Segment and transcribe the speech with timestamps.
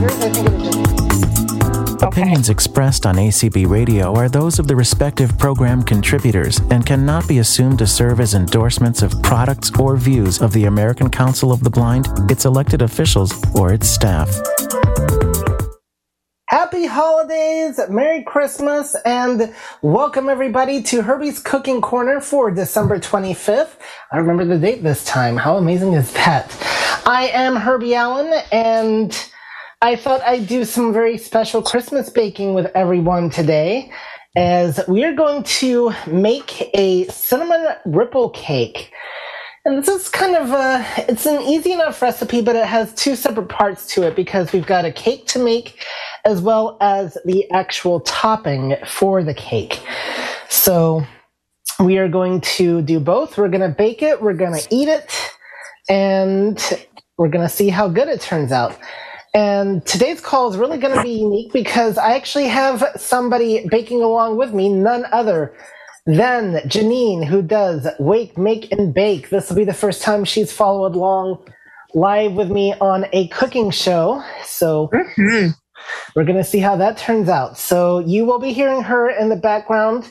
[0.00, 0.20] butters?
[0.20, 2.02] I think it was just.
[2.02, 7.38] Opinions expressed on ACB Radio are those of the respective program contributors and cannot be
[7.38, 11.70] assumed to serve as endorsements of products or views of the American Council of the
[11.70, 14.30] Blind, its elected officials, or its staff.
[16.48, 23.76] Happy holidays, Merry Christmas, and welcome everybody to Herbie's Cooking Corner for December 25th.
[24.10, 25.36] I remember the date this time.
[25.36, 26.50] How amazing is that?
[27.06, 29.30] I am Herbie Allen, and
[29.82, 33.90] I thought I'd do some very special Christmas baking with everyone today,
[34.36, 38.92] as we are going to make a cinnamon ripple cake.
[39.64, 43.16] And this is kind of a, it's an easy enough recipe, but it has two
[43.16, 45.82] separate parts to it because we've got a cake to make
[46.26, 49.80] as well as the actual topping for the cake.
[50.50, 51.06] So
[51.82, 53.38] we are going to do both.
[53.38, 55.10] We're going to bake it, we're going to eat it,
[55.88, 56.62] and
[57.16, 58.78] we're going to see how good it turns out.
[59.32, 64.02] And today's call is really going to be unique because I actually have somebody baking
[64.02, 65.54] along with me, none other
[66.06, 69.30] than Janine, who does Wake, Make, and Bake.
[69.30, 71.44] This will be the first time she's followed along
[71.94, 74.22] live with me on a cooking show.
[74.44, 75.54] So Mhm.
[76.16, 77.56] we're going to see how that turns out.
[77.58, 80.08] So you will be hearing her in the background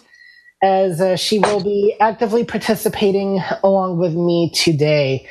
[0.61, 5.25] as uh, she will be actively participating along with me today.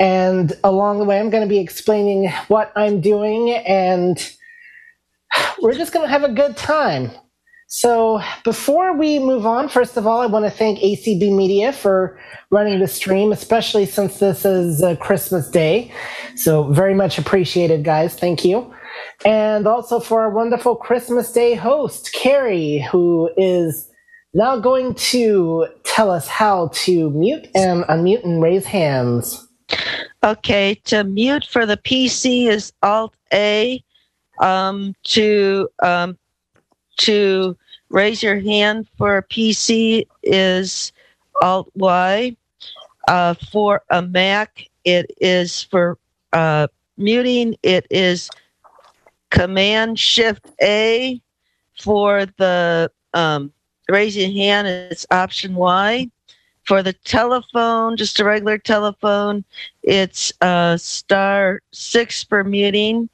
[0.00, 4.16] And along the way, I'm going to be explaining what I'm doing, and
[5.62, 7.10] we're just going to have a good time.
[7.70, 12.18] So, before we move on, first of all, I want to thank ACB Media for
[12.50, 15.92] running the stream, especially since this is uh, Christmas Day.
[16.34, 18.14] So, very much appreciated, guys.
[18.14, 18.72] Thank you.
[19.24, 23.90] And also for our wonderful Christmas Day host, Carrie, who is
[24.32, 29.47] now going to tell us how to mute and unmute and raise hands.
[30.24, 33.82] Okay, to mute for the PC is Alt A.
[34.40, 36.16] Um, to um,
[36.98, 37.56] to
[37.90, 40.92] raise your hand for a PC is
[41.42, 42.36] Alt Y.
[43.08, 45.98] Uh, for a Mac, it is for
[46.32, 47.56] uh, muting.
[47.62, 48.30] It is
[49.30, 51.20] Command Shift A.
[51.80, 53.52] For the um,
[53.88, 56.10] raising hand, it's Option Y.
[56.68, 59.44] For the telephone, just a regular telephone,
[59.82, 63.08] it's uh, star six for muting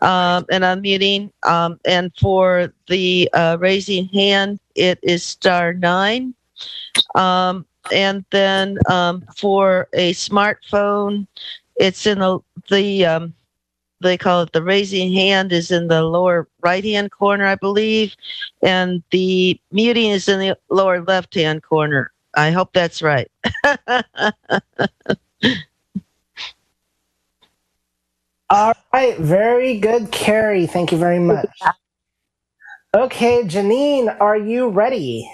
[0.00, 1.30] um, and unmuting.
[1.42, 6.34] Um, and for the uh, raising hand, it is star nine.
[7.14, 11.26] Um, and then um, for a smartphone,
[11.76, 12.40] it's in the,
[12.70, 13.34] the um,
[14.00, 18.16] they call it the raising hand is in the lower right hand corner, I believe,
[18.62, 22.13] and the muting is in the lower left hand corner.
[22.36, 23.30] I hope that's right.
[28.50, 30.66] All right, very good, Carrie.
[30.66, 31.48] Thank you very much.
[32.94, 35.28] Okay, Janine, are you ready?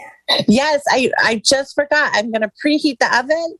[0.46, 2.12] Yes, I I just forgot.
[2.14, 3.56] I'm going to preheat the oven.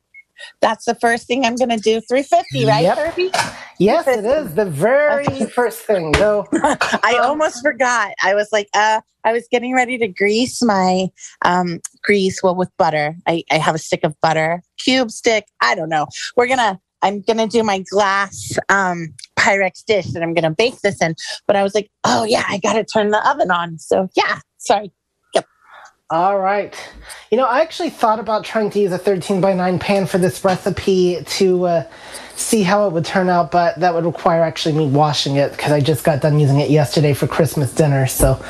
[0.61, 2.01] That's the first thing I'm going to do.
[2.01, 2.97] 350, right, Yep.
[2.97, 3.31] Herbie?
[3.79, 6.13] Yes, it is the very first thing.
[6.15, 8.13] So, I almost forgot.
[8.23, 11.07] I was like, uh, I was getting ready to grease my
[11.43, 13.15] um, grease well with butter.
[13.27, 15.45] I, I have a stick of butter, cube stick.
[15.61, 16.07] I don't know.
[16.35, 16.79] We're gonna.
[17.03, 21.15] I'm gonna do my glass um, Pyrex dish that I'm gonna bake this in.
[21.47, 23.79] But I was like, oh yeah, I gotta turn the oven on.
[23.79, 24.91] So yeah, sorry.
[26.11, 26.75] All right.
[27.31, 30.17] You know, I actually thought about trying to use a 13 by 9 pan for
[30.17, 31.87] this recipe to uh,
[32.35, 35.71] see how it would turn out, but that would require actually me washing it because
[35.71, 38.07] I just got done using it yesterday for Christmas dinner.
[38.07, 38.43] So,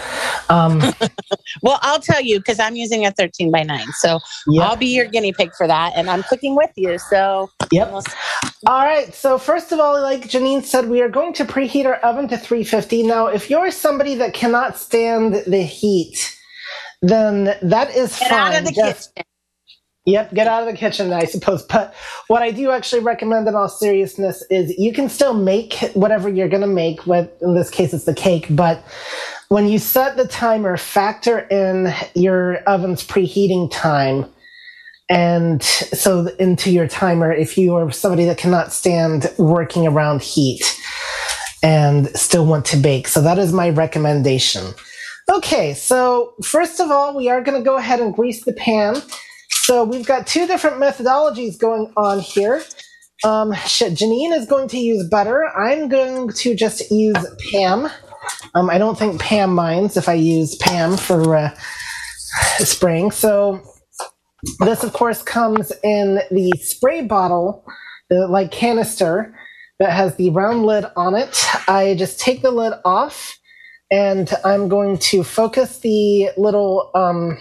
[0.49, 0.81] um,
[1.61, 3.87] Well, I'll tell you because I'm using a 13 by 9.
[3.99, 4.63] So yeah.
[4.63, 6.97] I'll be your guinea pig for that, and I'm cooking with you.
[6.97, 7.91] So Yep.
[7.91, 8.03] we'll
[8.67, 9.13] All right.
[9.13, 12.37] So first of all, like Janine said, we are going to preheat our oven to
[12.37, 13.03] 350.
[13.03, 16.37] Now, if you're somebody that cannot stand the heat,
[17.01, 18.39] then that is get fine.
[18.39, 19.25] out of the Just- kitchen.
[20.05, 21.61] Yep, get out of the kitchen, I suppose.
[21.61, 21.93] But
[22.27, 26.49] what I do actually recommend in all seriousness is you can still make whatever you're
[26.49, 27.05] going to make.
[27.05, 28.47] With, in this case, it's the cake.
[28.49, 28.83] But
[29.49, 34.25] when you set the timer, factor in your oven's preheating time.
[35.07, 40.63] And so into your timer, if you are somebody that cannot stand working around heat
[41.61, 43.07] and still want to bake.
[43.07, 44.73] So that is my recommendation.
[45.29, 49.01] Okay, so first of all, we are going to go ahead and grease the pan.
[49.49, 52.61] So we've got two different methodologies going on here.
[53.23, 55.45] Um, Janine is going to use butter.
[55.55, 57.89] I'm going to just use Pam.
[58.55, 61.55] Um, I don't think Pam minds if I use Pam for uh,
[62.57, 63.11] spraying.
[63.11, 63.61] So
[64.59, 67.63] this, of course, comes in the spray bottle,
[68.09, 69.37] the like canister
[69.79, 71.45] that has the round lid on it.
[71.67, 73.37] I just take the lid off
[73.91, 77.37] and I'm going to focus the little um,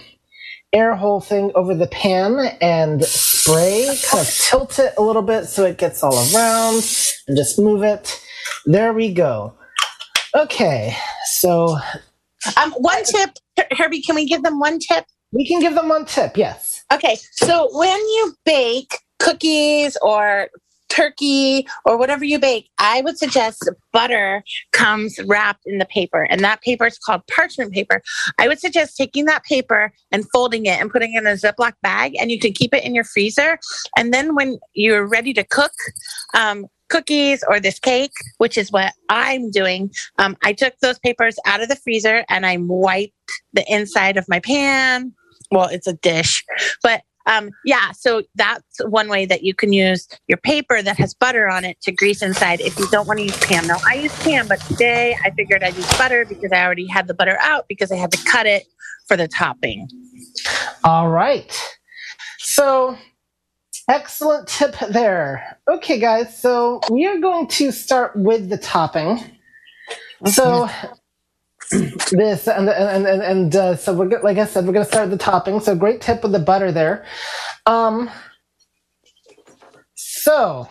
[0.73, 5.45] air hole thing over the pan and spray, kind of tilt it a little bit
[5.45, 6.75] so it gets all around
[7.27, 8.21] and just move it.
[8.65, 9.53] There we go.
[10.35, 10.95] Okay,
[11.25, 11.77] so
[12.57, 13.31] Um, one tip,
[13.77, 14.01] Herbie.
[14.01, 15.05] Can we give them one tip?
[15.33, 16.83] we can give them one tip, yes.
[16.93, 20.49] Okay, so when you bake cookies or
[20.91, 24.43] turkey or whatever you bake, I would suggest butter
[24.73, 28.01] comes wrapped in the paper, and that paper is called parchment paper.
[28.37, 31.73] I would suggest taking that paper and folding it and putting it in a Ziploc
[31.81, 33.57] bag, and you can keep it in your freezer.
[33.97, 35.71] And then when you're ready to cook,
[36.33, 41.37] um, cookies or this cake, which is what I'm doing, um, I took those papers
[41.45, 43.13] out of the freezer and I wiped
[43.53, 45.13] the inside of my pan.
[45.51, 46.43] Well, it's a dish,
[46.83, 51.13] but um, yeah, so that's one way that you can use your paper that has
[51.13, 53.67] butter on it to grease inside if you don't want to use Pam.
[53.67, 57.07] Now, I use Pam, but today I figured I'd use butter because I already had
[57.07, 58.63] the butter out because I had to cut it
[59.07, 59.87] for the topping.
[60.83, 61.59] All right.
[62.39, 62.97] So,
[63.89, 65.57] excellent tip there.
[65.67, 69.19] Okay, guys, so we are going to start with the topping.
[70.25, 70.69] So,
[71.71, 75.17] this and and and, and uh, so we're like I said, we're to start the
[75.17, 75.59] topping.
[75.59, 77.05] So, great tip with the butter there.
[77.65, 78.09] Um,
[79.95, 80.69] so.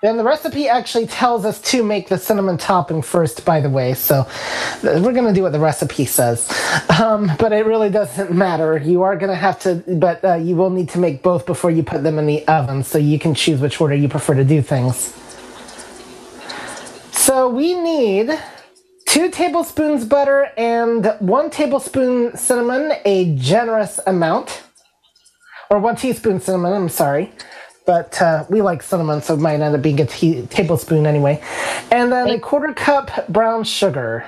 [0.00, 3.94] And the recipe actually tells us to make the cinnamon topping first, by the way.
[3.94, 4.28] So
[4.84, 6.48] we're going to do what the recipe says.
[7.02, 8.78] Um, but it really doesn't matter.
[8.78, 11.72] You are going to have to, but uh, you will need to make both before
[11.72, 12.84] you put them in the oven.
[12.84, 15.12] So you can choose which order you prefer to do things.
[17.10, 18.38] So we need
[19.08, 24.62] two tablespoons butter and one tablespoon cinnamon, a generous amount.
[25.70, 27.32] Or one teaspoon cinnamon, I'm sorry
[27.88, 31.42] but uh, we like cinnamon, so it might end up being a tablespoon anyway.
[31.90, 34.26] And then a quarter cup brown sugar.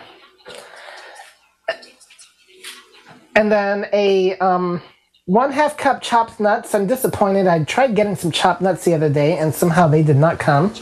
[3.36, 4.80] And then a um,
[5.26, 6.74] one half cup chopped nuts.
[6.74, 7.46] I'm disappointed.
[7.48, 10.72] I tried getting some chopped nuts the other day, and somehow they did not come.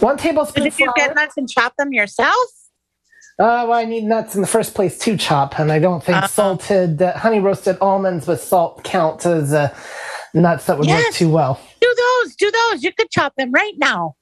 [0.00, 0.94] One tablespoon Did you flour.
[0.96, 2.34] get nuts and chop them yourself?
[3.38, 6.18] Uh, well, I need nuts in the first place to chop, and I don't think
[6.18, 6.26] Uh-huh.
[6.28, 9.74] salted, uh, honey roasted almonds with salt count as uh,
[10.34, 11.60] nuts that would work too well.
[11.80, 12.84] Do those, do those.
[12.84, 14.14] You could chop them right now.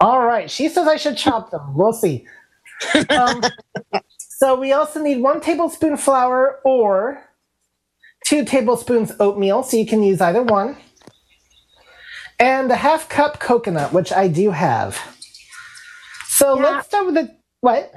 [0.00, 0.50] All right.
[0.50, 1.74] She says I should chop them.
[1.74, 2.26] We'll see.
[3.10, 3.42] Um,
[4.18, 7.22] so we also need one tablespoon flour or
[8.26, 9.62] two tablespoons oatmeal.
[9.62, 10.76] So you can use either one.
[12.40, 14.98] And a half cup coconut, which I do have.
[16.26, 16.62] So Yeah.
[16.70, 17.92] let's start with the what?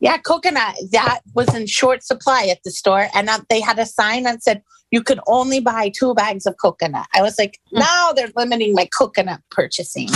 [0.00, 0.74] Yeah, coconut.
[0.90, 4.42] That was in short supply at the store, and uh, they had a sign that
[4.42, 7.06] said you could only buy two bags of coconut.
[7.14, 10.08] I was like, now they're limiting my coconut purchasing.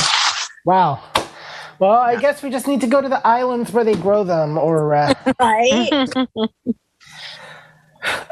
[0.64, 1.00] Wow.
[1.78, 4.58] Well, I guess we just need to go to the islands where they grow them,
[4.58, 5.90] or uh, Right?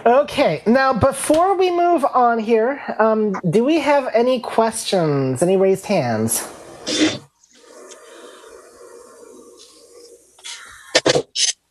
[0.07, 5.43] Okay, now before we move on here, um, do we have any questions?
[5.43, 6.47] Any raised hands?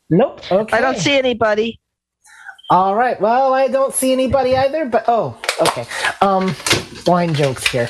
[0.09, 0.51] Nope.
[0.51, 0.77] Okay.
[0.77, 1.80] I don't see anybody.
[2.69, 3.19] All right.
[3.21, 5.86] Well, I don't see anybody either, but oh, okay.
[6.21, 6.56] Um,
[7.06, 7.89] blind jokes here.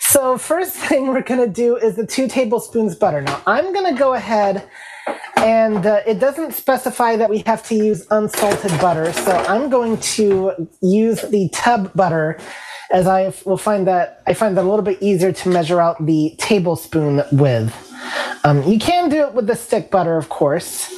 [0.00, 3.20] So first thing we're gonna do is the two tablespoons butter.
[3.20, 4.68] Now I'm gonna go ahead
[5.36, 9.98] and uh, it doesn't specify that we have to use unsalted butter, so I'm going
[9.98, 12.38] to use the tub butter
[12.90, 16.04] as I will find that I find that a little bit easier to measure out
[16.04, 17.74] the tablespoon with.
[18.44, 20.92] Um, you can do it with the stick butter, of course.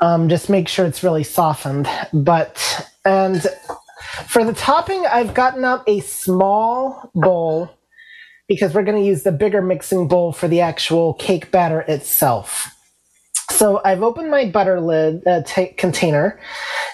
[0.00, 1.88] Um, just make sure it's really softened.
[2.12, 3.46] But and
[4.26, 7.70] for the topping, I've gotten out a small bowl
[8.48, 12.74] because we're going to use the bigger mixing bowl for the actual cake batter itself.
[13.50, 16.40] So I've opened my butter lid uh, ta container,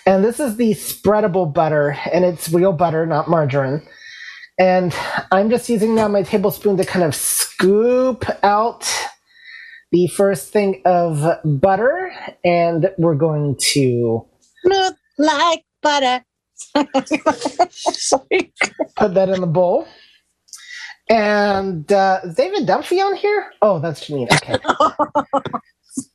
[0.05, 3.83] and this is the spreadable butter, and it's real butter, not margarine.
[4.59, 4.95] And
[5.31, 8.91] I'm just using now my tablespoon to kind of scoop out
[9.93, 12.11] the first thing of butter,
[12.45, 14.27] and we're going to
[14.65, 16.25] Smooth like butter.
[16.75, 16.89] Put
[19.15, 19.87] that in the bowl.
[21.09, 23.53] And uh, is David Dunphy on here?
[23.63, 24.33] Oh, that's Janine.
[24.33, 24.57] Okay.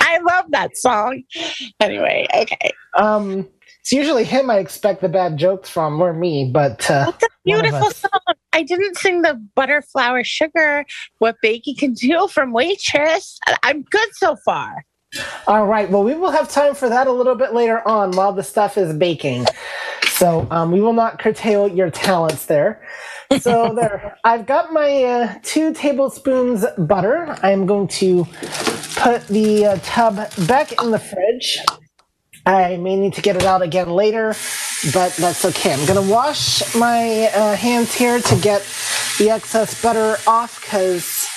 [0.00, 1.22] I love that song.
[1.80, 2.70] Anyway, okay.
[2.96, 3.48] um,
[3.80, 7.28] it's usually him I expect the bad jokes from, or me, but uh, That's a
[7.44, 8.10] beautiful song.
[8.52, 10.84] I didn't sing the butter, flour, sugar,
[11.18, 13.38] what baking can do from Waitress.
[13.62, 14.84] I'm good so far.
[15.46, 15.90] All right.
[15.90, 18.76] Well, we will have time for that a little bit later on while the stuff
[18.76, 19.46] is baking.
[20.08, 22.86] So um, we will not curtail your talents there.
[23.40, 27.36] So there, I've got my uh, two tablespoons butter.
[27.42, 28.26] I am going to
[28.96, 31.58] put the uh, tub back in the fridge.
[32.44, 34.28] I may need to get it out again later,
[34.92, 35.72] but that's okay.
[35.74, 38.66] I'm gonna wash my uh, hands here to get
[39.18, 41.28] the excess butter off because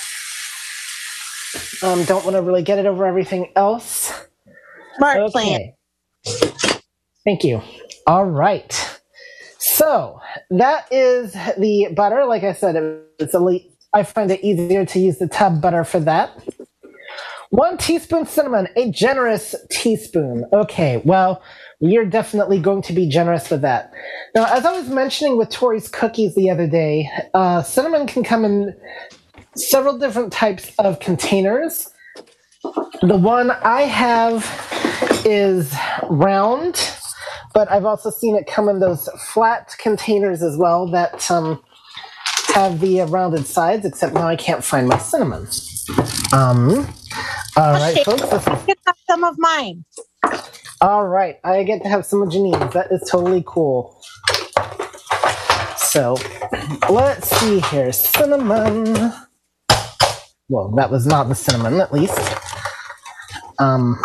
[1.82, 4.12] um, don't want to really get it over everything else.
[4.96, 5.72] Smart plan.
[7.24, 7.62] Thank you.
[8.06, 9.00] All right.
[9.58, 12.24] So that is the butter.
[12.24, 12.76] Like I said,
[13.18, 13.60] it's le-
[13.92, 16.30] I find it easier to use the tub butter for that.
[17.50, 20.46] One teaspoon cinnamon, a generous teaspoon.
[20.54, 21.42] Okay, well,
[21.80, 23.92] we are definitely going to be generous with that.
[24.34, 28.46] Now, as I was mentioning with Tori's cookies the other day, uh, cinnamon can come
[28.46, 28.74] in
[29.56, 31.90] several different types of containers.
[33.02, 34.46] The one I have
[35.26, 35.74] is
[36.10, 36.80] round,
[37.54, 41.62] but I've also seen it come in those flat containers as well that um,
[42.54, 45.48] have the uh, rounded sides, except now I can't find my cinnamon.
[46.32, 46.88] Um,
[47.56, 48.04] all right, Okay.
[48.04, 48.28] folks.
[48.30, 48.78] This is, Get
[49.10, 49.84] some of mine.
[50.80, 52.72] all right, I get to have some of Janine's.
[52.74, 54.00] That is totally cool.
[55.76, 56.16] So,
[56.90, 57.92] let's see here.
[57.92, 59.12] Cinnamon.
[60.52, 62.18] Well, that was not the cinnamon, at least.
[63.58, 63.98] Um.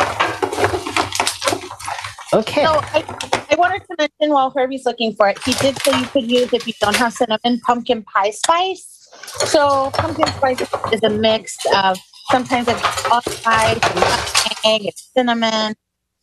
[2.32, 2.64] Okay.
[2.64, 3.04] So I,
[3.52, 6.54] I wanted to mention while Herbie's looking for it, he did say you could use
[6.54, 9.10] if you don't have cinnamon pumpkin pie spice.
[9.48, 10.62] So pumpkin spice
[10.94, 12.00] is a mix of
[12.32, 15.76] sometimes it's allspice and nutmeg and cinnamon.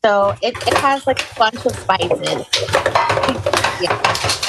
[0.02, 2.46] So it, it has like a bunch of spices.
[3.78, 4.43] Yeah.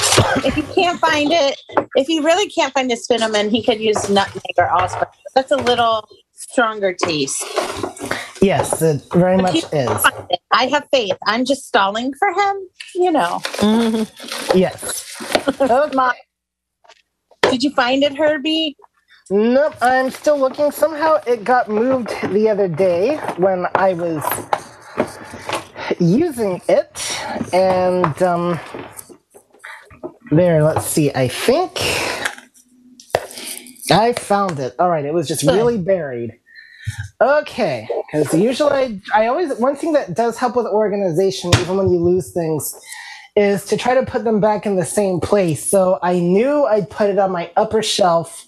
[0.46, 1.60] If you can't find it,
[1.96, 5.10] if you really can't find the cinnamon, he could use nutmeg or allspice.
[5.36, 7.44] That's a little stronger taste.
[8.42, 10.06] Yes, it very But much is.
[10.52, 11.18] I have faith.
[11.26, 13.42] I'm just stalling for him, you know.
[14.54, 15.06] Yes.
[15.48, 15.68] Okay.
[15.94, 16.14] Ma-
[17.50, 18.78] Did you find it, Herbie?
[19.30, 20.72] Nope, I'm still looking.
[20.72, 24.24] Somehow it got moved the other day when I was
[26.00, 27.18] using it.
[27.54, 28.60] And um
[30.36, 31.12] there, let's see.
[31.14, 31.80] I think
[33.92, 34.76] I found it.
[34.80, 36.40] All right, it was just really buried.
[37.22, 41.90] Okay, because usually I, I always one thing that does help with organization, even when
[41.90, 42.76] you lose things,
[43.36, 45.64] is to try to put them back in the same place.
[45.66, 48.48] So I knew I'd put it on my upper shelf.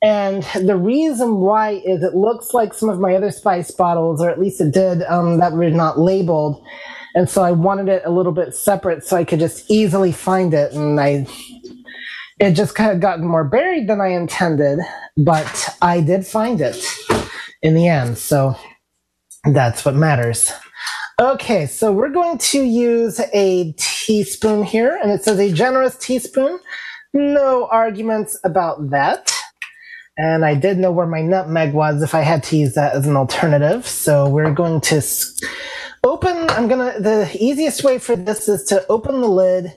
[0.00, 4.30] And the reason why is it looks like some of my other spice bottles, or
[4.30, 6.64] at least it did, um, that were not labeled.
[7.14, 10.54] And so I wanted it a little bit separate so I could just easily find
[10.54, 10.72] it.
[10.72, 11.26] And I,
[12.40, 14.78] it just kind of gotten more buried than I intended,
[15.16, 16.84] but I did find it
[17.62, 18.18] in the end.
[18.18, 18.56] So
[19.44, 20.52] that's what matters.
[21.20, 26.58] Okay, so we're going to use a teaspoon here, and it says a generous teaspoon.
[27.12, 29.32] No arguments about that.
[30.16, 33.06] And I did know where my nutmeg was if I had to use that as
[33.06, 33.86] an alternative.
[33.86, 35.00] So we're going to
[36.04, 39.72] open, I'm gonna, the easiest way for this is to open the lid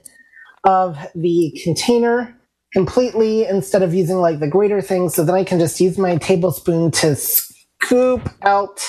[0.64, 2.36] of the container
[2.74, 5.10] completely instead of using like the grater thing.
[5.10, 8.82] So then I can just use my tablespoon to scoop out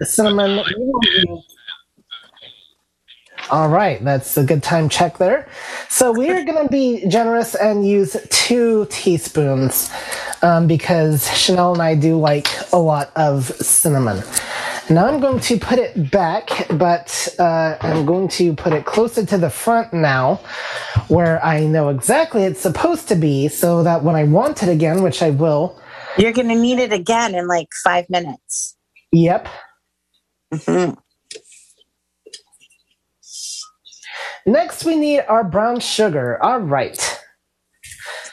[0.00, 0.64] the cinnamon.
[3.50, 5.48] All right, that's a good time check there.
[5.88, 9.88] So we are going to be generous and use two teaspoons
[10.42, 14.22] um, because Chanel and I do like a lot of cinnamon.
[14.88, 19.26] Now I'm going to put it back, but uh, I'm going to put it closer
[19.26, 20.36] to the front now,
[21.08, 25.02] where I know exactly it's supposed to be, so that when I want it again,
[25.02, 25.80] which I will,
[26.16, 28.76] You're going to need it again in like five minutes.
[29.12, 29.48] yep,
[30.54, 30.96] Mhm.
[34.46, 36.40] Next, we need our brown sugar.
[36.40, 37.20] All right.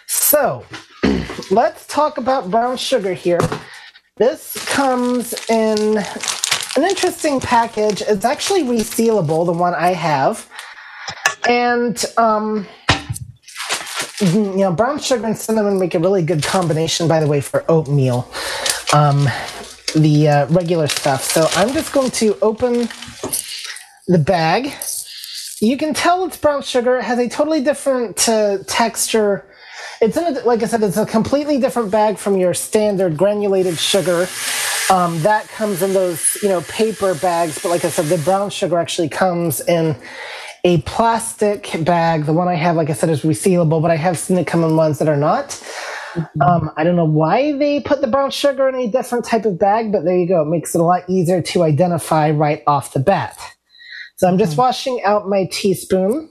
[0.07, 0.63] So,
[1.51, 3.39] let's talk about brown sugar here.
[4.17, 6.03] This comes in
[6.77, 8.01] an interesting package.
[8.01, 10.49] It's actually resealable, the one I have.
[11.47, 12.65] And, um,
[14.19, 17.69] you know, brown sugar and cinnamon make a really good combination, by the way, for
[17.69, 18.29] oatmeal.
[18.93, 19.27] Um,
[19.95, 21.23] the uh, regular stuff.
[21.23, 22.89] So I'm just going to open
[24.07, 24.73] the bag.
[25.59, 26.97] You can tell it's brown sugar.
[26.97, 29.45] It has a totally different uh, texture.
[30.01, 33.77] It's in a, like I said, it's a completely different bag from your standard granulated
[33.77, 34.27] sugar.
[34.91, 37.59] Um, that comes in those, you know, paper bags.
[37.61, 39.95] But like I said, the brown sugar actually comes in
[40.63, 42.25] a plastic bag.
[42.25, 44.63] The one I have, like I said, is resealable, but I have seen it come
[44.63, 45.61] in ones that are not.
[46.41, 49.57] Um, I don't know why they put the brown sugar in a different type of
[49.57, 50.41] bag, but there you go.
[50.43, 53.39] It makes it a lot easier to identify right off the bat.
[54.17, 56.29] So I'm just washing out my teaspoon.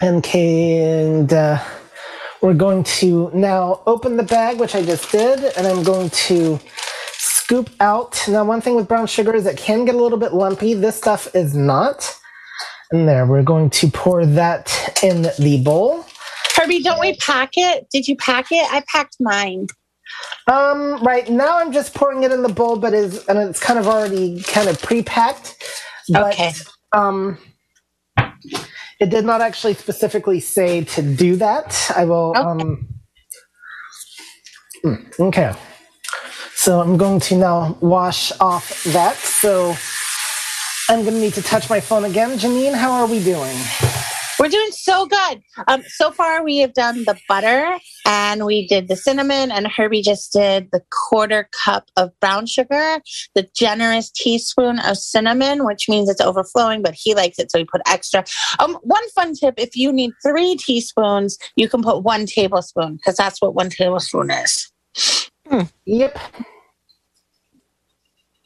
[0.00, 1.62] and uh,
[2.40, 6.58] we're going to now open the bag, which I just did, and I'm going to
[7.52, 8.18] scoop out.
[8.28, 10.72] Now, one thing with brown sugar is it can get a little bit lumpy.
[10.72, 12.18] This stuff is not.
[12.90, 16.06] And there, we're going to pour that in the bowl.
[16.56, 17.88] Herbie, don't we pack it?
[17.90, 18.66] Did you pack it?
[18.72, 19.66] I packed mine.
[20.50, 23.78] Um, right now I'm just pouring it in the bowl, but is and it's kind
[23.78, 25.62] of already kind of pre-packed.
[26.08, 26.52] But, Okay.
[26.94, 27.36] Um,
[28.98, 31.90] it did not actually specifically say to do that.
[31.94, 32.30] I will.
[32.30, 32.40] Okay.
[32.40, 32.88] Um,
[34.86, 35.54] mm, okay.
[36.62, 39.16] So I'm going to now wash off that.
[39.16, 39.74] So
[40.88, 42.38] I'm going to need to touch my phone again.
[42.38, 43.56] Janine, how are we doing?
[44.38, 45.42] We're doing so good.
[45.66, 50.02] Um, so far, we have done the butter and we did the cinnamon, and Herbie
[50.02, 53.00] just did the quarter cup of brown sugar,
[53.34, 57.64] the generous teaspoon of cinnamon, which means it's overflowing, but he likes it, so he
[57.64, 58.24] put extra.
[58.60, 63.16] Um, one fun tip if you need three teaspoons, you can put one tablespoon because
[63.16, 64.70] that's what one tablespoon is.
[65.86, 66.18] Yep.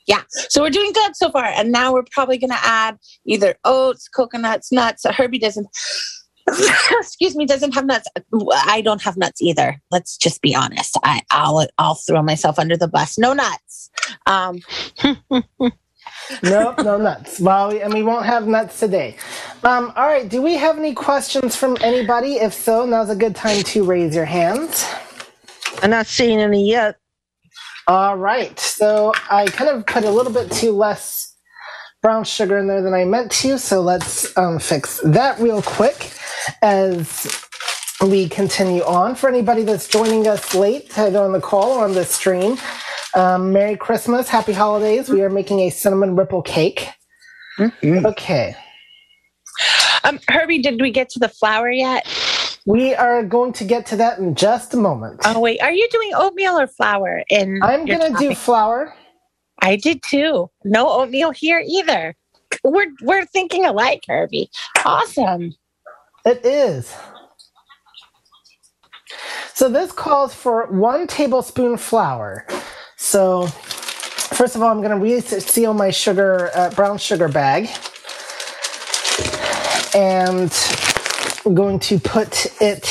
[0.07, 0.23] Yeah.
[0.29, 1.45] So we're doing good so far.
[1.45, 5.05] And now we're probably going to add either oats, coconuts, nuts.
[5.05, 5.67] Herbie doesn't,
[7.01, 8.09] excuse me, doesn't have nuts.
[8.53, 9.81] I don't have nuts either.
[9.91, 10.97] Let's just be honest.
[11.03, 13.19] I, I'll, I'll throw myself under the bus.
[13.19, 13.91] No nuts.
[14.27, 14.61] Um,
[16.43, 17.41] nope, no nuts.
[17.41, 19.17] Well, we, and we won't have nuts today.
[19.65, 20.29] Um, all right.
[20.29, 22.35] Do we have any questions from anybody?
[22.35, 24.87] If so, now's a good time to raise your hands.
[25.83, 26.97] I'm not seeing any yet.
[27.89, 28.59] All right.
[28.59, 31.37] So I kind of put a little bit too less
[32.03, 33.59] brown sugar in there than I meant to.
[33.59, 36.13] So let's um, fix that real quick
[36.63, 37.27] as
[38.03, 39.15] we continue on.
[39.15, 42.59] For anybody that's joining us late, either on the call or on the stream,
[43.15, 45.09] um, Merry Christmas, Happy Holidays.
[45.09, 46.89] We are making a cinnamon ripple cake.
[48.05, 48.57] Okay.
[50.05, 52.07] um, Herbie, did we get to the flour yet?
[52.67, 55.21] We are going to get to that in just a moment.
[55.25, 55.63] Oh, wait.
[55.63, 58.93] Are you doing oatmeal or flour in I'm going to do flour.
[59.63, 60.51] I did too.
[60.65, 62.15] No oatmeal here either.
[62.65, 64.51] We're, we're thinking alike, Herbie.
[64.85, 65.55] Awesome.
[66.25, 66.93] It is.
[69.55, 72.47] So this calls for one tablespoon flour.
[72.97, 77.69] So first of all, I'm going to reseal my sugar, uh, brown sugar bag,
[79.95, 80.51] and
[81.47, 82.83] I'm going to put it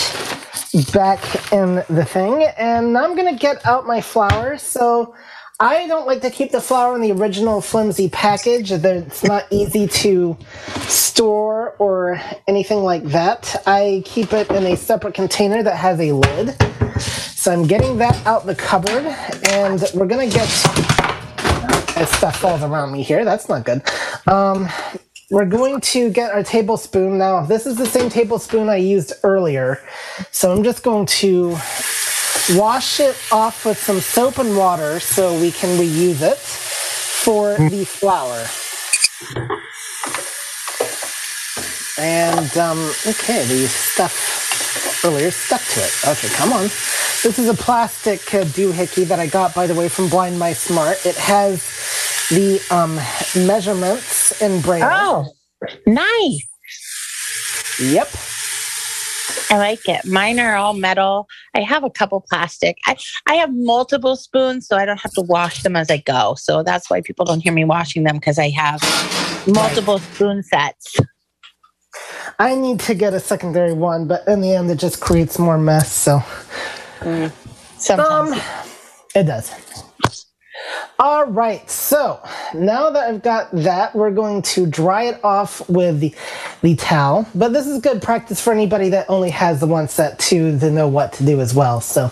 [0.94, 2.44] back in the thing.
[2.58, 4.58] And I'm going to get out my flour.
[4.58, 5.14] So
[5.60, 8.72] I don't like to keep the flour in the original flimsy package.
[8.72, 10.38] It's not easy to
[10.88, 13.62] store or anything like that.
[13.68, 16.56] I keep it in a separate container that has a lid.
[17.02, 19.06] So I'm getting that out the cupboard,
[19.50, 20.50] and we're gonna get.
[21.98, 23.24] As stuff falls around me here.
[23.24, 23.82] That's not good.
[24.28, 24.68] Um,
[25.32, 27.46] we're going to get our tablespoon now.
[27.46, 29.82] This is the same tablespoon I used earlier,
[30.32, 31.58] so I'm just going to
[32.52, 37.86] wash it off with some soap and water so we can reuse it for the
[37.86, 38.46] flour.
[41.98, 45.94] And um, okay, the stuff earlier stuck to it.
[46.08, 46.64] Okay, come on.
[47.24, 50.70] This is a plastic uh, doohickey that I got, by the way, from Blind Mice
[50.70, 51.04] Mart.
[51.06, 51.64] It has
[52.30, 52.96] the um,
[53.48, 54.90] measurements in braille.
[54.92, 55.26] Oh,
[55.88, 56.48] nice.
[57.80, 58.10] Yep.
[59.52, 60.06] I like it.
[60.06, 61.28] Mine are all metal.
[61.56, 62.78] I have a couple plastic.
[62.88, 62.96] I,
[63.28, 66.36] I have multiple spoons, so I don't have to wash them as I go.
[66.38, 68.82] So that's why people don't hear me washing them because I have
[69.48, 70.96] multiple spoon sets.
[72.40, 75.58] I need to get a secondary one, but in the end, it just creates more
[75.58, 75.94] mess.
[75.94, 76.22] So
[77.78, 78.32] Sometimes.
[78.32, 78.42] Um,
[79.14, 79.52] it does.
[80.98, 82.22] All right, so
[82.54, 86.16] now that I've got that, we're going to dry it off with the,
[86.62, 87.28] the towel.
[87.36, 90.72] But this is good practice for anybody that only has the one set too to
[90.72, 91.82] know what to do as well.
[91.82, 92.10] So,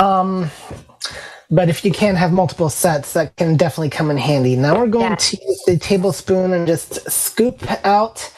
[0.00, 0.50] um,
[1.52, 4.56] but if you can have multiple sets, that can definitely come in handy.
[4.56, 5.16] Now we're going Yeah.
[5.16, 8.28] to use the tablespoon and just scoop out.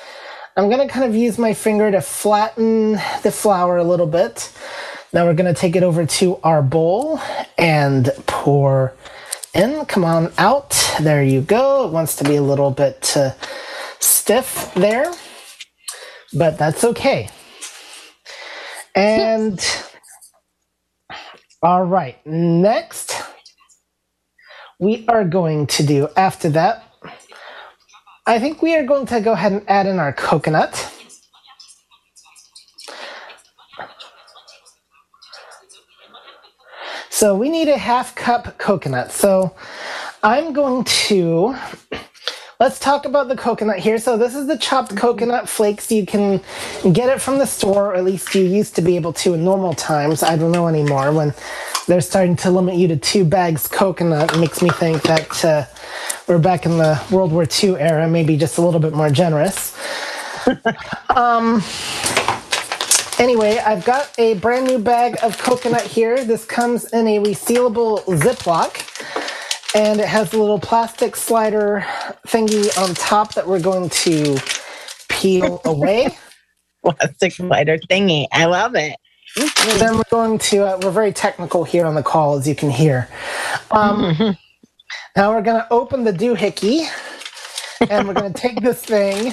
[0.58, 2.92] I'm going to kind of use my finger to flatten
[3.22, 4.52] the flour a little bit.
[5.14, 7.20] Now we're going to take it over to our bowl
[7.56, 8.92] and pour
[9.56, 9.86] in.
[9.86, 10.70] Come on out.
[11.00, 11.86] There you go.
[11.86, 13.32] It wants to be a little bit uh,
[14.00, 15.12] stiff there,
[16.34, 17.30] but that's okay.
[18.94, 19.60] And
[21.62, 23.14] all right, next
[24.80, 26.84] we are going to do after that.
[28.26, 30.95] I think we are going to go ahead and add in our coconut.
[37.16, 39.10] So we need a half cup coconut.
[39.10, 39.56] So
[40.22, 41.56] I'm going to
[42.60, 43.96] let's talk about the coconut here.
[43.96, 45.90] So this is the chopped coconut flakes.
[45.90, 46.42] You can
[46.92, 49.42] get it from the store, or at least you used to be able to in
[49.42, 50.22] normal times.
[50.22, 51.10] I don't know anymore.
[51.10, 51.32] When
[51.86, 55.64] they're starting to limit you to two bags coconut, it makes me think that uh,
[56.28, 59.74] we're back in the World War II era, maybe just a little bit more generous.
[61.16, 61.62] um,
[63.18, 66.24] anyway, I've got a brand new bag of coconut here.
[66.24, 68.82] This comes in a resealable Ziploc
[69.74, 71.84] and it has a little plastic slider
[72.26, 74.38] thingy on top that we're going to
[75.08, 76.16] peel away.
[76.84, 78.26] Plastic slider thingy.
[78.32, 78.96] I love it.
[79.38, 82.54] And then we're going to, uh, we're very technical here on the call, as you
[82.54, 83.08] can hear.
[83.70, 84.36] Um,
[85.16, 86.88] now we're going to open the doohickey
[87.90, 89.32] and we're going to take this thing,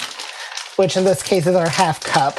[0.78, 2.38] which in this case is our half cup,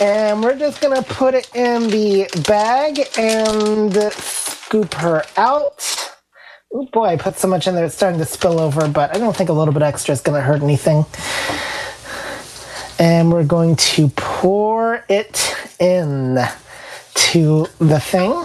[0.00, 6.14] and we're just to put it in the bag and scoop her out.
[6.72, 9.18] Oh boy, I put so much in there it's starting to spill over, but I
[9.18, 11.06] don't think a little bit extra is to hurt anything.
[12.98, 16.38] And we're going to pour it in
[17.14, 18.44] to the thing.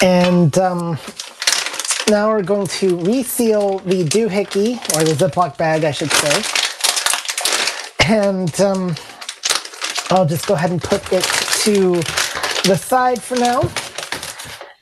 [0.00, 0.98] And um,
[2.08, 6.42] now we're going to reseal the doohickey, or the Ziploc bag, I should say.
[8.08, 8.94] And um,
[10.10, 11.24] I'll just go ahead and put it
[11.64, 11.94] to
[12.68, 13.62] the side for now.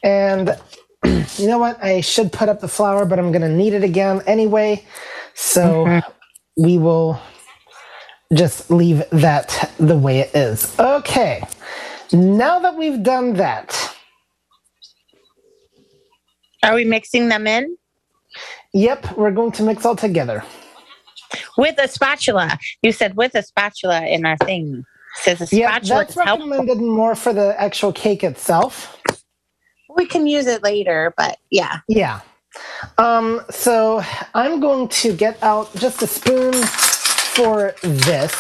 [0.05, 0.59] And
[1.05, 1.83] you know what?
[1.83, 4.85] I should put up the flour, but I'm going to need it again anyway.
[5.35, 5.95] So
[6.57, 7.21] we will
[8.35, 10.75] just leave that the way it is.
[10.79, 11.43] Okay.
[12.13, 13.97] Now that we've done that,
[16.63, 17.77] Are we mixing them in
[18.75, 20.45] yep, we're going to mix all together.
[21.59, 22.59] with a spatula?
[22.83, 24.85] You said with a spatula in our thing.
[25.23, 28.97] Says a Yeah, spatula that's recommended more for the actual cake itself.
[29.97, 31.79] We can use it later, but yeah.
[31.89, 32.21] Yeah.
[32.99, 34.03] Um, so
[34.35, 38.35] I'm going to get out just a spoon for this.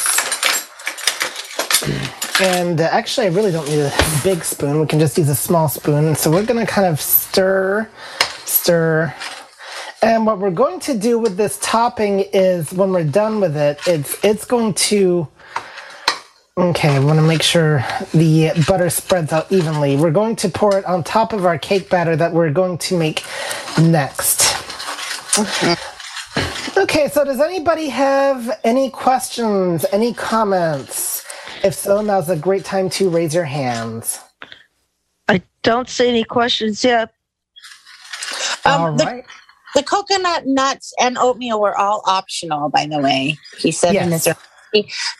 [2.40, 4.80] And uh, actually, I really don't need a big spoon.
[4.80, 6.14] We can just use a small spoon.
[6.14, 7.88] So we're going to kind of stir,
[8.44, 9.14] stir.
[10.02, 13.80] And what we're going to do with this topping is when we're done with it,
[13.86, 15.26] it's it's going to
[16.58, 19.96] Okay, I want to make sure the butter spreads out evenly.
[19.96, 22.96] We're going to pour it on top of our cake batter that we're going to
[22.98, 23.24] make
[23.78, 24.54] next.
[26.78, 31.26] Okay, so does anybody have any questions, any comments?
[31.62, 34.18] If so, now's a great time to raise your hands.
[35.28, 37.12] I don't see any questions yet.
[38.64, 39.24] All Um, the, right.
[39.74, 43.36] the coconut nuts and oatmeal were all optional, by the way.
[43.58, 44.26] He said in his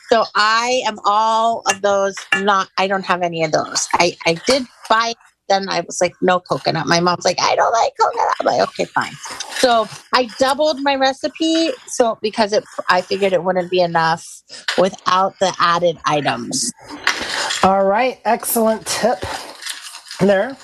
[0.09, 2.15] So I am all of those.
[2.35, 3.87] Not, I don't have any of those.
[3.93, 5.13] I I did buy.
[5.49, 6.87] Then I was like, no coconut.
[6.87, 8.35] My mom's like, I don't like coconut.
[8.39, 9.13] I'm like, okay, fine.
[9.59, 11.71] So I doubled my recipe.
[11.87, 14.25] So because it, I figured it wouldn't be enough
[14.77, 16.69] without the added items.
[17.63, 19.23] All right, excellent tip
[20.19, 20.57] there.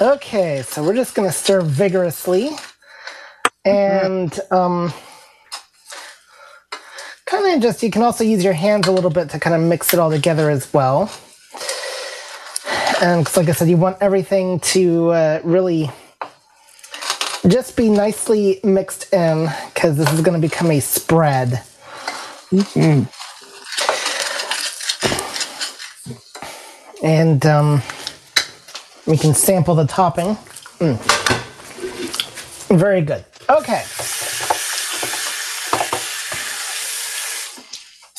[0.00, 2.50] Okay, so we're just going to stir vigorously.
[3.64, 4.92] And um,
[7.28, 9.62] kind of just, you can also use your hands a little bit to kind of
[9.62, 11.12] mix it all together as well.
[13.00, 15.90] And like I said, you want everything to uh, really
[17.46, 21.62] just be nicely mixed in because this is going to become a spread.
[27.02, 27.82] And um,
[29.06, 30.34] we can sample the topping.
[30.80, 30.98] Mm.
[32.76, 33.24] Very good.
[33.48, 33.84] Okay.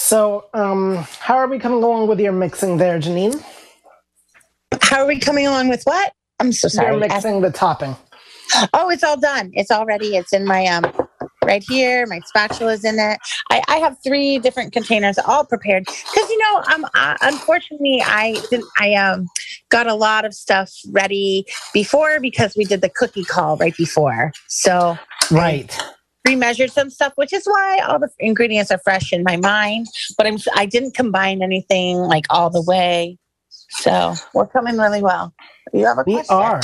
[0.09, 3.43] So, um, how are we coming along with your mixing there, Janine?
[4.81, 6.13] How are we coming along with what?
[6.39, 6.93] I'm so sorry.
[6.93, 7.95] You're mixing the topping.
[8.73, 9.51] Oh, it's all done.
[9.53, 10.15] It's all ready.
[10.15, 10.91] It's in my um
[11.45, 12.07] right here.
[12.07, 13.19] My spatula's in it.
[13.51, 18.41] I, I have three different containers all prepared because you know um uh, unfortunately I
[18.49, 19.27] didn't I um
[19.69, 24.31] got a lot of stuff ready before because we did the cookie call right before.
[24.47, 24.97] So
[25.29, 25.79] Right.
[26.29, 29.87] Pre-measured some stuff, which is why all the ingredients are fresh in my mind.
[30.17, 33.17] But I'm I didn't combine anything like all the way.
[33.71, 35.33] So we're coming really well.
[35.73, 36.35] You have a We question?
[36.35, 36.61] are.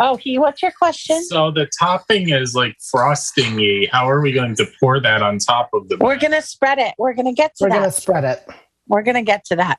[0.00, 0.38] Oh, he.
[0.38, 1.22] What's your question?
[1.24, 3.88] So the topping is like frostingy.
[3.90, 6.94] How are we going to pour that on top of the We're gonna spread it.
[6.98, 7.70] We're gonna get to that.
[7.70, 7.80] We're that.
[7.80, 8.46] going to spread it.
[8.86, 9.78] We're gonna get to that.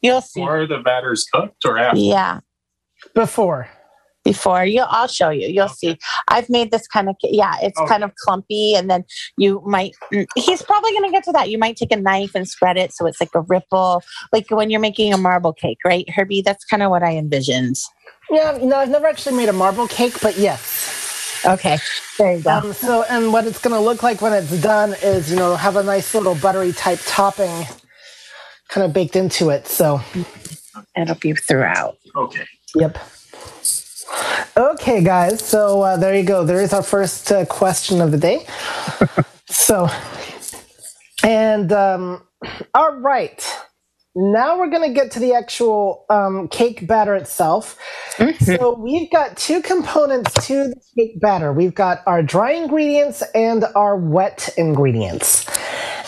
[0.00, 0.40] You'll see.
[0.40, 1.98] before the batter's cooked or after?
[2.00, 2.40] Yeah,
[3.14, 3.68] Before.
[4.26, 5.46] Before you, I'll show you.
[5.48, 5.96] You'll see.
[6.28, 7.14] I've made this kind of.
[7.22, 7.88] Yeah, it's Okay.
[7.88, 9.04] kind of clumpy, and then
[9.36, 9.92] you might.
[10.12, 11.48] mm, He's probably gonna get to that.
[11.50, 14.68] You might take a knife and spread it so it's like a ripple, like when
[14.70, 16.42] you're making a marble cake, right, Herbie?
[16.42, 17.76] That's kind of what I envisioned.
[18.30, 21.42] Yeah, no, I've never actually made a marble cake, but yes.
[21.46, 21.78] Okay,
[22.18, 22.50] there you go.
[22.50, 25.54] Um, so, and what it's going to look like when it's done is, you know,
[25.54, 27.66] have a nice little buttery type topping
[28.68, 29.68] kind of baked into it.
[29.68, 30.00] So,
[30.96, 31.98] It'll be throughout.
[32.16, 32.44] Okay.
[32.74, 32.98] yep.
[34.56, 35.44] Okay, guys.
[35.44, 36.44] So uh, there you go.
[36.44, 38.46] There is our first uh, question of the day.
[39.46, 39.88] so,
[41.22, 42.22] and um,
[42.74, 43.46] all right.
[44.14, 47.78] Now we're going to get to the actual um, cake batter itself.
[48.40, 51.52] So we've got two components to the cake batter.
[51.52, 55.46] We've got our dry ingredients and our wet ingredients.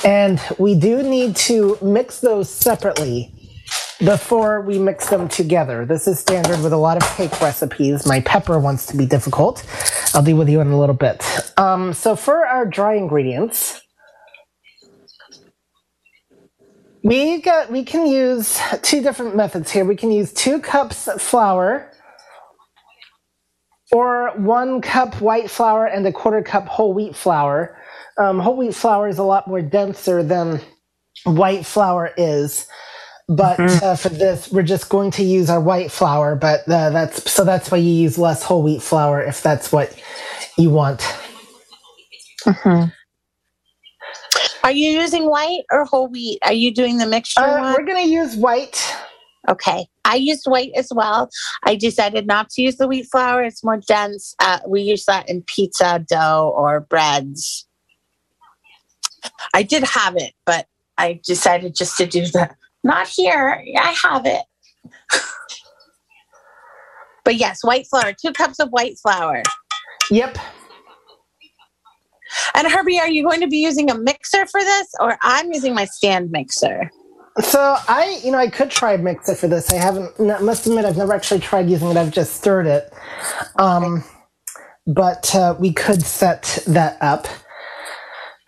[0.07, 3.35] And we do need to mix those separately
[3.99, 5.85] before we mix them together.
[5.85, 8.07] This is standard with a lot of cake recipes.
[8.07, 9.65] My pepper wants to be difficult.
[10.15, 11.25] I'll deal with you in a little bit.
[11.57, 13.83] Um, so for our dry ingredients,
[17.03, 19.85] we got we can use two different methods here.
[19.85, 21.93] We can use two cups flour
[23.91, 27.77] or one cup white flour and a quarter cup whole wheat flour.
[28.19, 30.61] Um, whole wheat flour is a lot more denser than
[31.25, 32.67] white flour is.
[33.29, 36.35] But uh, for this, we're just going to use our white flour.
[36.35, 39.95] But uh, that's so that's why you use less whole wheat flour if that's what
[40.57, 41.03] you want.
[44.65, 46.39] Are you using white or whole wheat?
[46.43, 48.97] Are you doing the mixture Uh, we're going to use white.
[49.49, 49.87] Okay.
[50.05, 51.31] I used white as well.
[51.65, 53.43] I decided not to use the wheat flour.
[53.45, 54.35] It's more dense.
[54.41, 57.67] Uh, we use that in pizza dough or breads.
[59.55, 62.57] I did have it, but I decided just to do that.
[62.89, 63.63] Not here.
[63.79, 64.43] I have it.
[67.25, 68.15] but yes, white flour.
[68.15, 69.43] Two cups of white flour.
[70.11, 70.39] Yep.
[72.55, 75.75] And Herbie, are you going to be using a mixer for this, or I'm using
[75.75, 76.91] my stand mixer?
[77.41, 79.71] So I, you know, I could try a mixer for this.
[79.71, 80.19] I haven't.
[80.19, 81.99] I must admit, I've never actually tried using it.
[81.99, 82.91] I've just stirred it.
[83.59, 84.03] Um,
[84.87, 87.29] but uh, we could set that up.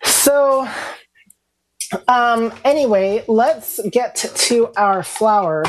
[0.03, 0.67] So,
[2.07, 5.63] um, anyway, let's get to our flour.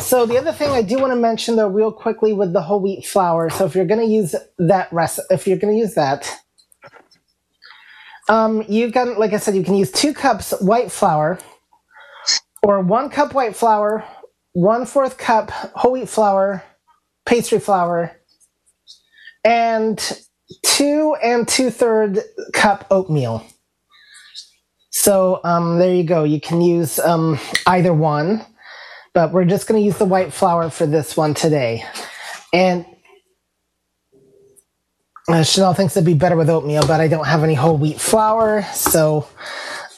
[0.00, 2.80] So the other thing I do want to mention, though, real quickly with the whole
[2.80, 3.50] wheat flour.
[3.50, 6.30] So if you're going to use that recipe, if you're going to use that,
[8.28, 11.38] um, you can, like I said, you can use two cups white flour
[12.62, 14.04] or one cup white flour,
[14.52, 16.62] one fourth cup whole wheat flour,
[17.26, 18.12] pastry flour,
[19.44, 20.24] and
[20.64, 22.20] two and two third
[22.52, 23.44] cup oatmeal.
[25.00, 26.24] So um, there you go.
[26.24, 28.44] You can use um, either one,
[29.14, 31.84] but we're just going to use the white flour for this one today.
[32.52, 32.84] And
[35.28, 38.00] uh, Chanel thinks it'd be better with oatmeal, but I don't have any whole wheat
[38.00, 39.28] flour, so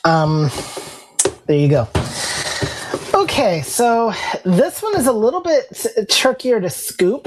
[0.04, 0.50] um,
[1.46, 1.88] there you go.
[3.14, 4.12] Okay, so
[4.44, 7.26] this one is a little bit trickier to scoop.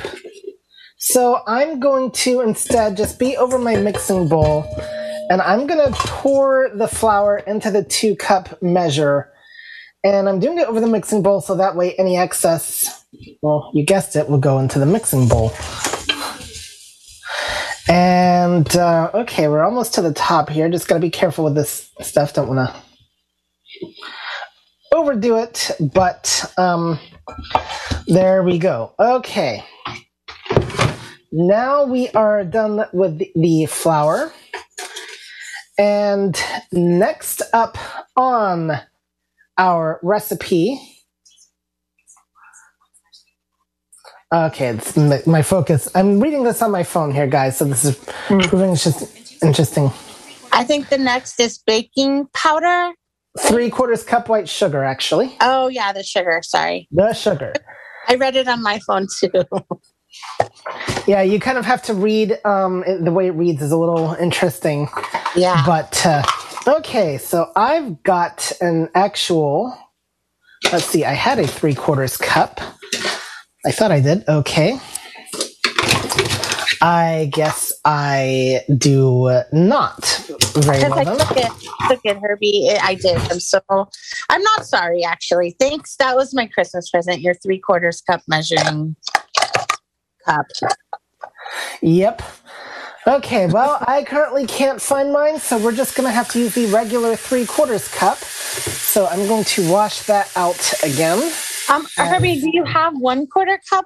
[1.00, 4.64] So I'm going to instead just be over my mixing bowl
[5.30, 9.32] and I'm going to pour the flour into the two cup measure.
[10.04, 13.06] And I'm doing it over the mixing bowl so that way any excess,
[13.42, 15.54] well, you guessed it, will go into the mixing bowl.
[17.88, 20.70] And uh, okay, we're almost to the top here.
[20.70, 22.34] Just got to be careful with this stuff.
[22.34, 22.82] Don't want to
[24.94, 27.00] overdo it, but um,
[28.08, 28.94] there we go.
[29.00, 29.64] Okay.
[31.32, 34.32] Now we are done with the, the flour.
[35.78, 36.40] And
[36.72, 37.78] next up
[38.16, 38.80] on
[39.58, 40.80] our recipe.
[44.32, 45.88] Okay, it's my, my focus.
[45.96, 48.40] I'm reading this on my phone here, guys, so this is hmm.
[48.42, 49.92] proving it's just interesting.
[50.52, 52.94] I think the next is baking powder.
[53.40, 55.36] Three quarters cup white sugar, actually.
[55.42, 56.42] Oh, yeah, the sugar.
[56.44, 56.88] Sorry.
[56.92, 57.54] The sugar.
[58.08, 59.30] I read it on my phone too.
[61.08, 62.40] Yeah, you kind of have to read.
[62.46, 64.90] Um, it, the way it reads is a little interesting.
[65.36, 65.64] yeah.
[65.66, 66.24] But uh,
[66.68, 69.78] okay, so I've got an actual.
[70.72, 72.62] Let's see, I had a three quarters cup.
[73.66, 74.24] I thought I did.
[74.28, 74.80] Okay.
[76.82, 80.06] I guess I do not
[80.54, 81.00] very Because well.
[81.00, 81.52] I took it,
[81.88, 82.68] took it, Herbie.
[82.68, 83.18] It- I did.
[83.32, 83.62] I'm so.
[84.30, 85.56] I'm not sorry, actually.
[85.60, 85.96] Thanks.
[85.98, 87.22] That was my Christmas present.
[87.22, 88.98] Your three quarters cup measuring
[90.26, 90.46] cup.
[91.82, 92.22] Yep.
[93.06, 96.56] Okay, well, I currently can't find mine, so we're just going to have to use
[96.56, 98.18] the regular three quarters cup.
[98.18, 101.32] So I'm going to wash that out again.
[101.70, 103.86] Um, Herbie, do you have one quarter cup?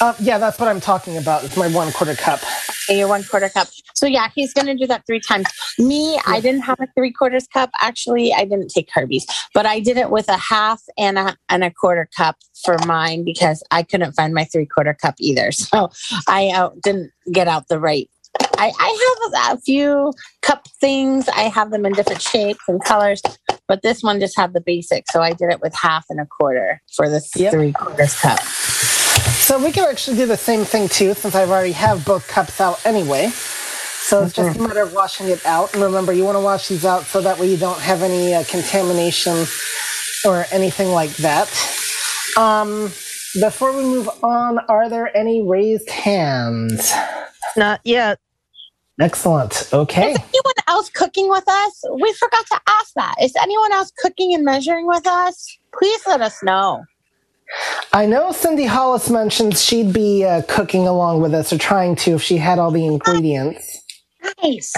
[0.00, 1.44] Uh, yeah, that's what I'm talking about.
[1.44, 2.40] It's my one quarter cup.
[2.88, 3.68] Your one quarter cup.
[3.94, 5.46] So yeah, he's going to do that three times.
[5.78, 7.70] Me, I didn't have a three quarters cup.
[7.80, 11.64] Actually, I didn't take Herbie's, but I did it with a half and a and
[11.64, 15.50] a quarter cup for mine because I couldn't find my three quarter cup either.
[15.52, 15.90] So
[16.28, 18.08] I uh, didn't get out the right.
[18.58, 21.28] I, I have a, a few cup things.
[21.28, 23.20] I have them in different shapes and colors,
[23.68, 25.10] but this one just had the basic.
[25.10, 27.52] So I did it with half and a quarter for this Yep.
[27.52, 28.40] three quarters cup.
[28.40, 32.60] So we can actually do the same thing too, since I've already have both cups
[32.60, 33.28] out anyway.
[33.28, 35.74] So it's just a matter of washing it out.
[35.74, 38.34] And remember, you want to wash these out so that way you don't have any
[38.34, 39.46] uh, contamination
[40.24, 41.48] or anything like that.
[42.36, 42.84] Um,
[43.40, 46.92] before we move on, are there any raised hands?
[47.56, 48.18] Not yet.
[48.98, 49.68] Excellent.
[49.72, 50.12] Okay.
[50.12, 51.84] Is anyone else cooking with us?
[52.00, 53.14] We forgot to ask that.
[53.20, 55.58] Is anyone else cooking and measuring with us?
[55.78, 56.84] Please let us know.
[57.92, 62.12] I know Cindy Hollis mentioned she'd be uh, cooking along with us or trying to
[62.12, 63.82] if she had all the ingredients.
[64.42, 64.72] Nice.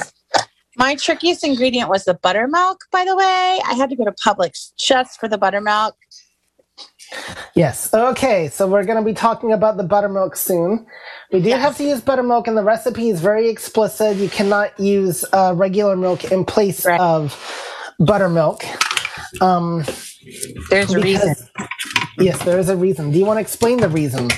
[0.77, 3.61] My trickiest ingredient was the buttermilk, by the way.
[3.67, 5.97] I had to go to Publix just for the buttermilk.
[7.55, 7.93] Yes.
[7.93, 8.49] Okay.
[8.49, 10.87] So we're going to be talking about the buttermilk soon.
[11.33, 11.61] We do Yes.
[11.61, 14.17] have to use buttermilk, and the recipe is very explicit.
[14.17, 17.01] You cannot use uh, regular milk in place Right.
[17.01, 17.37] of
[17.99, 18.65] buttermilk.
[19.41, 19.85] Um,
[20.71, 21.35] There's a reason.
[22.19, 23.11] Yes, there is a reason.
[23.13, 24.29] Do you want to explain the reason?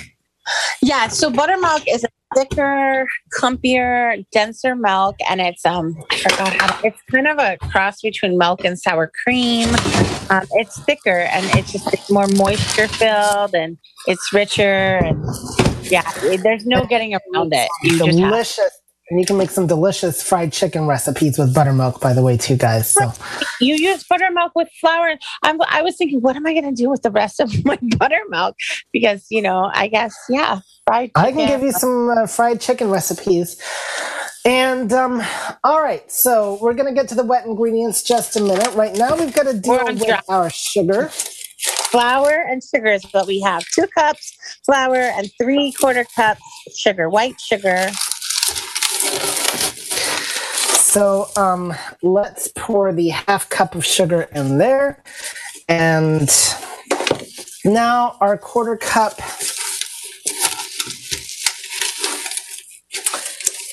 [0.82, 3.06] Yeah, so buttermilk is a thicker,
[3.38, 8.78] clumpier, denser milk, and it's um, to, it's kind of a cross between milk and
[8.78, 9.68] sour cream.
[10.30, 15.24] Um, it's thicker and it's just it's more moisture filled and it's richer and
[15.82, 16.08] yeah,
[16.42, 17.68] there's no getting around it.
[17.82, 18.79] You delicious.
[19.10, 22.56] And you can make some delicious fried chicken recipes with buttermilk, by the way, too,
[22.56, 22.88] guys.
[22.88, 23.12] So
[23.60, 25.16] you use buttermilk with flour.
[25.42, 27.76] I'm, I was thinking, what am I going to do with the rest of my
[27.98, 28.56] buttermilk?
[28.92, 31.10] Because you know, I guess yeah, fried.
[31.16, 33.60] I can give you some uh, fried chicken recipes.
[34.46, 35.22] And um,
[35.64, 38.72] all right, so we're gonna get to the wet ingredients just a minute.
[38.74, 40.20] Right now, we've got to deal with dry.
[40.28, 41.10] our sugar.
[41.90, 43.64] flour and sugar is what we have.
[43.74, 46.40] Two cups flour and three quarter cups
[46.74, 47.90] sugar, white sugar.
[50.78, 55.02] So um, let's pour the half cup of sugar in there,
[55.68, 56.28] and
[57.64, 59.18] now our quarter cup.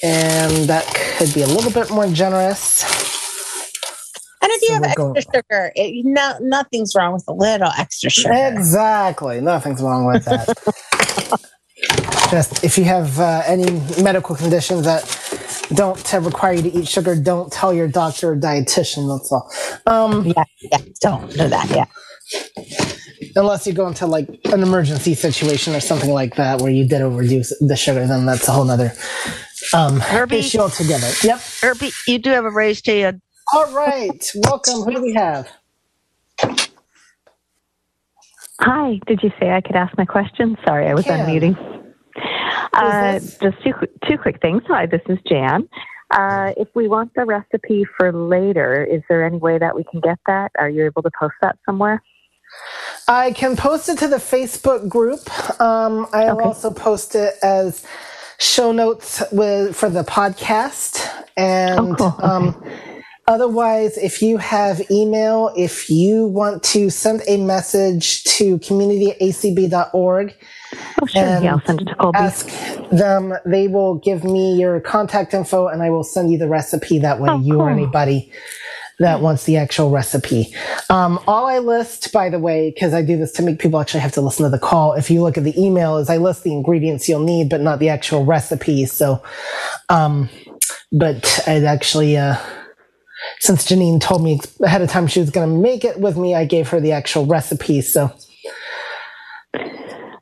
[0.03, 0.85] And that
[1.17, 2.83] could be a little bit more generous.
[4.43, 7.71] And if you So have extra going- sugar, it, no, nothing's wrong with a little
[7.79, 8.31] extra sugar.
[8.33, 9.41] Exactly.
[9.41, 11.43] Nothing's wrong with that.
[12.31, 13.71] Just if you have uh, any
[14.03, 15.03] medical conditions that
[15.75, 19.07] don't require you to eat sugar, don't tell your doctor or dietitian.
[19.17, 19.51] That's all.
[19.87, 21.69] Um, Yeah, yeah, don't do that.
[21.71, 21.85] Yeah.
[23.35, 27.01] unless you go into like an emergency situation or something like that where you did
[27.01, 28.93] overdo the sugar, then that's a whole nother
[29.73, 30.37] um, Herbie?
[30.37, 31.09] issue altogether.
[31.23, 31.41] Yep.
[31.61, 33.21] Herbie, you do have a raised hand.
[33.53, 34.31] All right.
[34.35, 34.81] Welcome.
[34.83, 35.49] Who do we have?
[38.61, 40.57] Hi, did you say I could ask my question?
[40.65, 41.19] Sorry, I was Can.
[41.19, 41.55] unmuting.
[42.73, 43.73] Uh, just two,
[44.07, 44.63] two quick things.
[44.67, 45.67] Hi, this is Jan.
[46.11, 49.99] Uh, if we want the recipe for later, is there any way that we can
[49.99, 50.51] get that?
[50.57, 52.01] Are you able to post that somewhere?
[53.07, 55.19] I can post it to the Facebook group.
[55.61, 56.45] Um, I'll Okay.
[56.45, 57.85] also post it as
[58.39, 61.05] show notes with for the podcast.
[61.35, 62.15] And Oh, cool.
[62.23, 62.27] Okay.
[62.27, 62.63] um,
[63.27, 70.35] otherwise, if you have email, if you want to send a message to communityacb.org,
[71.01, 71.23] Oh, sure.
[71.23, 72.17] And yeah, I'll send it to Colby.
[72.17, 72.49] ask
[72.91, 73.33] them.
[73.45, 76.99] They will give me your contact info, and I will send you the recipe.
[76.99, 78.31] That way, Oh, you or anybody
[78.99, 80.53] that wants the actual recipe.
[80.89, 84.01] Um, all I list, by the way, because I do this to make people actually
[84.01, 84.93] have to listen to the call.
[84.93, 87.79] If you look at the email, is I list the ingredients you'll need, but not
[87.79, 88.85] the actual recipe.
[88.87, 89.23] So,
[89.87, 90.29] um,
[90.91, 92.17] but I'd actually.
[92.17, 92.35] Uh,
[93.39, 96.35] since Janine told me ahead of time she was going to make it with me,
[96.35, 97.81] I gave her the actual recipe.
[97.81, 98.13] So,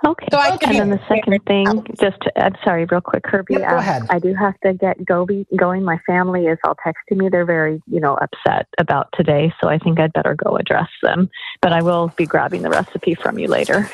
[0.06, 0.28] Okay.
[0.32, 1.66] So I can and then the second thing,
[2.00, 3.56] just to, I'm sorry, real quick, Herbie.
[3.56, 4.04] Yep, go um, ahead.
[4.10, 5.84] I do have to get Gobi going.
[5.84, 7.30] My family is all texting me.
[7.30, 11.30] They're very, you know, upset about today, so I think I'd better go address them.
[11.62, 13.90] But I will be grabbing the recipe from you later.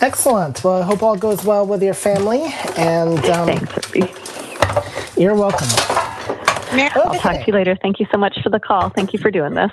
[0.00, 0.64] excellent.
[0.64, 2.42] Well, I hope all goes well with your family,
[2.76, 5.20] and um, Thanks, Herbie.
[5.20, 6.35] you're welcome.
[6.76, 7.76] Mary- I'll talk to you later.
[7.80, 8.90] Thank you so much for the call.
[8.90, 9.70] Thank you for doing this.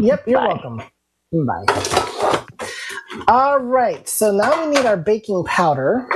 [0.00, 0.46] Yep, you're Bye.
[0.48, 0.82] welcome.
[1.32, 2.44] Bye.
[3.28, 6.08] All right, so now we need our baking powder.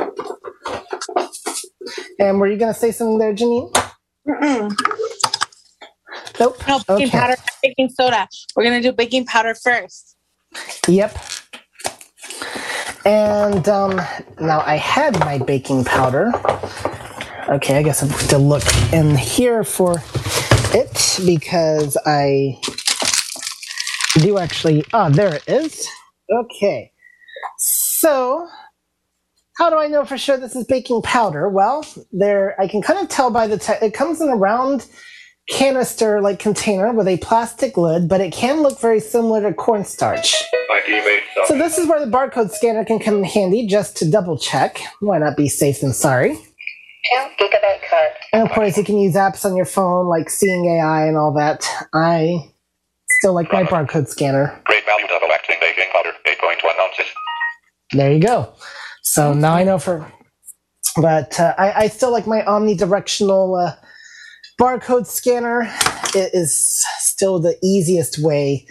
[2.18, 3.72] And were you going to say something there, Janine?
[4.28, 4.76] Mm-mm.
[6.41, 6.57] Nope.
[6.66, 7.11] No baking Okay.
[7.11, 8.26] powder, baking soda.
[8.57, 10.16] We're gonna do baking powder first.
[10.89, 11.16] Yep.
[13.05, 14.01] And um,
[14.41, 16.33] now I had my baking powder.
[17.53, 18.62] Okay, I guess I have to look
[18.94, 19.96] in here for
[20.72, 22.59] it because I
[24.14, 24.84] do actually.
[24.94, 25.86] Ah, there it is.
[26.32, 26.92] Okay.
[27.59, 28.48] So,
[29.59, 31.50] how do I know for sure this is baking powder?
[31.50, 34.86] Well, there I can kind of tell by the te- it comes in a round
[35.50, 40.42] canister like container with a plastic lid, but it can look very similar to cornstarch.
[41.48, 44.80] So this is where the barcode scanner can come in handy just to double check.
[45.00, 46.38] Why not be safe than sorry?
[47.11, 48.12] Two gigabyte card.
[48.32, 51.32] And of course, you can use apps on your phone like Seeing AI and all
[51.34, 51.66] that.
[51.92, 52.53] I
[53.18, 54.61] still like my barcode scanner.
[54.64, 57.07] Great value double acting baking powder, 8.1 ounces.
[57.92, 58.55] There you go.
[59.03, 60.11] So now I know for,
[61.00, 63.74] but uh, I, I still like my omnidirectional uh,
[64.61, 65.62] barcode scanner.
[66.14, 68.66] It is still the easiest way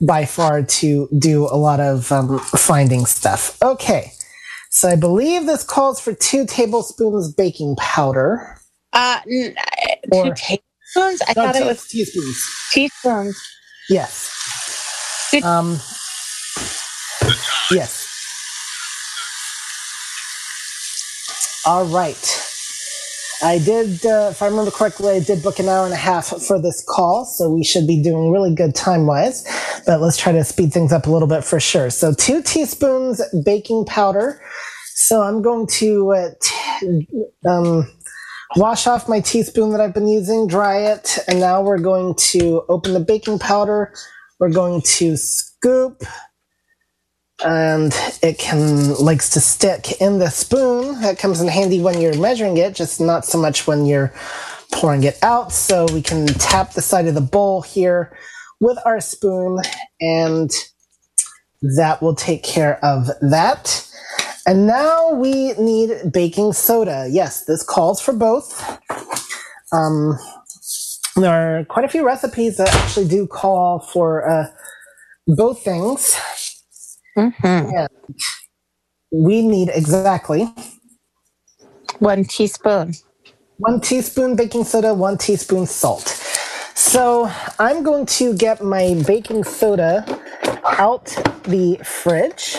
[0.00, 3.60] by far to do a lot of um, finding stuff.
[3.62, 4.12] Okay,
[4.74, 8.58] so I believe this calls for two tablespoons baking powder.
[8.92, 9.56] Uh, n-
[10.12, 11.22] two tablespoons.
[11.28, 12.44] I No, thought it was teaspoons.
[12.70, 13.38] teaspoons.
[13.88, 14.30] Yes.
[15.32, 15.44] Good.
[15.44, 15.80] Um.
[17.70, 18.08] Yes.
[21.66, 22.53] All right.
[23.42, 26.26] I did, uh, if I remember correctly, I did book an hour and a half
[26.26, 29.44] for this call, so we should be doing really good time wise.
[29.86, 31.90] But let's try to speed things up a little bit for sure.
[31.90, 34.40] So, two teaspoons baking powder.
[34.94, 37.08] So, I'm going to uh, t-
[37.46, 37.90] um,
[38.56, 42.62] wash off my teaspoon that I've been using, dry it, and now we're going to
[42.68, 43.92] open the baking powder.
[44.38, 46.02] We're going to scoop,
[47.42, 51.00] and it can likes to stick in the spoon.
[51.00, 54.12] That comes in handy when you're measuring it, just not so much when you're
[54.72, 55.52] pouring it out.
[55.52, 58.16] So we can tap the side of the bowl here
[58.60, 59.60] with our spoon,
[60.00, 60.50] and
[61.76, 63.88] that will take care of that.
[64.46, 67.08] And now we need baking soda.
[67.10, 68.78] Yes, this calls for both.
[69.72, 70.18] Um,
[71.16, 74.46] there are quite a few recipes that actually do call for uh,
[75.26, 76.16] both things.
[77.16, 77.86] Mm-hmm.
[79.12, 80.48] We need exactly
[81.98, 82.94] One teaspoon.
[83.58, 86.08] one teaspoon baking soda, one teaspoon salt.
[86.74, 90.04] So I'm going to get my baking soda
[90.64, 91.06] out
[91.44, 92.56] the fridge.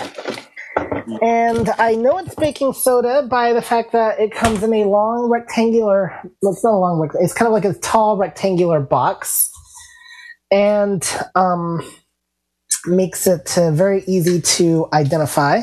[1.21, 5.29] And I know it's baking soda by the fact that it comes in a long
[5.29, 9.49] rectangular, well, it's not a long, it's kind of like a tall rectangular box.
[10.51, 11.03] And
[11.35, 11.81] um,
[12.87, 15.61] makes it uh, very easy to identify.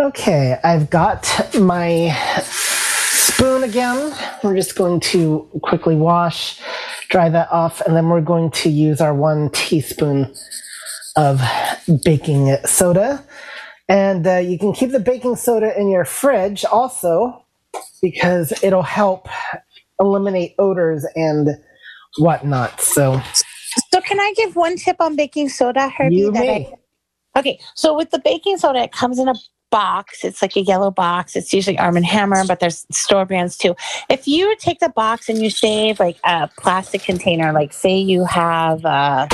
[0.00, 1.26] Okay, I've got
[1.58, 4.14] my spoon again.
[4.42, 6.60] We're just going to quickly wash,
[7.08, 10.32] dry that off, and then we're going to use our one teaspoon
[11.16, 11.40] of
[12.04, 13.24] baking soda.
[13.88, 17.44] And uh, you can keep the baking soda in your fridge also
[18.00, 19.28] because it'll help
[19.98, 21.48] eliminate odors and
[22.18, 22.80] whatnot.
[22.80, 23.20] So
[23.92, 26.16] So can I give one tip on baking soda, Herbie?
[26.16, 26.72] you that I-
[27.36, 29.34] Okay, so with the baking soda, it comes in a
[29.70, 30.24] box.
[30.24, 31.36] It's like a yellow box.
[31.36, 33.76] It's usually Arm and Hammer, but there's store brands too.
[34.08, 38.24] If you take the box and you save like a plastic container, like say you
[38.24, 39.28] have uh,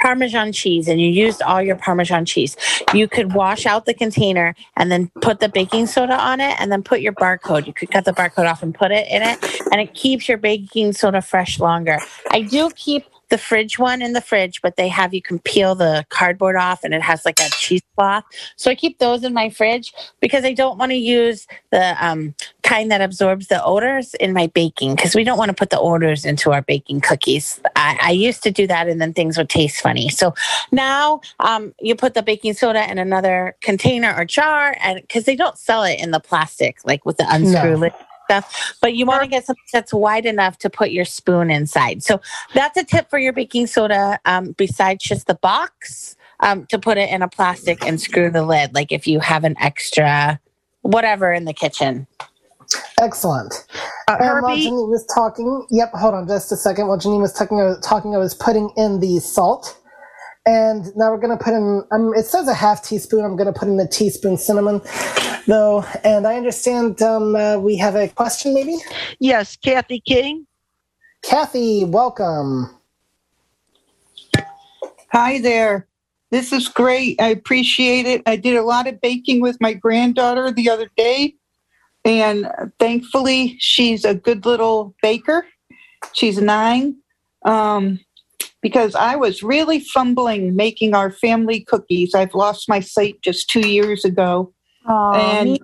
[0.00, 2.56] Parmesan cheese and you used all your Parmesan cheese,
[2.94, 6.70] you could wash out the container and then put the baking soda on it and
[6.72, 7.66] then put your barcode.
[7.66, 9.38] You could cut the barcode off and put it in it,
[9.72, 11.98] and it keeps your baking soda fresh longer.
[12.30, 15.74] I do keep the fridge one in the fridge, but they have you can peel
[15.74, 18.24] the cardboard off and it has like a cheesecloth.
[18.56, 22.34] So I keep those in my fridge because I don't want to use the um,
[22.62, 25.78] kind that absorbs the odors in my baking because we don't want to put the
[25.80, 27.60] odors into our baking cookies.
[27.76, 30.08] I, I used to do that and then things would taste funny.
[30.08, 30.34] So
[30.72, 35.36] now um, you put the baking soda in another container or jar and because they
[35.36, 37.76] don't sell it in the plastic, like with the unscrew No.
[37.76, 37.92] lid
[38.30, 42.02] stuff, but you want to get something that's wide enough to put your spoon inside.
[42.02, 42.20] So
[42.54, 44.20] that's a tip for your baking soda.
[44.24, 48.42] Um, besides just the box, um, to put it in a plastic and screw the
[48.42, 48.74] lid.
[48.74, 50.40] Like if you have an extra
[50.82, 52.06] whatever in the kitchen.
[53.00, 53.66] Excellent.
[54.08, 56.86] Uh, And while Janine was talking, yep, hold on just a second.
[56.86, 59.76] While Janine was talking, was, talking, I was putting in the salt.
[60.46, 63.24] And now we're going to put in, um, it says a half teaspoon.
[63.24, 64.80] I'm going to put in a teaspoon cinnamon,
[65.46, 65.84] though.
[66.02, 68.78] And I understand um, uh, we have a question, maybe?
[69.18, 70.46] yes, Kathy King.
[71.22, 72.74] Kathy, welcome.
[75.12, 75.86] Hi there.
[76.30, 77.20] This is great.
[77.20, 78.22] I appreciate it.
[78.24, 81.34] I did a lot of baking with my granddaughter the other day,
[82.04, 85.44] and thankfully, she's a good little baker.
[86.12, 86.96] She's nine.
[87.44, 87.98] Um,
[88.62, 92.14] because I was really fumbling making our family cookies.
[92.14, 94.52] I've lost my sight just two years ago.
[95.14, 95.58] and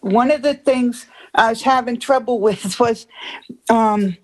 [0.00, 3.06] one of the things I was having trouble with was
[3.68, 4.16] um,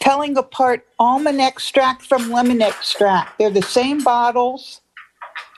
[0.00, 3.38] telling apart almond extract from lemon extract.
[3.38, 4.80] They're the same bottles.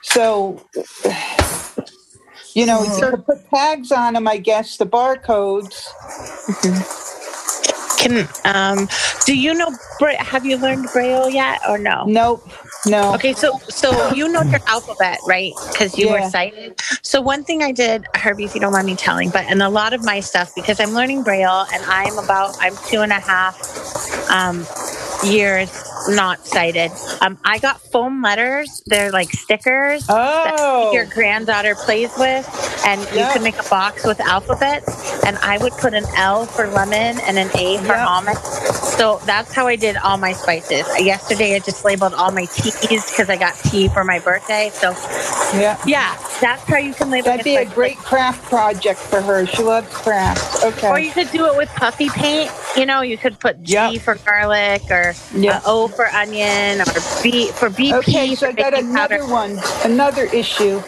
[0.03, 0.65] So,
[2.53, 5.87] you know, you put tags on them, I guess, the barcodes.
[7.97, 8.87] Can um,
[9.25, 9.71] do you know?
[10.19, 12.05] Have you learned Braille yet, or no?
[12.07, 12.43] Nope,
[12.85, 13.13] no.
[13.15, 15.53] Okay, so so you know your alphabet, right?
[15.71, 16.13] Because you Yeah.
[16.25, 16.81] were sighted.
[17.03, 19.69] So one thing I did, Herbie, if you don't mind me telling, but in a
[19.69, 23.19] lot of my stuff, because I'm learning Braille, and I'm about I'm two and a
[23.19, 23.57] half
[24.29, 24.67] um,
[25.21, 26.91] years not sighted.
[27.21, 28.81] Um, I got foam letters.
[28.85, 32.47] They're like stickers Oh, that your granddaughter plays with,
[32.85, 35.23] and you could make a box with alphabets.
[35.25, 38.07] And I would put an L for lemon and an A for Yeah.
[38.07, 38.37] almond.
[38.37, 40.85] So that's how I did all my spices.
[40.99, 44.71] Yesterday, I just labeled all my teas because I got tea for my birthday.
[44.73, 44.91] So
[45.57, 45.77] yeah.
[45.85, 47.25] yeah, that's how you can label.
[47.25, 49.45] That'd be a great craft project for her.
[49.45, 50.63] She loves crafts.
[50.63, 50.87] Okay.
[50.87, 52.51] Or you could do it with puffy paint.
[52.75, 53.91] You know, you could put G Yeah.
[53.99, 55.57] for garlic or Yeah.
[55.57, 56.85] uh, O for onion or
[57.23, 57.93] B for BP.
[57.99, 59.33] Okay, so I got another powder.
[59.33, 60.83] one, another issue.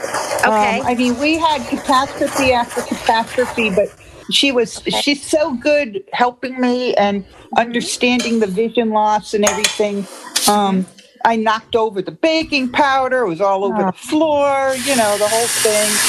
[0.46, 0.82] Okay.
[0.82, 3.90] Um, I mean, we had catastrophe after catastrophe, but
[4.32, 7.26] she was she's so good helping me and
[7.58, 7.62] Mm-hmm.
[7.62, 10.08] understanding the vision loss and everything.
[10.48, 10.88] Um,
[11.26, 13.86] I knocked over the baking powder; it was all over Oh.
[13.86, 14.76] the floor.
[14.86, 16.02] You know, the whole thing.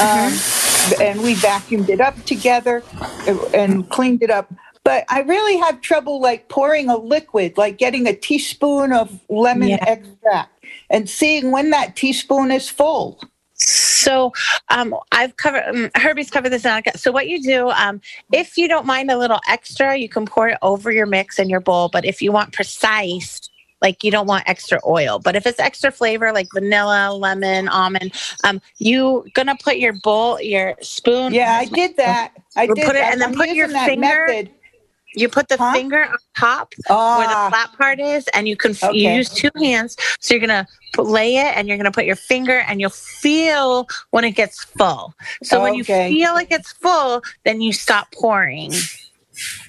[0.00, 0.44] Um,
[0.84, 1.02] Mm-hmm.
[1.02, 2.84] and we vacuumed it up together
[3.54, 4.52] and cleaned it up.
[4.84, 9.68] But I really have trouble like pouring a liquid, like getting a teaspoon of lemon
[9.68, 9.84] Yeah.
[9.86, 13.20] extract and seeing when that teaspoon is full.
[13.54, 14.32] So
[14.70, 16.64] um, I've covered um, Herbie's covered this.
[16.64, 16.80] Now.
[16.96, 18.00] So what you do, um,
[18.32, 21.48] if you don't mind a little extra, you can pour it over your mix in
[21.48, 21.88] your bowl.
[21.88, 23.40] But if you want precise,
[23.80, 28.12] like you don't want extra oil, but if it's extra flavor like vanilla, lemon, almond,
[28.42, 31.32] um, you gonna put your bowl, your spoon.
[31.32, 32.32] Yeah, I did that.
[32.56, 33.12] I did put it- that.
[33.12, 34.50] and then I'm put your finger- method.
[35.14, 35.72] You put the Huh?
[35.74, 36.74] finger on top
[37.16, 39.96] where the Ah, flat part is, and you can f you use two hands.
[40.20, 43.86] So you're gonna put, lay it, and you're gonna put your finger, and you'll feel
[44.10, 45.14] when it gets full.
[45.42, 48.72] So when you feel like it's full, then you stop pouring.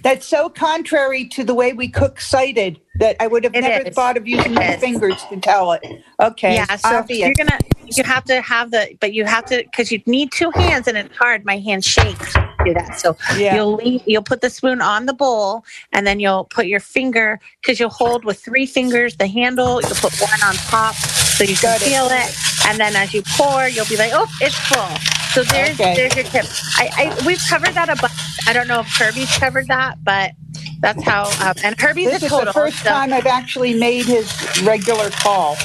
[0.03, 3.87] That's so contrary to the way we cook sighted that I would have It never
[3.87, 3.95] is.
[3.95, 5.83] thought of using my fingers to tell it.
[6.21, 6.55] Okay.
[6.55, 7.19] Yeah, so obvious.
[7.25, 10.51] you're gonna you have to have the, but you have to because you need two
[10.51, 11.43] hands, and it's hard.
[11.45, 12.33] My hand shakes.
[12.65, 12.97] Do that.
[12.99, 13.55] So yeah.
[13.55, 17.39] You'll leave, you'll put the spoon on the bowl and then you'll put your finger
[17.61, 19.81] because you'll hold with three fingers the handle.
[19.81, 21.85] You'll put one on top so you can Got it.
[21.85, 22.35] feel it.
[22.67, 25.22] And then as you pour, you'll be like, oh, it's full.
[25.33, 25.95] So there's Okay.
[25.95, 26.45] there's your tip.
[26.77, 28.13] I, I we've covered that a bunch.
[28.47, 30.31] I don't know if Herbie's covered that, but
[30.81, 31.23] that's how.
[31.45, 32.45] Um, and Herbie's This is total.
[32.45, 34.31] the first so- time I've actually made his
[34.63, 35.57] regular call.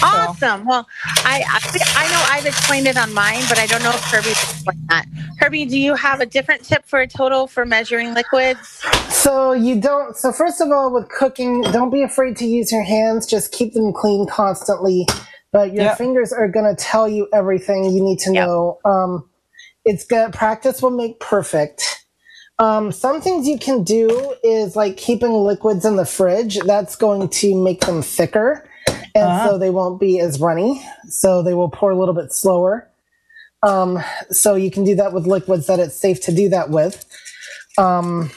[0.00, 0.64] Awesome.
[0.64, 0.86] Well,
[1.24, 4.30] I, I I know I've explained it on mine, but I don't know if Herbie's
[4.40, 5.06] explained that.
[5.40, 8.80] Herbie, do you have a different tip for a total for measuring liquids?
[9.08, 10.16] So you don't.
[10.16, 13.26] So first of all, with cooking, don't be afraid to use your hands.
[13.26, 15.04] Just keep them clean constantly.
[15.52, 15.98] But your Yep.
[15.98, 18.46] fingers are gonna tell you everything you need to Yep.
[18.46, 18.78] know.
[18.84, 19.28] Um,
[19.84, 20.32] it's good.
[20.32, 22.04] Practice will make perfect.
[22.58, 26.58] Um, some things you can do is like keeping liquids in the fridge.
[26.60, 28.64] That's going to make them thicker,
[29.14, 29.44] and Ah.
[29.46, 30.84] so they won't be as runny.
[31.08, 32.88] So they will pour a little bit slower.
[33.62, 37.04] Um, so you can do that with liquids that it's safe to do that with.
[37.78, 38.30] Um,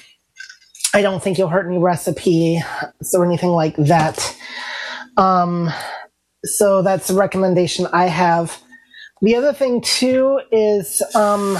[0.94, 2.62] I don't think you'll hurt any recipe
[3.14, 4.36] or anything like that.
[5.18, 5.72] Um,
[6.46, 8.62] so that's a recommendation I have.
[9.22, 11.58] The other thing too is um,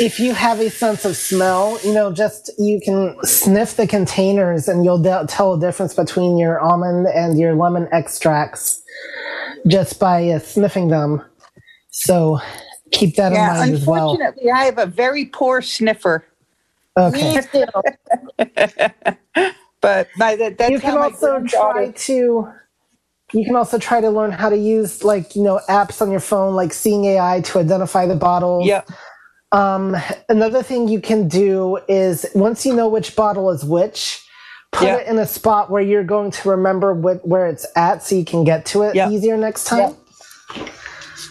[0.00, 4.68] if you have a sense of smell, you know, just you can sniff the containers
[4.68, 8.82] and you'll de- tell a difference between your almond and your lemon extracts
[9.66, 11.22] just by uh, sniffing them.
[11.90, 12.40] So
[12.92, 14.10] keep that Yeah, in mind as well.
[14.12, 16.24] unfortunately, I have a very poor sniffer.
[16.98, 17.40] Okay.
[19.80, 22.48] But my, that, that's you can also try to
[23.32, 26.20] you can also try to learn how to use like you know apps on your
[26.20, 28.82] phone like Seeing AI to identify the bottles Yeah.
[29.52, 29.96] um
[30.28, 34.22] another thing you can do is once you know which bottle is which
[34.72, 34.96] put Yeah.
[34.98, 38.24] it in a spot where you're going to remember what, where it's at so you
[38.24, 39.10] can get to it Yeah.
[39.10, 39.96] easier next time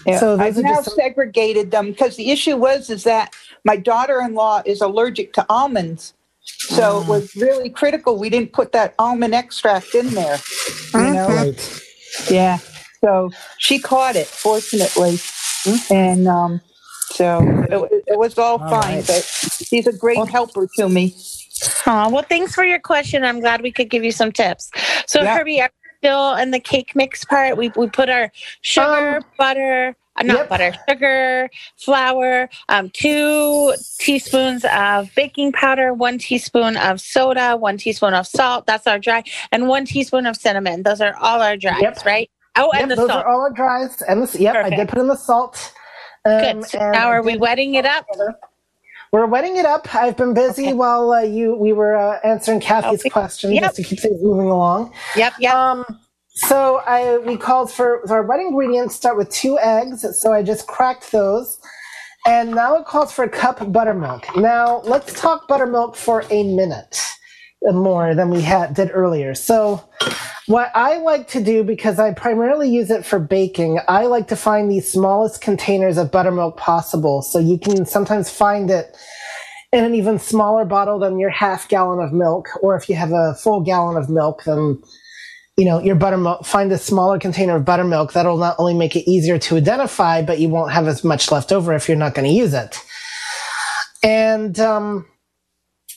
[0.05, 0.19] Yeah.
[0.19, 3.33] So I've now some- segregated them because the issue was is that
[3.65, 6.13] my daughter-in-law is allergic to almonds.
[6.41, 7.09] So it Ah.
[7.09, 10.39] was really critical we didn't put that almond extract in there.
[10.93, 11.27] You know?
[11.27, 11.81] right
[12.29, 12.57] Yeah.
[13.01, 15.19] So she caught it, fortunately.
[15.89, 16.61] And um,
[17.11, 17.39] so
[17.69, 19.07] it, it was all, All fine, right.
[19.07, 19.23] but
[19.65, 21.15] she's a great helper to me.
[21.85, 23.23] Aw, well, thanks for your question.
[23.23, 24.69] I'm glad we could give you some tips.
[25.07, 25.37] So, Yeah.
[25.37, 27.57] Herbie, are we still in the cake mix part?
[27.57, 28.31] We we put our
[28.61, 29.95] sugar, Um, butter,
[30.27, 30.49] not Yep.
[30.49, 38.13] butter, sugar, flour, um, two teaspoons of baking powder, one teaspoon of soda, one teaspoon
[38.13, 38.65] of salt.
[38.65, 40.83] That's our dry, and one teaspoon of cinnamon.
[40.83, 42.05] Those are all our dries, Yep.
[42.05, 42.29] right?
[42.55, 43.25] Oh, Yep, and the those salt.
[43.25, 44.01] are all our dries.
[44.03, 45.73] And this, yep, I did put in the salt.
[46.25, 46.65] Um, Good.
[46.65, 48.05] So now are we wetting it up?
[49.11, 49.93] We're wetting it up.
[49.95, 50.73] I've been busy Okay.
[50.73, 53.09] while uh, you we were uh, answering Kathy's Okay.
[53.09, 53.63] question Yep.
[53.63, 54.93] just to keep things moving along.
[55.15, 55.55] Yep, yep.
[55.55, 55.85] Um,
[56.39, 60.05] so I we called for so our wet ingredients start with two eggs.
[60.19, 61.59] So I just cracked those,
[62.25, 64.25] and now it calls for a cup buttermilk.
[64.35, 67.01] Now let's talk buttermilk for a minute
[67.61, 69.35] more than we had did earlier.
[69.35, 69.83] So
[70.47, 74.35] what I like to do because I primarily use it for baking, I like to
[74.35, 77.21] find the smallest containers of buttermilk possible.
[77.21, 78.97] So you can sometimes find it
[79.71, 83.11] in an even smaller bottle than your half gallon of milk, or if you have
[83.11, 84.81] a full gallon of milk, then
[85.59, 86.45] you know your buttermilk.
[86.45, 88.13] Find a smaller container of buttermilk.
[88.13, 91.51] That'll not only make it easier to identify, but you won't have as much left
[91.51, 92.81] over if you're not going to use it.
[94.01, 95.05] And um,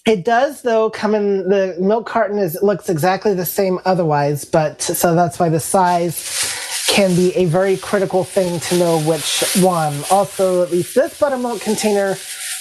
[0.04, 4.82] it does, though, come in the milk carton is looks exactly the same otherwise, but
[4.82, 6.50] so that's why the size
[6.88, 9.94] can be a very critical thing to know which one.
[10.10, 12.16] Also, at least this buttermilk container,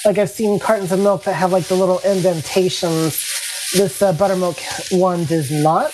[0.06, 3.28] like I've seen cartons of milk that have like the little indentations.
[3.74, 4.60] This uh, buttermilk
[4.91, 5.91] one does not.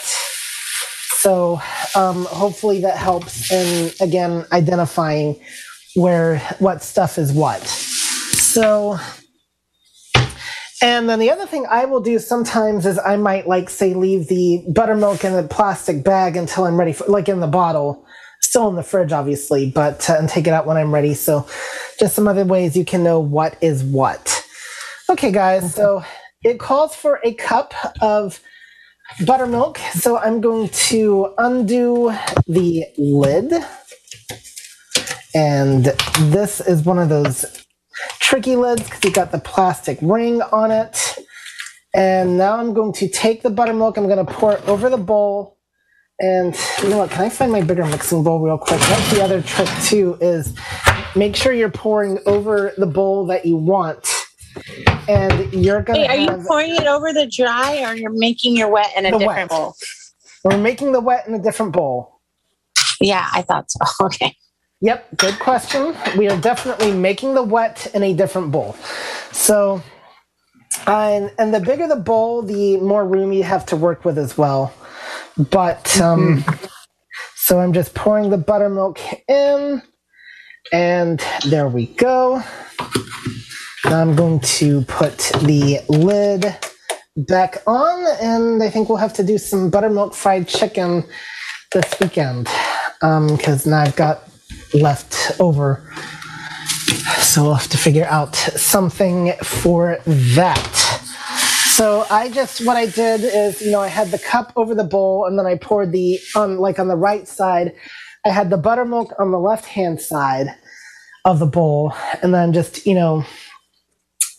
[1.28, 1.60] So
[1.94, 5.38] um, hopefully that helps in again identifying
[5.94, 7.62] where what stuff is what.
[7.68, 8.98] So
[10.82, 14.30] and then the other thing I will do sometimes is I might like say leave
[14.30, 18.06] the buttermilk in a plastic bag until I'm ready for like in the bottle,
[18.40, 21.14] still in the fridge obviously, but uh, and take it out when I'm ready.
[21.14, 21.46] So
[22.00, 24.46] just some other ways you can know what is what.
[25.10, 25.76] Okay, guys.
[25.76, 26.06] So
[26.46, 28.40] it calls for a cup of
[29.26, 29.78] buttermilk.
[29.94, 32.14] So I'm going to undo
[32.48, 33.54] the lid.
[35.34, 35.86] And
[36.32, 37.46] this is one of those
[38.20, 41.18] tricky lids because you got the plastic ring on it.
[41.94, 44.98] And now I'm going to take the buttermilk, I'm going to pour it over the
[44.98, 45.58] bowl.
[46.20, 47.12] And you know what?
[47.12, 48.80] Can I find my bigger mixing bowl real quick?
[48.80, 50.58] That's the other trick too is
[51.16, 54.17] make sure you're pouring over the bowl that you want.
[55.08, 58.70] And you're gonna Wait, are you pouring it over the dry or you're making your
[58.70, 59.50] wet in a different wet.
[59.50, 59.76] bowl?
[60.44, 62.22] we're making the wet in a different bowl.
[63.02, 63.80] Yeah, I thought so.
[64.06, 64.36] Okay.
[64.80, 65.96] Yep, good question.
[66.18, 68.76] We are definitely making the wet in a different bowl.
[69.32, 69.82] So,
[70.86, 74.38] and, and the bigger the bowl, the more room you have to work with as
[74.38, 74.72] well.
[75.50, 76.44] But, um,
[77.36, 79.82] so I'm just pouring the buttermilk in,
[80.72, 82.44] and there we go.
[83.90, 86.46] Now I'm going to put the lid
[87.16, 91.06] back on, and I think we'll have to do some buttermilk fried chicken
[91.72, 92.50] this weekend
[93.02, 94.24] um, because now I've got
[94.74, 95.90] left over.
[97.20, 100.74] So we'll have to figure out something for that.
[101.78, 104.84] So I just what I did is you know I had the cup over the
[104.84, 107.74] bowl and then I poured the on like on the right side.
[108.26, 110.48] I had the buttermilk on the left hand side
[111.24, 113.24] of the bowl and then just you know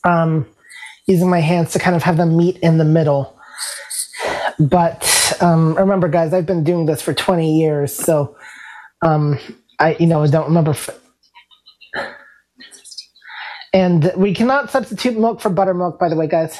[0.05, 0.47] um,
[1.07, 3.39] using my hands to kind of have them meet in the middle.
[4.59, 8.37] But um, remember, guys, I've been doing this for 20 years, so
[9.03, 9.39] um,
[9.79, 10.73] I, you know, don't remember.
[10.73, 10.91] F-
[13.73, 16.59] and we cannot substitute milk for buttermilk, by the way, guys.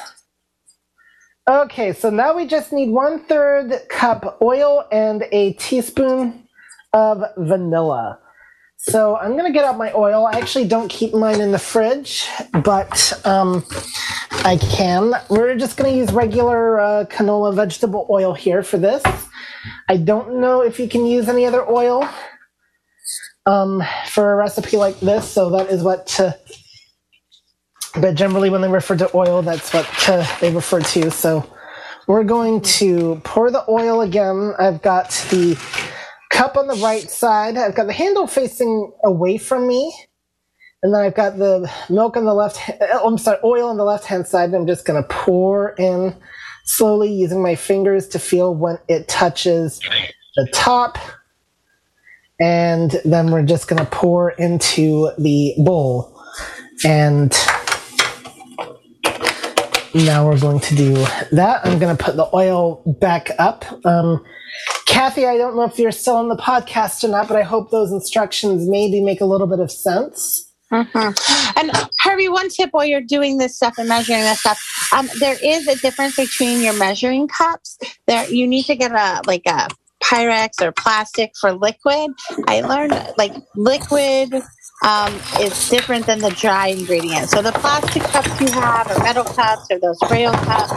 [1.49, 6.47] Okay, so now we just need one third cup oil and a teaspoon
[6.93, 8.19] of vanilla.
[8.81, 10.25] So I'm gonna get out my oil.
[10.25, 12.29] I actually don't keep mine in the fridge,
[12.63, 13.65] but um,
[14.45, 15.15] I can.
[15.29, 19.03] We're just gonna use regular uh, canola vegetable oil here for this.
[19.89, 22.07] I don't know if you can use any other oil
[23.45, 26.17] um, for a recipe like this, so that is what.
[26.17, 26.31] Uh,
[27.99, 31.11] but generally, when they refer to oil, that's what uh, they refer to.
[31.11, 31.45] So
[32.07, 34.53] we're going to pour the oil again.
[34.57, 35.57] I've got the
[36.39, 37.57] cup on the right side.
[37.57, 39.93] I've got the handle facing away from me.
[40.81, 43.83] And then I've got the milk on the left, oh, I'm sorry, oil on the
[43.83, 44.45] left hand side.
[44.45, 46.15] And I'm just going to pour in
[46.63, 49.81] slowly using my fingers to feel when it touches
[50.37, 50.97] the top.
[52.39, 56.23] And then we're just going to pour into the bowl.
[56.85, 57.37] And
[59.93, 60.93] now we're going to do
[61.31, 61.61] that.
[61.65, 63.65] I'm going to put the oil back up.
[63.85, 64.23] Um,
[64.85, 67.71] Kathy, I don't know if you're still on the podcast or not, but I hope
[67.71, 70.45] those instructions maybe make a little bit of sense.
[70.71, 71.55] Mhm.
[71.57, 74.61] And Harvey, one tip while you're doing this stuff and measuring this stuff,
[74.95, 77.77] um, there is a difference between your measuring cups.
[78.05, 79.67] There, you need to get a like a
[80.03, 82.11] Pyrex or plastic for liquid.
[82.47, 84.41] I learned like liquid
[84.85, 87.29] um, is different than the dry ingredient.
[87.29, 90.71] So the plastic cups you have, or metal cups, or those braille cups,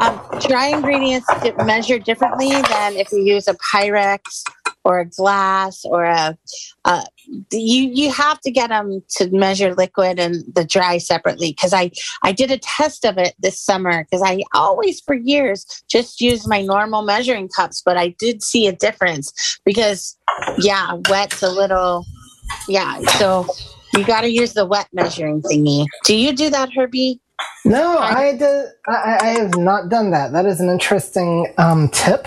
[0.00, 4.44] um, dry ingredients di- measure differently than if you use a Pyrex
[4.84, 6.36] or a glass or a.
[6.84, 7.04] Uh,
[7.52, 11.90] you you have to get them to measure liquid and the dry separately because I
[12.22, 16.48] I did a test of it this summer because I always for years just used
[16.48, 20.16] my normal measuring cups, but I did see a difference because
[20.58, 22.04] yeah, wet's a little
[22.68, 23.00] yeah.
[23.18, 23.46] So
[23.94, 25.86] you got to use the wet measuring thingy.
[26.04, 27.20] Do you do that, Herbie?
[27.64, 28.66] No, I did.
[28.86, 30.32] I, I have not done that.
[30.32, 32.26] That is an interesting um, tip.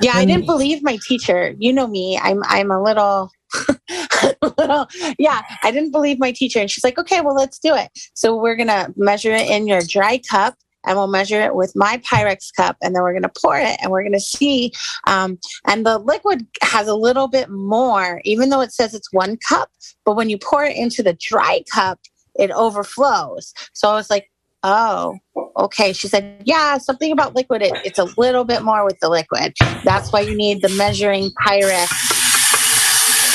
[0.00, 1.54] Yeah, I Um, didn't believe my teacher.
[1.58, 2.18] You know me.
[2.22, 3.30] I'm I'm a little
[3.68, 4.88] a little
[5.18, 8.36] yeah, I didn't believe my teacher and she's like, "Okay, well, let's do it." So
[8.36, 11.98] we're going to measure it in your dry cup and we'll measure it with my
[11.98, 14.72] Pyrex cup and then we're going to pour it and we're going to see
[15.06, 19.36] um, and the liquid has a little bit more even though it says it's one
[19.36, 19.70] cup,
[20.04, 22.00] but when you pour it into the dry cup,
[22.34, 23.52] it overflows.
[23.72, 24.30] So I was like,
[24.62, 25.18] "Oh,
[25.56, 27.62] okay." She said, "Yeah, something about liquid.
[27.62, 29.54] It, it's a little bit more with the liquid.
[29.84, 31.90] That's why you need the measuring Pyrex."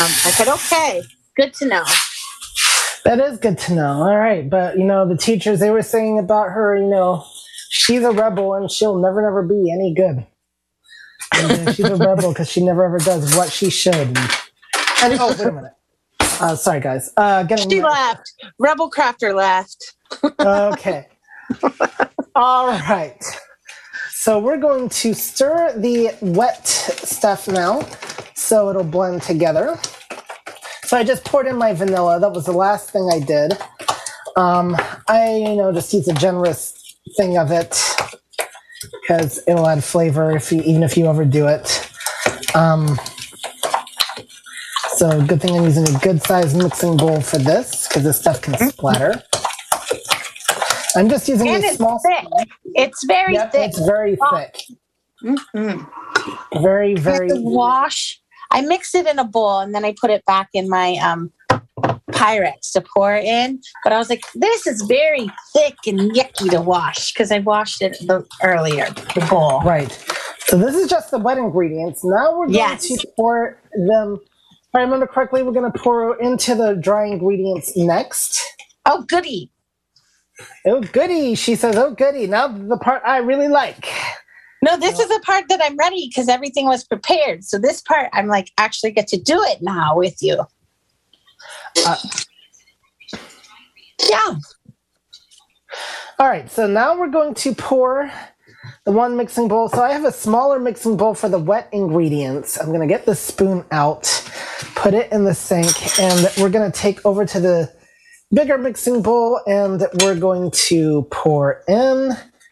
[0.02, 1.02] Um, I said, "Okay,
[1.36, 1.84] good to know."
[3.08, 4.04] That is good to know.
[4.04, 6.78] All right, but you know the teachers they were saying about her.
[6.78, 7.26] You know,
[7.70, 10.28] she's a rebel and she'll never, never be any good.
[11.34, 13.96] And, uh, she's a rebel because she never ever does what she should.
[13.96, 14.18] And,
[15.04, 15.74] and- oh, wait a minute.
[16.42, 17.12] Uh, sorry, guys.
[17.18, 18.32] Uh, She laughed.
[18.60, 19.96] Rebel Crafter left.
[20.42, 21.08] okay.
[22.36, 23.24] All right.
[24.12, 27.88] So we're going to stir the wet stuff now
[28.36, 29.80] so it'll blend together.
[30.88, 32.20] So I just poured in my vanilla.
[32.20, 33.54] That was the last thing I did.
[34.38, 34.76] Um,
[35.10, 37.78] I, you know, just use a generous thing of it
[39.02, 41.90] because it'll add flavor if you, even if you overdo it.
[42.56, 42.98] Um,
[44.90, 48.42] so good thing I'm using a good sized mixing bowl for this because this stuff
[48.42, 49.22] can splatter.
[50.96, 52.00] I'm just using And a it's small.
[52.00, 52.28] thick.
[52.76, 53.70] It's very Yep, thick.
[53.70, 54.62] it's very thick.
[55.24, 55.84] Mm-hmm.
[56.62, 57.30] Very, very.
[57.34, 58.22] wash.
[58.52, 61.32] I mix it in a bowl and then I put it back in my um
[62.12, 63.60] Pyrex to pour in.
[63.84, 67.82] But I was like, this is very thick and yucky to wash because I washed
[67.82, 69.62] it the, earlier, the bowl.
[69.62, 69.92] Right.
[70.48, 72.04] So this is just the wet ingredients.
[72.04, 72.88] Now we're going Yes.
[72.88, 74.20] to pour them.
[74.22, 78.42] If I remember correctly, we're going to pour into the dry ingredients next.
[78.86, 79.52] Oh, goody.
[80.66, 81.36] Oh, goody.
[81.36, 82.28] She says, oh, goody.
[82.28, 83.90] Now the part I really like.
[84.64, 87.44] No, this is the part that I'm ready because everything was prepared.
[87.44, 90.46] So this part, I'm like, actually get to do it now with you.
[91.86, 91.98] Uh,
[94.10, 94.36] yeah.
[96.20, 96.50] All right.
[96.50, 98.12] So now we're going to pour
[98.86, 99.70] the one mixing bowl.
[99.70, 102.60] So I have a smaller mixing bowl for the wet ingredients.
[102.60, 104.04] I'm going to get the spoon out,
[104.76, 107.72] put it in the sink, and we're going to take over to the
[108.34, 112.12] bigger mixing bowl and we're going to pour in.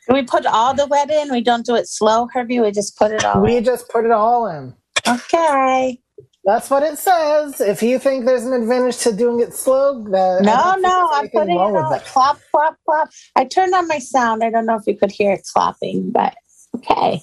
[0.09, 1.31] We put all the wet in.
[1.31, 2.59] We don't do it slow, Herbie.
[2.59, 3.63] We just put it all We in.
[3.63, 4.73] just put it all in.
[5.07, 5.99] Okay.
[6.43, 7.59] That's what it says.
[7.59, 11.55] If you think there's an advantage to doing it slow, No, no, I'm put it
[11.55, 12.05] wrong in with all that.
[12.05, 13.09] clop, clop, clop.
[13.35, 14.43] I turned on my sound.
[14.43, 16.35] I don't know if you could hear it clopping, but
[16.75, 17.19] okay.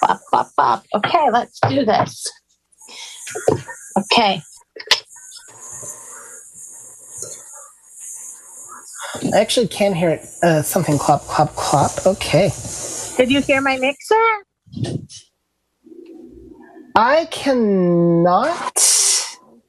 [0.00, 0.84] Clop, clop, clop.
[0.94, 2.30] Okay, let's do this.
[3.98, 4.42] Okay.
[9.32, 10.26] I actually can hear it.
[10.42, 12.06] Uh, something clop, clop, clop.
[12.06, 12.50] Okay.
[13.16, 14.14] Did you hear my mixer?
[16.96, 18.74] I cannot.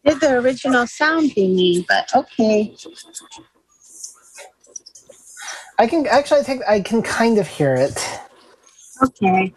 [0.04, 2.76] Did the original sound thingy, but okay.
[5.80, 6.42] I can actually.
[6.42, 7.98] I think I can kind of hear it.
[9.04, 9.54] Okay.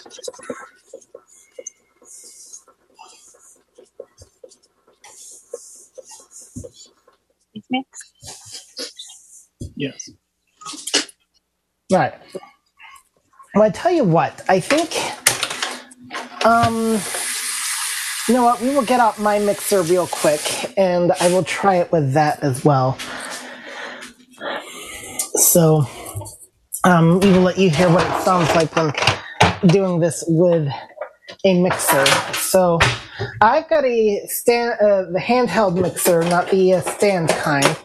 [9.79, 10.11] Yes.
[11.93, 12.15] Right.
[13.55, 14.45] Well, I tell you what.
[14.49, 14.95] I think.
[16.45, 17.01] Um.
[18.29, 18.61] You know what?
[18.61, 20.43] We will get out my mixer real quick,
[20.79, 22.99] and I will try it with that as well.
[25.37, 25.85] So,
[26.85, 28.93] um, we will let you hear what it sounds like when
[29.69, 30.69] doing this with
[31.45, 32.05] a mixer.
[32.35, 32.79] So,
[33.41, 37.79] I've got a stand, uh, the handheld mixer, not the uh, stand kind.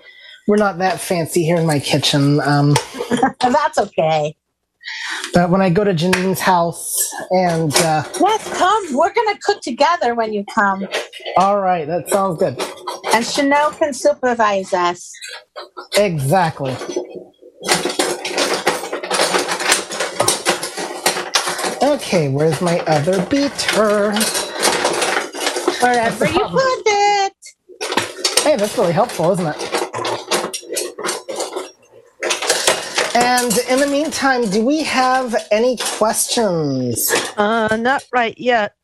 [0.47, 2.39] We're not that fancy here in my kitchen.
[2.41, 2.75] Um,
[3.41, 4.35] That's okay.
[5.33, 6.97] but when I go to Janine's house,
[7.31, 8.83] and uh, Let's come.
[8.95, 10.87] We're going to cook together when you come.
[11.37, 12.61] all right, that sounds good.
[13.13, 15.11] And Chanel can supervise us.
[15.97, 16.75] Exactly.
[21.81, 24.11] Okay, where's my other beater?
[25.81, 27.33] Wherever you put it.
[28.43, 29.82] Hey, that's really helpful, isn't it?
[33.15, 37.11] And in the meantime, do we have any questions?
[37.37, 38.75] Uh, not right yet.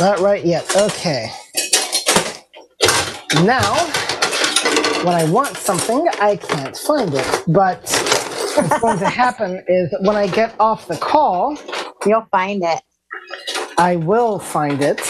[0.00, 0.64] Not right yet.
[0.76, 1.30] Okay.
[3.44, 3.74] Now,
[5.04, 7.42] when I want something, I can't find it.
[7.48, 7.80] But
[8.56, 11.56] what's going to happen is when I get off the call,
[12.06, 12.82] You'll find it.
[13.78, 15.00] I will find it.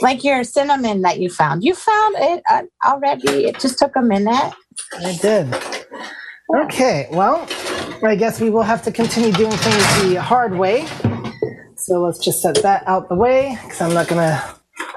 [0.00, 1.62] Like your cinnamon that you found.
[1.62, 3.44] You found it uh, already.
[3.46, 4.52] It just took a minute.
[4.98, 5.54] I did.
[6.64, 7.46] Okay, well,
[8.02, 10.86] I guess we will have to continue doing things the hard way.
[11.76, 14.56] So let's just set that out the way because I'm not going to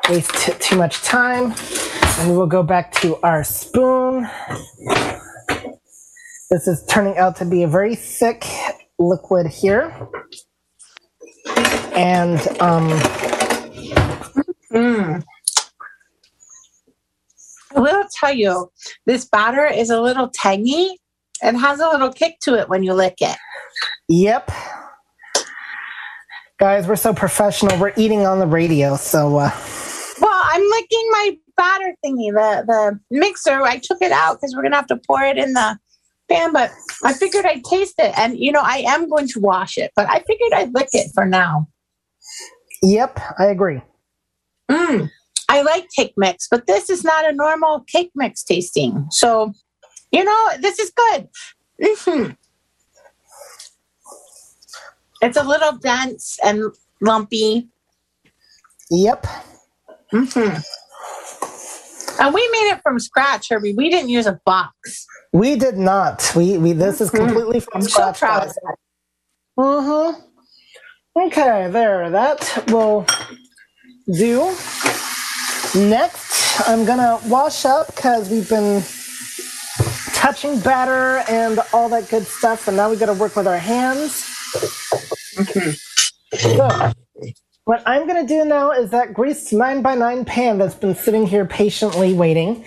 [0.09, 1.53] waste t- too much time.
[2.19, 4.27] And we will go back to our spoon.
[6.49, 8.45] This is turning out to be a very thick
[8.99, 9.91] liquid here.
[11.95, 12.89] And um,
[14.73, 15.23] Mm.
[17.75, 18.71] I will tell you,
[19.05, 20.99] this batter is a little tangy
[21.41, 23.37] and has a little kick to it when you lick it.
[24.07, 24.49] yep.
[26.59, 27.77] Guys, we're so professional.
[27.79, 28.95] We're eating on the radio.
[28.95, 29.51] So, uh,
[30.21, 33.61] Well, I'm licking my batter thingy, the the mixer.
[33.61, 35.77] I took it out because we're gonna have to pour it in the
[36.29, 36.71] pan, but
[37.03, 40.07] I figured I'd taste it, and you know I am going to wash it, but
[40.07, 41.67] I figured I'd lick it for now.
[42.81, 43.81] yep, I agree.
[44.73, 45.11] Mm,
[45.49, 49.07] I like cake mix, but this is not a normal cake mix tasting.
[49.11, 49.53] So,
[50.11, 51.27] you know, this is good.
[51.81, 52.31] hmm
[55.21, 56.63] It's a little dense and
[57.01, 57.69] lumpy.
[58.91, 59.25] Yep.
[60.11, 60.49] hmm
[62.19, 63.73] And we made it from scratch, Herbie.
[63.75, 65.05] We didn't use a box.
[65.33, 66.31] We did not.
[66.35, 68.19] We we this is completely from I'm so scratch.
[68.19, 68.49] proud guys.
[68.57, 68.77] of that.
[69.59, 70.21] Mm-hmm.
[71.27, 72.09] Okay, there.
[72.11, 73.05] That will
[74.11, 74.55] do.
[75.75, 78.83] Next, I'm gonna wash up because we've been
[80.13, 84.23] touching batter and all that good stuff, and now we gotta work with our hands.
[85.35, 85.71] Mm-hmm.
[86.37, 86.91] So,
[87.65, 91.25] what I'm gonna do now is that greased 9 by 9 pan that's been sitting
[91.25, 92.65] here patiently waiting.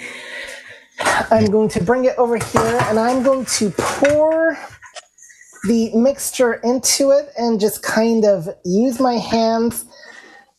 [1.30, 4.58] I'm going to bring it over here and I'm going to pour
[5.64, 9.84] the mixture into it and just kind of use my hands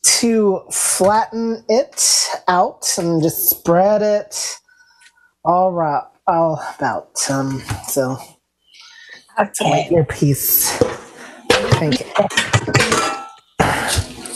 [0.03, 4.57] to flatten it out and just spread it
[5.45, 8.17] all right all about um so.
[9.39, 9.87] Okay.
[9.91, 10.81] earpiece.
[10.81, 12.03] I think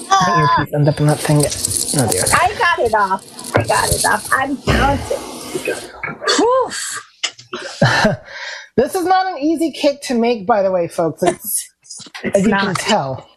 [0.10, 1.38] my earpiece end up in that thing.
[1.40, 2.24] Oh dear.
[2.34, 3.56] I got it off.
[3.58, 4.30] I got it off.
[4.32, 5.18] I'm counting.
[8.78, 11.24] This is not an easy cake to make by the way folks.
[11.24, 11.70] It's
[12.34, 13.28] as It's you can tell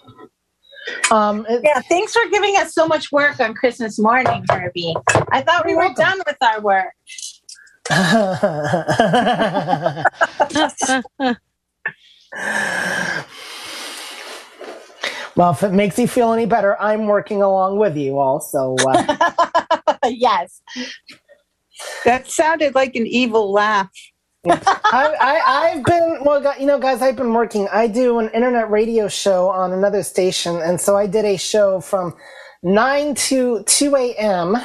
[1.11, 4.95] um Yeah, thanks for giving us so much work on Christmas morning, Herbie.
[5.31, 6.05] I thought we were welcome.
[6.05, 6.93] done with our work.
[15.37, 18.41] well, if it makes you feel any better, I'm working along with you all.
[18.41, 19.25] So, uh,
[20.07, 20.63] yes.
[22.05, 23.91] That sounded like an evil laugh.
[24.47, 27.69] I, I, I've been, well, you know, guys, I've been working.
[27.73, 30.57] I do an internet radio show on another station.
[30.57, 32.15] And so I did a show from
[32.63, 34.57] 9 to 2 a.m.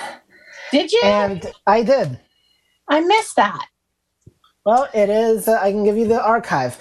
[0.71, 1.01] Did you?
[1.03, 2.19] And I did.
[2.89, 3.65] I missed that.
[4.65, 6.77] Well, it is, uh, I can give you the archive.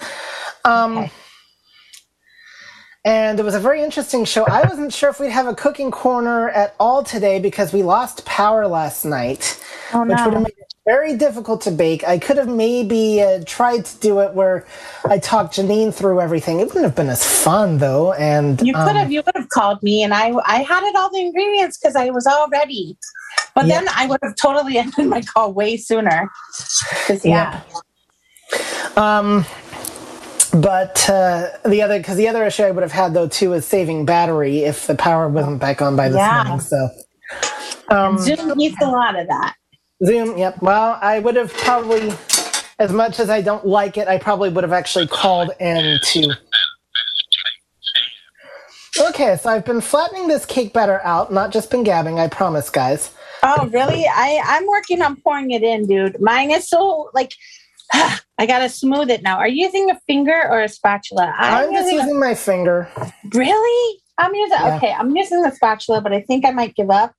[0.64, 1.12] Um, Okay.
[3.04, 4.44] And it was a very interesting show.
[4.44, 8.24] I wasn't sure if we'd have a cooking corner at all today because we lost
[8.26, 9.58] power last night,
[9.94, 10.40] Oh which would have no.
[10.40, 12.02] made it very difficult to bake.
[12.08, 14.66] I could have maybe uh, tried to do it where
[15.04, 16.60] I talked Janine through everything.
[16.60, 18.14] It wouldn't have been as fun though.
[18.14, 20.96] And You could um, have you would have called me and I I had it
[20.96, 22.96] all the ingredients because I was all ready.
[23.54, 23.80] But Yeah.
[23.80, 26.30] then I would have totally ended my call way sooner.
[27.24, 27.62] yeah.
[28.96, 29.44] Um,
[30.54, 33.66] but uh, the other, because the other issue I would have had though too is
[33.66, 36.32] saving battery if the power wasn't back on by this Yeah.
[36.32, 36.60] morning.
[36.60, 36.88] So,
[37.90, 39.54] um, Zoom eats a lot of that.
[40.04, 40.60] Zoom, yep.
[40.62, 42.12] Well, I would have probably,
[42.78, 46.36] as much as I don't like it, I probably would have actually called in to.
[49.08, 52.68] Okay, so I've been flattening this cake batter out, not just been gabbing, I promise,
[52.70, 53.12] guys.
[53.44, 54.04] Oh, really?
[54.08, 56.20] I I'm working on pouring it in, dude.
[56.20, 57.32] Mine is so like
[57.92, 59.38] I gotta smooth it now.
[59.38, 61.32] Are you using a finger or a spatula?
[61.38, 62.88] I'm, just using a- my finger.
[63.32, 64.00] really.
[64.18, 64.76] I'm using Yeah.
[64.76, 64.92] okay.
[64.92, 67.12] I'm using the spatula, but I think I might give up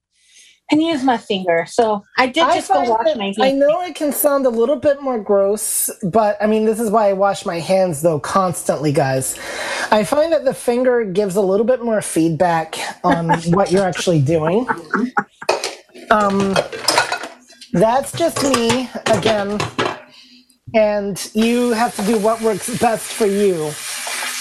[0.71, 1.65] and use my finger.
[1.67, 4.75] So I did I just go wash my I know it can sound a little
[4.75, 8.91] bit more gross, but I mean, this is why I wash my hands though constantly,
[8.91, 9.37] guys.
[9.91, 14.21] I find that the finger gives a little bit more feedback on what you're actually
[14.21, 14.67] doing.
[16.11, 16.55] Um,
[17.73, 19.59] that's just me again,
[20.73, 23.71] and you have to do what works best for you.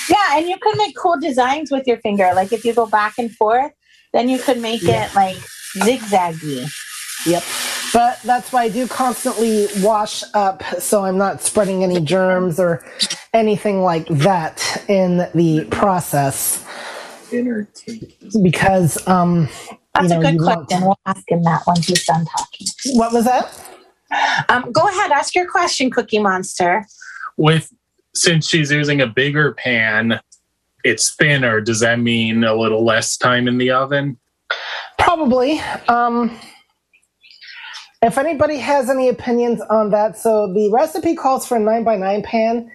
[0.08, 2.30] Yeah, and you can make cool designs with your finger.
[2.34, 3.72] Like if you go back and forth,
[4.12, 5.06] then you could make Yeah.
[5.06, 5.36] it like
[5.76, 6.68] zigzaggy.
[7.26, 7.42] Yep.
[7.92, 12.84] But that's why I do constantly wash up so I'm not spreading any germs or
[13.32, 16.64] anything like that in the process
[17.30, 18.16] Dinner cake.
[18.42, 19.48] because um
[19.94, 20.84] That's you know, a good you want- question.
[20.86, 22.66] We'll ask him that once he's done talking.
[22.94, 23.52] what was that?
[24.48, 26.86] Um, go ahead, ask your question, Cookie Monster.
[27.36, 27.70] With
[28.14, 30.20] since she's using a bigger pan,
[30.84, 31.60] it's thinner.
[31.60, 34.18] Does that mean a little less time in the oven?
[34.98, 35.60] Probably.
[35.88, 36.38] Um
[38.00, 41.96] if anybody has any opinions on that, so the recipe calls for a 9 by
[41.96, 42.70] 9 pan.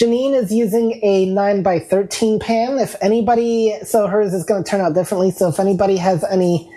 [0.00, 2.78] Janine is using a 9 by 13 pan.
[2.78, 5.32] If anybody, so hers is going to turn out differently.
[5.32, 6.70] So if anybody has anything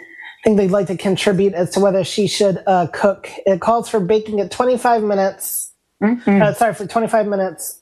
[0.56, 4.40] they'd like to contribute as to whether she should uh, cook, it calls for baking
[4.40, 5.72] at 25 minutes.
[6.02, 6.42] Mm-hmm.
[6.42, 7.81] Uh, sorry, for 25 minutes.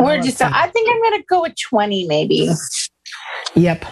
[0.00, 2.48] We're just, I think I'm going to go with 20 maybe.
[3.54, 3.84] Yep.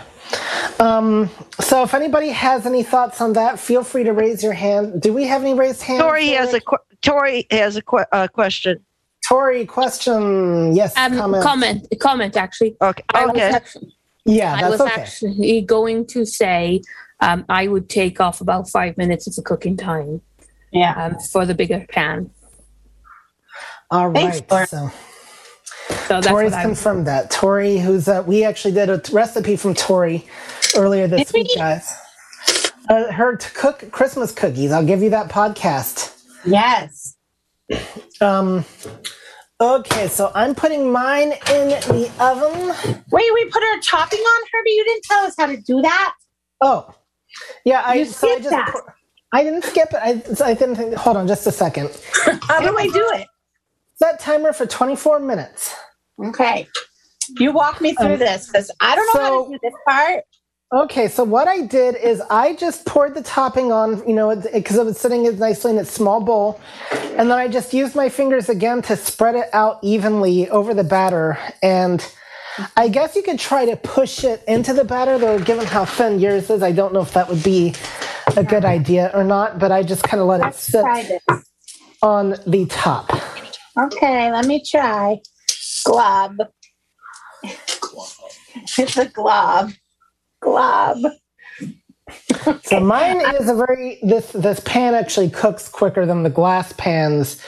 [0.81, 1.31] Um,
[1.61, 5.01] so if anybody has any thoughts on that, feel free to raise your hand.
[5.03, 6.03] Do we have any raised hands?
[6.03, 8.85] Tori has a qu- Tori has a qu- uh, question.
[9.29, 10.75] Tori question.
[10.77, 11.43] Yes, Um, comment.
[11.43, 11.87] comment.
[12.01, 12.77] comment, actually.
[12.81, 13.03] Okay.
[13.15, 13.41] I Okay.
[13.43, 13.93] actually,
[14.25, 15.01] Yeah, I was okay.
[15.01, 16.83] actually going to say
[17.21, 20.21] um, I would take off about five minutes of the cooking time
[20.71, 20.93] Yeah.
[21.07, 22.31] um, for the bigger pan.
[23.91, 24.49] All Thanks, right.
[24.49, 24.67] Tori.
[24.67, 24.91] So
[25.89, 27.31] So that's Tori's confirmed that.
[27.31, 30.25] Tori, who's uh, we actually did a recipe from Tori
[30.77, 31.93] earlier this week, guys.
[32.89, 34.71] Uh, her to cook Christmas cookies.
[34.71, 36.23] I'll give you that podcast.
[36.45, 37.17] Yes.
[38.21, 38.65] Um,
[39.61, 43.03] okay, so I'm putting mine in the oven.
[43.11, 44.71] Wait, we put our topping on, Herbie?
[44.71, 46.15] You didn't tell us how to do that?
[46.61, 46.95] Oh,
[47.65, 47.83] yeah.
[47.85, 48.75] I You so I just that.
[49.33, 49.99] I didn't skip it.
[50.01, 50.95] I, so I didn't think.
[50.95, 51.91] Hold on, just a second.
[52.43, 53.27] How do I do it?
[53.97, 55.75] Set timer for 24 minutes.
[56.23, 56.69] Okay.
[57.39, 60.25] You walk me through Um, this because I don't know how to do this part.
[60.75, 64.77] Okay, so what I did is I just poured the topping on, you know, because
[64.77, 66.61] it, was sitting nicely in its small bowl,
[66.93, 70.85] and then I just used my fingers again to spread it out evenly over the
[70.85, 71.39] batter.
[71.63, 72.07] And
[72.77, 76.21] I guess you could try to push it into the batter, though, given how thin
[76.21, 77.75] yours is, I don't know if that would be
[78.37, 79.59] a good idea or not.
[79.59, 80.85] But I just kind of let it sit
[82.03, 83.16] on the top.
[83.79, 85.21] Okay, let me try.
[85.85, 86.37] Glob.
[88.79, 89.73] It's a glob.
[90.41, 90.99] Glob.
[92.65, 97.43] So mine is a very this this pan actually cooks quicker than the glass pans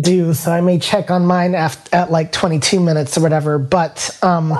[0.00, 0.32] do.
[0.34, 3.58] So I may check on mine after, at like 22 minutes or whatever.
[3.58, 4.58] But um,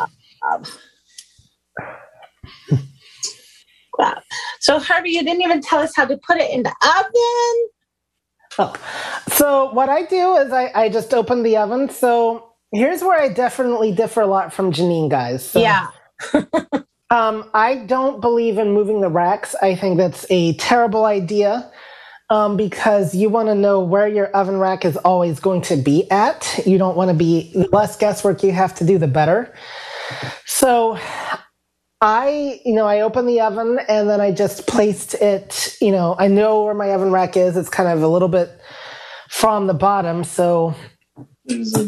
[3.93, 4.23] Glob.
[4.61, 7.69] So, Herbie, you didn't even tell us how to put it in the oven.
[8.59, 8.75] Oh.
[9.29, 11.89] so what I do is I, I just open the oven.
[11.89, 15.49] So here's where I definitely differ a lot from Janine, guys.
[15.49, 15.89] So, yeah.
[17.13, 19.55] Um, I don't believe in moving the racks.
[19.61, 21.71] I think that's a terrible idea
[22.31, 26.11] um, because you want to know where your oven rack is always going to be
[26.11, 26.61] at.
[26.65, 29.55] You don't want to be the less guesswork you have to do, the better.
[30.47, 30.99] So
[32.03, 36.17] I, you know, I opened the oven and then I just placed it, you know,
[36.19, 37.57] I know where my oven rack is.
[37.59, 38.51] It's kind of a little bit
[39.31, 40.25] from the bottom.
[40.25, 40.75] So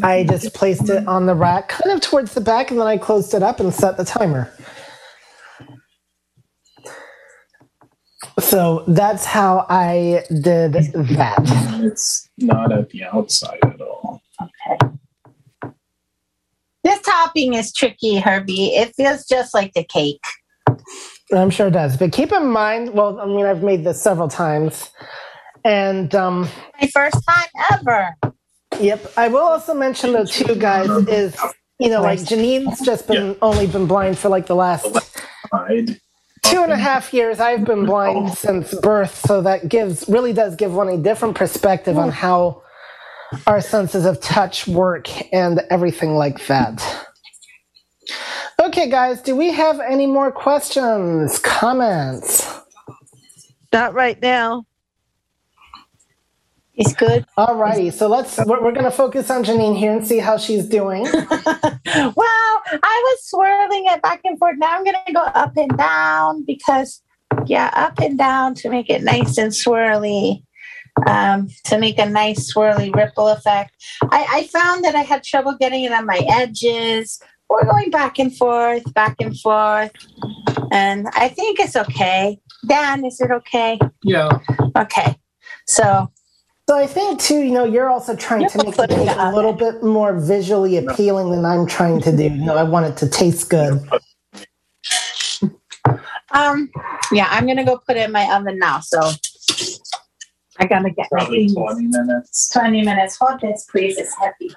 [0.03, 2.97] I just placed it on the rack kind of towards the back and then I
[2.97, 4.51] closed it up and set the timer.
[8.39, 11.81] So that's how I did that.
[11.83, 14.21] It's not at the outside at all.
[14.41, 14.94] Okay.
[16.85, 18.75] This topping is tricky, Herbie.
[18.75, 20.21] It feels just like the cake.
[21.33, 21.97] I'm sure it does.
[21.97, 24.91] But keep in mind, well, I mean, I've made this several times.
[25.63, 26.47] And um,
[26.79, 28.15] My first time ever.
[28.79, 31.35] yep, I will also mention though too, guys, is
[31.79, 34.85] you know, like Janine's just been only been blind for like the last
[36.43, 37.39] two and a half years.
[37.39, 41.97] I've been blind since birth, so that gives really does give one a different perspective
[41.97, 42.61] on how
[43.47, 47.07] our senses of touch work and everything like that.
[48.61, 52.59] Okay, guys, do we have any more questions, comments?
[53.73, 54.65] Not right now.
[56.75, 57.25] It's good.
[57.37, 57.89] All righty.
[57.89, 61.07] so let's we're, we're gonna focus on Janine here and see how she's doing.
[61.95, 64.55] Well, I was swirling it back and forth.
[64.57, 67.01] Now I'm going to go up and down because,
[67.45, 70.43] yeah, up and down to make it nice and swirly,
[71.07, 73.71] um, to make a nice swirly ripple effect.
[74.03, 77.21] I, I found that I had trouble getting it on my edges.
[77.49, 79.91] We're going back and forth, back and forth.
[80.71, 82.39] And I think it's okay.
[82.67, 83.77] Dan, is it okay?
[84.03, 84.39] Yeah.
[84.75, 85.15] Okay.
[85.67, 86.11] So,
[86.67, 89.53] So I think too, you know, you're also trying to make the cake a little
[89.53, 92.23] bit more visually appealing than I'm trying to do.
[92.23, 93.79] You know, I want it to taste good.
[96.31, 96.71] um,
[97.11, 98.79] yeah, I'm going to go put it in my oven now.
[98.79, 99.11] So,
[100.59, 101.53] I got to get my Probably things.
[101.53, 102.49] 20 minutes.
[102.49, 103.17] 20 minutes.
[103.19, 103.97] Hold this, please.
[103.97, 104.55] It's heavy.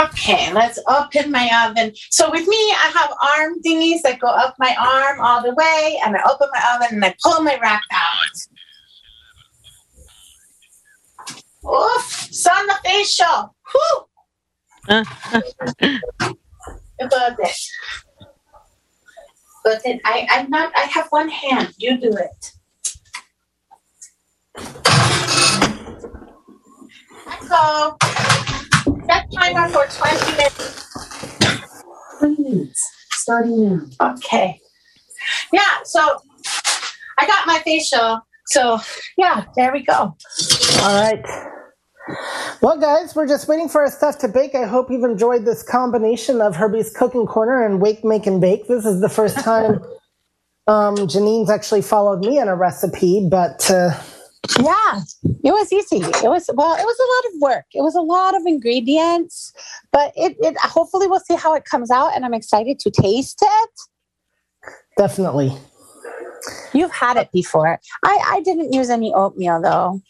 [0.00, 1.92] Okay, let's open my oven.
[2.10, 6.00] So with me, I have arm thingies that go up my arm all the way,
[6.04, 8.36] and I open my oven and I pull my rack out.
[11.64, 13.54] Oof, sun the facial.
[13.72, 14.06] Whew.
[14.88, 15.04] Uh.
[17.00, 17.70] About this.
[19.64, 21.72] But then I, I'm not, I have one hand.
[21.78, 22.52] You do it.
[27.26, 27.96] Let's go.
[29.06, 30.92] Set timer for 20 minutes.
[32.18, 32.90] 20 minutes.
[33.12, 34.12] Starting now.
[34.12, 34.60] Okay.
[35.52, 36.18] Yeah, so
[37.18, 38.20] I got my facial.
[38.46, 38.80] So
[39.16, 40.16] yeah, there we go.
[40.82, 41.24] All right.
[42.60, 44.54] Well, guys, we're just waiting for our stuff to bake.
[44.54, 48.66] I hope you've enjoyed this combination of Herbie's Cooking Corner and Wake, Make, and Bake.
[48.66, 49.80] This is the first time
[50.66, 53.92] um, Janine's actually followed me on a recipe, but uh,
[54.58, 55.00] Yeah,
[55.44, 55.98] it was easy.
[55.98, 57.66] It was well, it was a lot of work.
[57.72, 59.52] It was a lot of ingredients,
[59.92, 63.40] but it, it hopefully we'll see how it comes out and I'm excited to taste
[63.42, 63.70] it.
[64.96, 65.56] definitely.
[66.72, 67.78] You've had it before.
[68.02, 70.02] I, I didn't use any oatmeal though.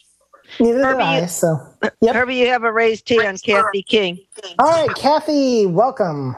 [0.59, 1.21] Neither did Herbie, I.
[1.21, 1.59] you- So,
[2.01, 2.15] yep.
[2.15, 4.19] Herbie, you have a raised tea on Kathy King.
[4.59, 6.35] All right, Kathy, welcome.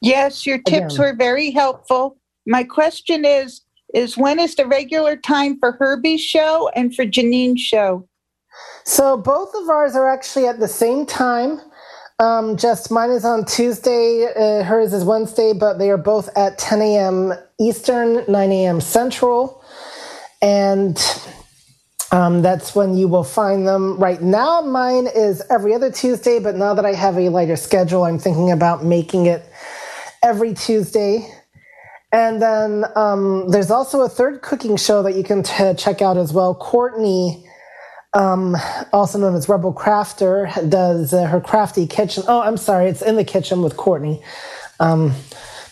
[0.00, 0.98] Yes, your tips Again.
[0.98, 2.18] were very helpful.
[2.46, 3.62] My question is,
[3.94, 8.06] is when is the regular time for Herbie's show and for Janine's show?
[8.84, 11.60] So both of ours are actually at the same time.
[12.18, 16.58] Um, just mine is on Tuesday, uh, hers is Wednesday, but they are both at
[16.58, 17.32] 10 a.m.
[17.60, 18.80] Eastern, 9 a.m.
[18.80, 19.64] Central.
[20.42, 20.96] And
[22.14, 23.98] um, that's when you will find them.
[23.98, 28.04] Right now, mine is every other Tuesday, but now that I have a lighter schedule,
[28.04, 29.44] I'm thinking about making it
[30.22, 31.28] every Tuesday.
[32.12, 36.16] And then um, there's also a third cooking show that you can t- check out
[36.16, 36.54] as well.
[36.54, 37.44] Courtney
[38.12, 38.56] um,
[38.92, 42.22] also known as Rebel Crafter, does uh, her crafty kitchen.
[42.28, 44.22] Oh, I'm sorry, it's in the kitchen with Courtney.
[44.78, 45.14] Um,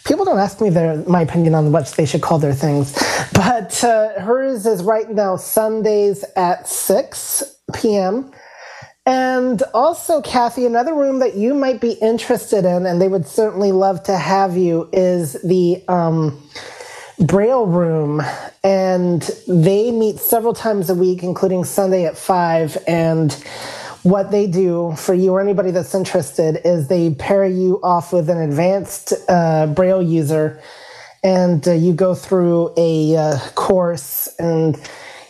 [0.05, 2.93] people don't ask me their my opinion on what they should call their things,
[3.33, 7.43] but uh, hers is right now Sundays at 6
[7.75, 8.33] p.m.
[9.05, 13.73] And also, Kathy, another room that you might be interested in, and they would certainly
[13.73, 16.41] love to have you, is the um,
[17.19, 18.23] Braille Room.
[18.63, 22.79] And they meet several times a week, including Sunday at 5.
[22.87, 23.45] And
[24.03, 28.29] what they do for you or anybody that's interested is they pair you off with
[28.29, 30.61] an advanced uh, Braille user,
[31.23, 34.77] and uh, you go through a uh, course and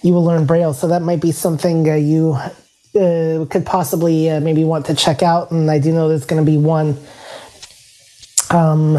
[0.02, 0.72] you will learn Braille.
[0.72, 2.32] So that might be something uh, you
[2.94, 5.50] uh, could possibly uh, maybe want to check out.
[5.50, 6.96] And I do know there's going to be one
[8.50, 8.98] um,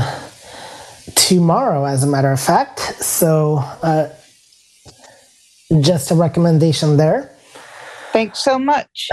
[1.15, 2.79] tomorrow, as a matter of fact.
[3.03, 3.63] So
[5.81, 7.35] just a recommendation there.
[8.11, 9.09] Thanks so much.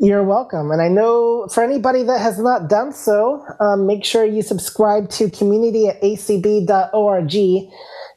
[0.00, 0.70] You're welcome.
[0.70, 5.10] And I know for anybody that has not done so, um, make sure you subscribe
[5.10, 7.34] to community at acb.org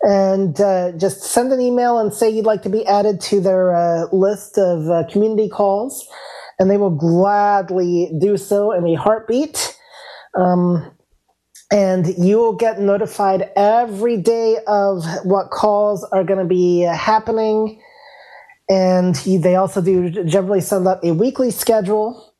[0.03, 3.75] and uh, just send an email and say you'd like to be added to their
[3.75, 6.07] uh, list of uh, community calls.
[6.59, 9.75] And they will gladly do so in a heartbeat.
[10.37, 10.95] Um,
[11.71, 17.81] and you will get notified every day of what calls are going to be happening
[18.69, 22.33] and he, they also do generally send out a weekly schedule.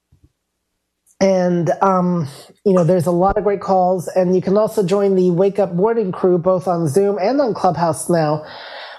[1.19, 2.27] And um,
[2.65, 4.07] you know there's a lot of great calls.
[4.09, 7.53] And you can also join the wake up morning crew both on zoom and on
[7.53, 8.43] clubhouse now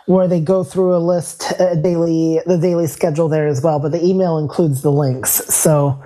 [0.07, 3.81] where they go through a list uh, daily the daily schedule there as well.
[3.81, 5.43] But the email includes the links.
[5.53, 6.01] So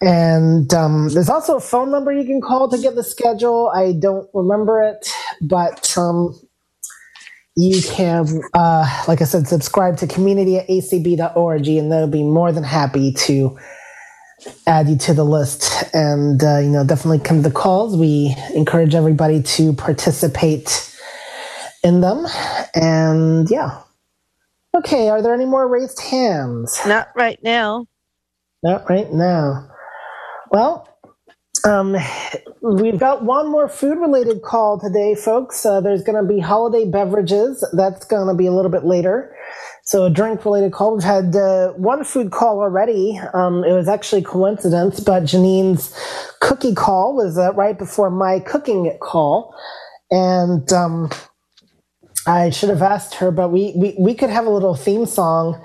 [0.00, 3.70] and um, there's also a phone number you can call to get the schedule.
[3.76, 5.08] I don't remember it
[5.42, 6.38] but um,
[7.56, 12.52] you can, uh, like I said, subscribe to community at acb.org, and they'll be more
[12.52, 13.58] than happy to
[14.66, 15.84] add you to the list.
[15.94, 17.96] And, uh, you know, definitely come to the calls.
[17.96, 20.90] We encourage everybody to participate
[21.82, 22.26] in them.
[22.74, 23.80] And yeah.
[24.74, 26.80] Okay, are there any more raised hands?
[26.86, 27.86] Not right now.
[28.62, 29.68] Not right now.
[30.50, 30.88] Well,
[31.64, 31.96] um,
[32.60, 35.64] we've got one more food related call today, folks.
[35.64, 37.64] Uh, there's going to be holiday beverages.
[37.72, 39.34] That's going to be a little bit later.
[39.84, 40.94] So, a drink related call.
[40.94, 43.20] We've had uh, one food call already.
[43.34, 45.96] Um, it was actually coincidence, but Janine's
[46.40, 49.54] cookie call was uh, right before my cooking call.
[50.10, 51.10] And um,
[52.26, 55.60] I should have asked her, but we, we, we could have a little theme song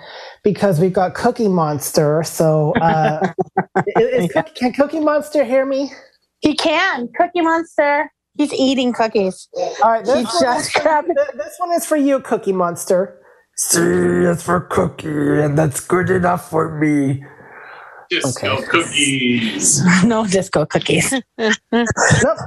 [0.47, 2.23] because we've got Cookie Monster.
[2.23, 3.33] So, uh,
[3.97, 5.91] is, is Cookie, can Cookie Monster hear me?
[6.39, 7.09] He can.
[7.17, 8.09] Cookie Monster.
[8.37, 9.49] He's eating cookies.
[9.53, 12.53] All right, He this, one, just is for, grabbed this one is for you, Cookie
[12.53, 13.19] Monster.
[13.57, 17.25] C is for cookie, and that's good enough for me.
[18.09, 18.65] Disco Okay.
[18.67, 19.83] cookies.
[20.05, 21.13] no disco cookies.
[21.71, 21.85] no,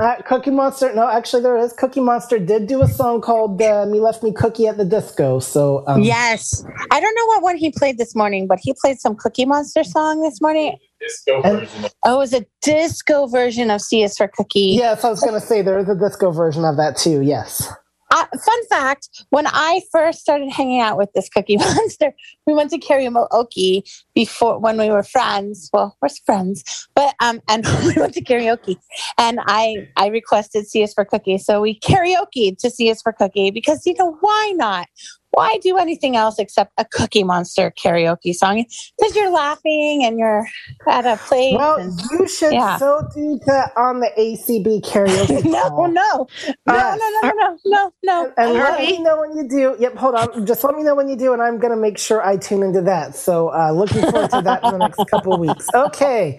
[0.01, 0.95] uh, Cookie Monster.
[0.95, 1.73] No, actually, there is.
[1.74, 5.39] Cookie Monster did do a song called uh, "Me Left Me Cookie at the Disco."
[5.41, 6.65] So, um, yes.
[6.91, 9.85] I don't know what one he played this morning, but he played some Cookie Monster
[9.85, 10.77] song this morning.
[11.01, 14.77] Disco And- version of Oh, it was a disco version of C is for Cookie.
[14.78, 17.20] yes, I was going to say there is a disco version of that too.
[17.23, 17.70] Yes.
[18.11, 22.12] Uh, fun fact when I first started hanging out with this Cookie Monster,
[22.47, 23.82] we went to karaoke
[24.15, 25.70] before when we were friends.
[25.73, 28.77] Well, we're friends, but um, and we went to karaoke,
[29.16, 33.12] and I I requested C is for Cookie, so we karaoke to C is for
[33.12, 34.89] Cookie because you know why not?
[35.32, 38.65] Why do anything else except a Cookie Monster karaoke song?
[38.98, 40.47] Because you're laughing and you're
[40.89, 41.55] at a place.
[41.57, 42.77] Well, and- you should Yeah.
[42.78, 45.44] so do that on the ACB karaoke.
[45.51, 45.89] no, call.
[45.89, 46.28] no,
[46.66, 46.98] no, Yes.
[47.01, 48.32] no, no, no, no, no.
[48.36, 49.77] And let me know when you do.
[49.78, 50.47] Yep, hold on.
[50.47, 52.62] Just let me know when you do, and I'm going to make sure I tune
[52.62, 53.15] into that.
[53.15, 55.66] So, uh, looking forward to that in the next couple of weeks.
[55.74, 56.39] Okay.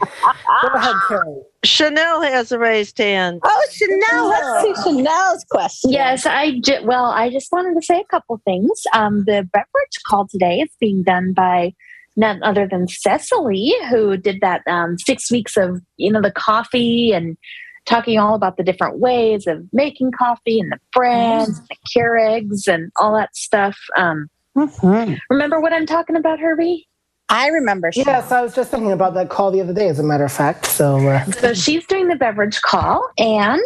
[0.61, 1.41] Go ahead, Carrie.
[1.63, 3.39] Chanel has a raised hand.
[3.43, 4.27] Oh, Chanel.
[4.29, 5.91] Let's see Chanel's question.
[5.91, 8.69] Yes, I ju- well, I just wanted to say a couple things.
[8.93, 11.73] Um, the beverage call today is being done by
[12.17, 17.11] none other than Cecily, who did that um, six weeks of you know the coffee
[17.13, 17.37] and
[17.85, 22.67] talking all about the different ways of making coffee and the brands, and the Keurigs,
[22.67, 23.77] and all that stuff.
[23.97, 24.27] Um,
[24.57, 25.17] Mhm.
[25.29, 26.87] remember what I'm talking about, Herbie?
[27.31, 27.91] I remember.
[27.95, 30.33] Yes, I was just thinking about that call the other day, as a matter of
[30.33, 30.65] fact.
[30.65, 33.61] So, uh, So she's doing the beverage call, and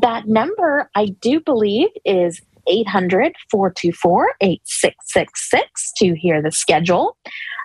[0.00, 7.18] that number I do believe is 800 424 8666 to hear the schedule.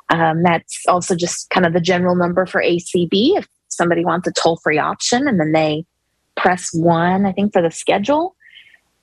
[0.10, 4.34] Um, that's also just kind of the general number for ACB if somebody wants a
[4.34, 5.86] toll free option, and then they
[6.36, 8.36] press one, I think, for the schedule.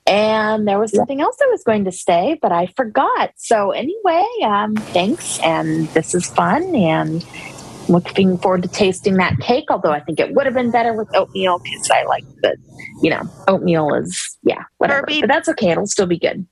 [0.07, 3.31] And there was something else I was going to say, but I forgot.
[3.35, 5.39] So, anyway, um, thanks.
[5.39, 6.73] And this is fun.
[6.75, 7.25] And
[7.89, 9.65] looking forward to tasting that cake.
[9.69, 12.55] Although I think it would have been better with oatmeal because I like the,
[13.01, 15.01] you know, oatmeal is yeah, whatever.
[15.01, 15.21] Herbie.
[15.21, 15.71] But that's okay.
[15.71, 16.45] It'll still be good.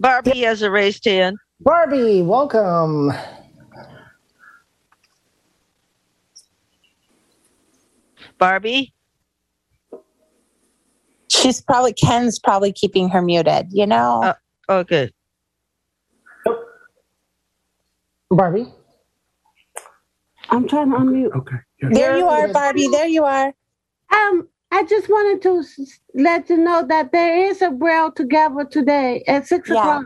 [0.00, 1.36] Barbie has a raised hand.
[1.60, 3.12] Barbie, welcome.
[8.38, 8.92] Barbie?
[11.40, 13.68] She's probably Ken's probably keeping her muted.
[13.70, 14.22] You know.
[14.22, 14.34] Uh,
[14.70, 15.12] Oh, good.
[18.30, 18.66] Barbie.
[20.50, 21.34] I'm trying to unmute.
[21.36, 21.56] Okay.
[21.80, 22.88] there you are, Barbie.
[22.88, 23.52] There you are.
[24.14, 28.64] Um, I just wanted to s- let you know that there is a braille together
[28.64, 29.76] today at six Yeah.
[29.80, 30.04] o'clock.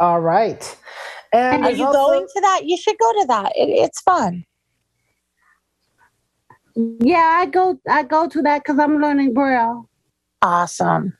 [0.00, 0.78] All right.
[1.32, 2.62] And Are you also- going to that?
[2.64, 3.52] You should go to that.
[3.56, 4.44] It, it's fun.
[6.74, 7.78] Yeah, I go.
[7.88, 9.88] I go to that because I'm learning braille.
[10.42, 11.16] Awesome.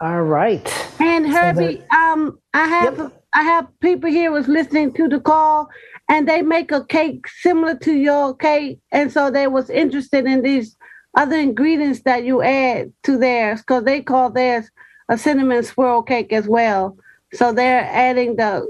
[0.00, 0.66] All right.
[1.00, 5.68] And So Herbie, um, I have I have people here was listening to the call,
[6.08, 10.42] and they make a cake similar to your cake, and so they was interested in
[10.42, 10.76] these
[11.16, 14.70] other ingredients that you add to theirs because they call theirs
[15.08, 16.96] a cinnamon swirl cake as well.
[17.32, 18.66] So they're adding the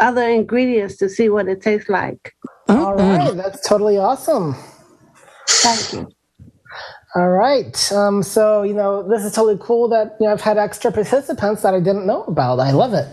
[0.00, 2.34] other ingredients to see what it tastes like.
[2.68, 3.36] All right.
[3.36, 4.56] That's totally awesome.
[5.48, 6.08] Thank you.
[7.14, 7.92] All right.
[7.92, 11.62] Um, so, you know, this is totally cool that you know, I've had extra participants
[11.62, 12.60] that I didn't know about.
[12.60, 13.08] I love it.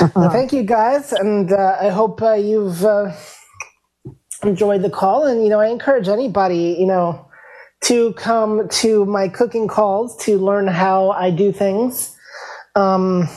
[0.16, 1.12] Well, thank you guys.
[1.12, 3.12] And uh, I hope uh, you've uh,
[4.44, 5.26] enjoyed the call.
[5.26, 7.28] And, you know, I encourage anybody, you know,
[7.84, 12.16] to come to my cooking calls to learn how I do things.
[12.76, 13.28] Um,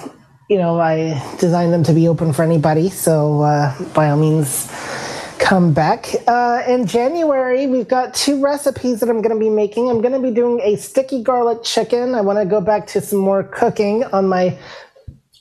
[0.49, 2.89] you know, I designed them to be open for anybody.
[2.89, 4.71] So, uh, by all means,
[5.39, 6.07] come back.
[6.27, 9.89] Uh, in January, we've got two recipes that I'm going to be making.
[9.89, 12.15] I'm going to be doing a sticky garlic chicken.
[12.15, 14.57] I want to go back to some more cooking on my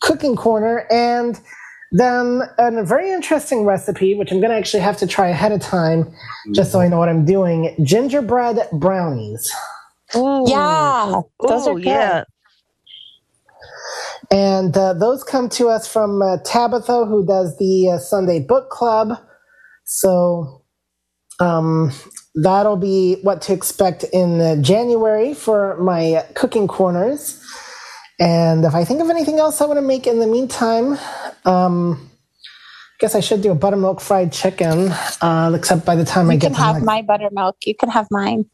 [0.00, 0.86] cooking corner.
[0.90, 1.38] And
[1.92, 5.60] then a very interesting recipe, which I'm going to actually have to try ahead of
[5.60, 6.12] time,
[6.54, 9.52] just so I know what I'm doing gingerbread brownies.
[10.16, 10.44] Ooh.
[10.48, 11.84] Yeah, those Ooh, are good.
[11.84, 12.24] yeah.
[14.30, 18.68] And uh, those come to us from uh, Tabitha, who does the uh, Sunday Book
[18.70, 19.18] Club.
[19.88, 20.62] So
[21.40, 21.92] um,
[22.34, 27.42] that'll be what to expect in January for my cooking corners.
[28.20, 30.98] And if I think of anything else I want to make in the meantime,
[31.46, 32.10] um,
[32.44, 34.90] I guess I should do a buttermilk fried chicken.
[35.22, 37.56] Uh, except by the time I You get can have my, my buttermilk.
[37.64, 38.44] You can have mine.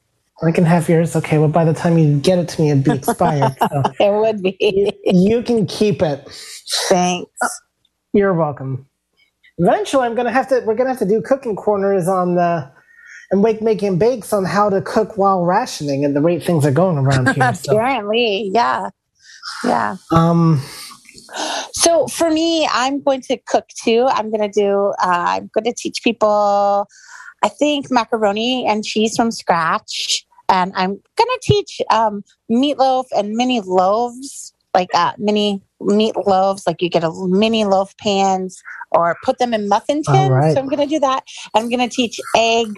[0.42, 1.16] I can have yours.
[1.16, 1.38] Okay.
[1.38, 3.56] Well, by the time you get it to me, it'd be expired.
[3.58, 4.92] so It would be.
[5.06, 6.28] you can keep it.
[6.88, 7.30] Thanks.
[8.12, 8.86] You're welcome.
[9.58, 10.62] Eventually, I'm gonna have to.
[10.64, 12.72] We're gonna have to do cooking corners on the
[13.30, 16.70] and wake making bakes on how to cook while rationing and the rate things are
[16.70, 17.54] going around here.
[17.54, 18.90] So, Apparently, yeah.
[19.64, 19.96] Yeah.
[20.12, 20.62] um,
[21.72, 24.06] So for me, I'm going to cook too.
[24.08, 26.86] I'm going to do, uh, I'm going to teach people,
[27.42, 30.24] I think, macaroni and cheese from scratch.
[30.48, 36.66] And I'm going to teach um, meatloaf and mini loaves, like uh, mini meat loaves,
[36.66, 38.60] like you get a mini loaf pans
[38.90, 40.30] or put them in muffin tins.
[40.30, 40.54] right.
[40.54, 41.24] So I'm going to do that.
[41.54, 42.68] I'm going to teach egg.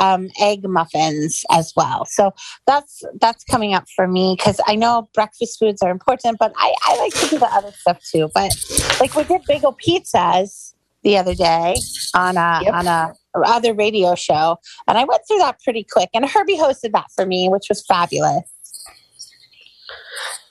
[0.00, 2.04] Um, egg muffins as well.
[2.06, 2.32] So
[2.66, 6.74] that's that's coming up for me because I know breakfast foods are important, but I,
[6.82, 8.28] I like to do the other stuff too.
[8.34, 8.50] But
[8.98, 11.76] like we did bagel pizzas the other day
[12.12, 12.74] on a Yep.
[12.74, 13.12] on a
[13.44, 14.56] other radio show,
[14.88, 16.08] and I went through that pretty quick.
[16.12, 18.42] And Herbie hosted that for me, which was fabulous.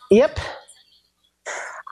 [0.10, 0.40] yep.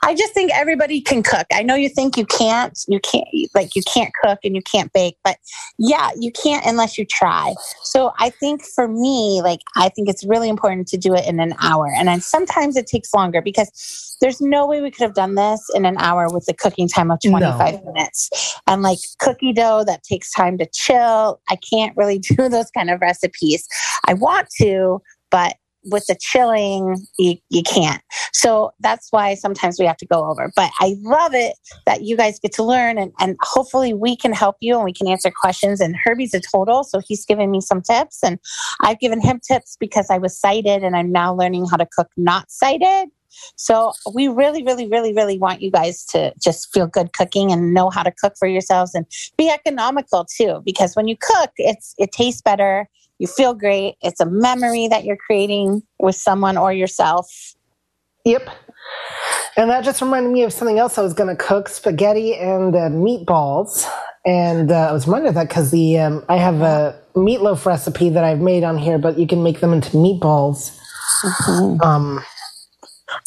[0.04, 1.46] I just think everybody can cook.
[1.52, 4.92] I know you think you can't, you can't, like you can't cook and you can't
[4.92, 5.36] bake, but
[5.78, 7.54] yeah, you can't unless you try.
[7.84, 11.38] So I think for me, like, I think it's really important to do it in
[11.38, 11.92] an hour.
[11.96, 15.64] And then sometimes it takes longer because there's no way we could have done this
[15.72, 17.30] in an hour with the cooking time of No.
[17.30, 18.58] 25 minutes.
[18.66, 21.40] And like cookie dough that takes time to chill.
[21.48, 23.68] I can't really do those kind of recipes.
[24.08, 25.00] I want to,
[25.30, 25.54] but
[25.84, 28.02] with the chilling, you, you can't.
[28.32, 30.52] So that's why sometimes we have to go over.
[30.54, 31.54] But I love it
[31.86, 34.92] that you guys get to learn and, and hopefully we can help you and we
[34.92, 35.80] can answer questions.
[35.80, 38.38] And Herbie's a total, so he's given me some tips and
[38.80, 42.08] I've given him tips because I was sighted and I'm now learning how to cook
[42.16, 43.08] not sighted.
[43.56, 47.74] So we really, really, really, really want you guys to just feel good cooking and
[47.74, 49.06] know how to cook for yourselves and
[49.36, 50.62] be economical too.
[50.64, 52.88] Because when you cook, it's it tastes better.
[53.22, 53.94] You feel great.
[54.02, 57.54] It's a memory that you're creating with someone or yourself.
[58.24, 58.50] Yep.
[59.56, 62.74] And that just reminded me of something else I was going to cook spaghetti and
[62.74, 63.88] uh, meatballs.
[64.26, 68.08] And uh, I was reminded of that because the um, I have a meatloaf recipe
[68.08, 70.76] that I've made on here, but you can make them into meatballs.
[71.84, 72.24] Um,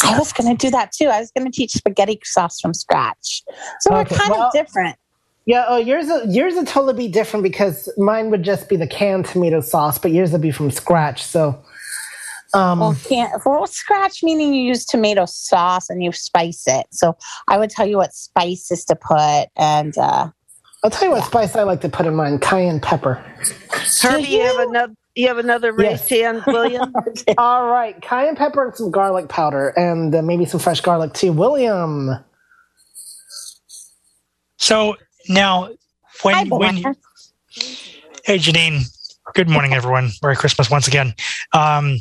[0.04, 1.08] I was going to do that too.
[1.08, 3.44] I was going to teach spaghetti sauce from scratch.
[3.80, 4.98] So we're kind well- of different.
[5.46, 9.26] Yeah, oh, yours yours would totally be different because mine would just be the canned
[9.26, 11.24] tomato sauce, but yours would be from scratch.
[11.24, 11.64] So,
[12.56, 16.88] um, Well, can't, well, scratch meaning you use tomato sauce and you spice it.
[16.92, 17.16] So
[17.48, 19.50] I would tell you what spices to put.
[19.56, 20.30] And uh,
[20.84, 23.24] I'll tell you what spice I like to put in mine: cayenne pepper.
[24.02, 26.92] Herbie, you have another you have another raised hand, William.
[27.38, 31.32] All right, cayenne pepper and some garlic powder, and uh, maybe some fresh garlic too.
[31.32, 32.10] William.
[34.58, 34.96] So
[35.28, 35.70] now,
[36.24, 36.96] when when you,
[38.24, 38.84] hey Janine,
[39.34, 40.12] good morning everyone.
[40.22, 41.14] Merry Christmas once again.
[41.54, 42.00] Um,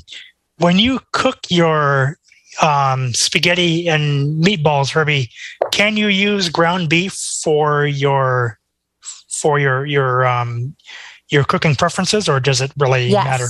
[0.58, 2.18] when you cook your
[2.62, 5.30] um, spaghetti and meatballs, Herbie,
[5.72, 8.58] can you use ground beef for your
[9.28, 10.76] for your your um,
[11.28, 13.24] your cooking preferences, or does it really Yes.
[13.24, 13.48] matter?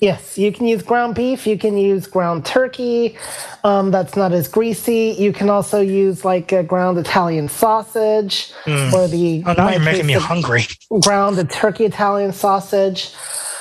[0.00, 1.46] Yes, you can use ground beef.
[1.46, 3.16] You can use ground turkey.
[3.64, 5.16] Um, that's not as greasy.
[5.18, 8.92] You can also use like a ground Italian sausage Mm.
[8.92, 9.42] or the.
[9.46, 10.66] Oh, now you're making me hungry.
[11.00, 13.10] Ground turkey Italian sausage.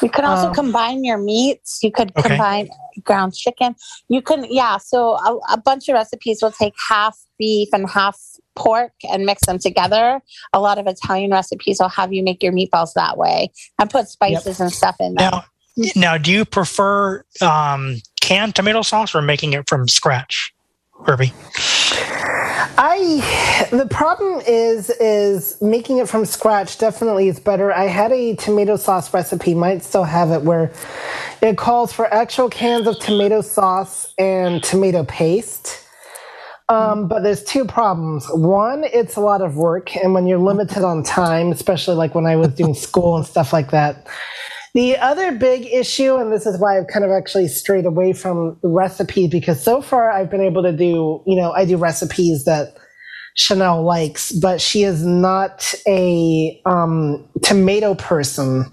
[0.04, 1.80] You can also Um, combine your meats.
[1.82, 2.30] You could Okay.
[2.30, 2.70] combine
[3.04, 3.76] ground chicken.
[4.10, 4.78] You can, yeah.
[4.78, 8.16] So a, a bunch of recipes will take half beef and half
[8.56, 10.22] pork and mix them together.
[10.54, 14.08] A lot of Italian recipes will have you make your meatballs that way and put
[14.08, 15.32] spices and stuff in them.
[15.32, 15.46] Now,
[15.96, 20.54] now, do you prefer um, canned tomato sauce or making it from scratch,
[21.06, 21.34] Herbie?
[22.80, 27.74] I the problem is is making it from scratch definitely is better.
[27.74, 30.72] I had a tomato sauce recipe, might still have it where
[31.42, 35.84] it calls for actual cans of tomato sauce and tomato paste.
[36.70, 38.28] Um, but there's two problems.
[38.32, 42.26] One, it's a lot of work, and when you're limited on time, especially like when
[42.26, 44.06] I was doing school and stuff like that.
[44.78, 48.60] The other big issue, and this is why I've kind of actually strayed away from
[48.62, 52.78] recipes, because so far I've been able to do, you know, I do recipes that
[53.34, 58.72] Chanel likes, but she is not a um, tomato person.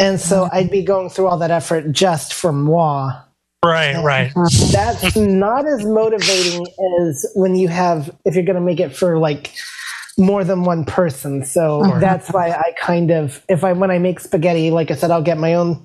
[0.00, 3.10] And so I'd be going through all that effort just for moi.
[3.62, 4.32] Right, right.
[4.72, 6.66] That's not as motivating
[7.02, 9.52] as when you have if you're going to make it for like
[10.18, 11.44] more than one person.
[11.44, 12.00] So Sure.
[12.00, 15.22] that's why I kind of if I when I make spaghetti, like I said, I'll
[15.22, 15.84] get my own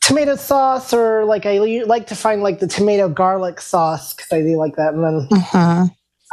[0.00, 4.40] tomato sauce or like I like to find like the tomato garlic sauce because I
[4.42, 5.86] do like that, and then Mm-hmm.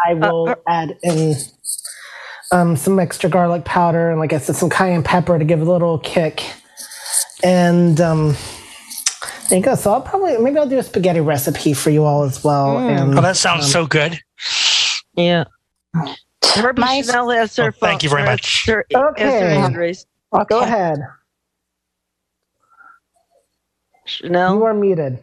[0.07, 1.35] I will add in
[2.51, 5.65] um, some extra garlic powder and like I said, some cayenne pepper to give a
[5.65, 6.43] little kick.
[7.43, 8.35] And um,
[9.49, 9.75] there you go.
[9.75, 12.77] So I'll probably maybe I'll do a spaghetti recipe for you all as well.
[12.77, 14.19] And Oh, that sounds um, so good.
[15.15, 15.45] Yeah.
[16.43, 18.65] Herbie Chanel has her Oh, thank you very much.
[18.67, 19.55] her- has her Okay.
[19.55, 19.75] hand.
[20.49, 20.99] Go ahead.
[24.05, 24.55] Chanel.
[24.55, 25.19] You are muted.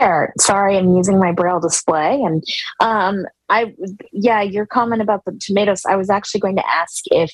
[0.00, 0.32] There.
[0.38, 2.22] Sorry, I'm using my braille display.
[2.22, 2.42] And
[2.80, 3.74] um, I,
[4.12, 5.82] yeah, your comment about the tomatoes.
[5.86, 7.30] I was actually going to ask if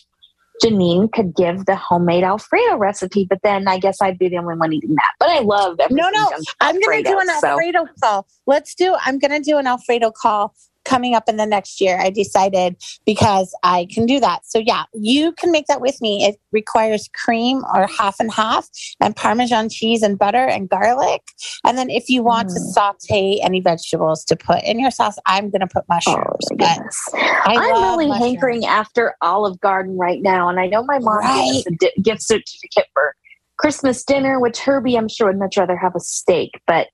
[0.63, 4.57] Janine could give the homemade Alfredo recipe, but then I guess I'd be the only
[4.57, 5.13] one eating that.
[5.19, 6.31] But I love everything No, no,
[6.61, 8.27] I'm going to do an so- Alfredo call.
[8.47, 8.97] Let's do.
[9.05, 10.55] I'm going to do an Alfredo call
[10.87, 11.99] coming up in the next year.
[12.01, 14.47] I decided because I can do that.
[14.47, 16.25] So yeah, you can make that with me.
[16.25, 18.69] It requires cream or half and half,
[19.01, 21.23] and Parmesan cheese and butter and garlic.
[21.65, 22.73] And then if you want to mm.
[22.73, 26.47] saute any vegetables to put in your sauce, I'm going to put mushrooms.
[26.53, 26.81] Oh, but
[27.15, 28.25] I I'm really mushrooms.
[28.25, 32.03] hankering after Olive Garden right now, and I know my mom gave us a di-
[32.03, 33.15] gift certificate for
[33.59, 36.89] Christmas dinner, which Herbie, I'm sure, would much rather have a steak, but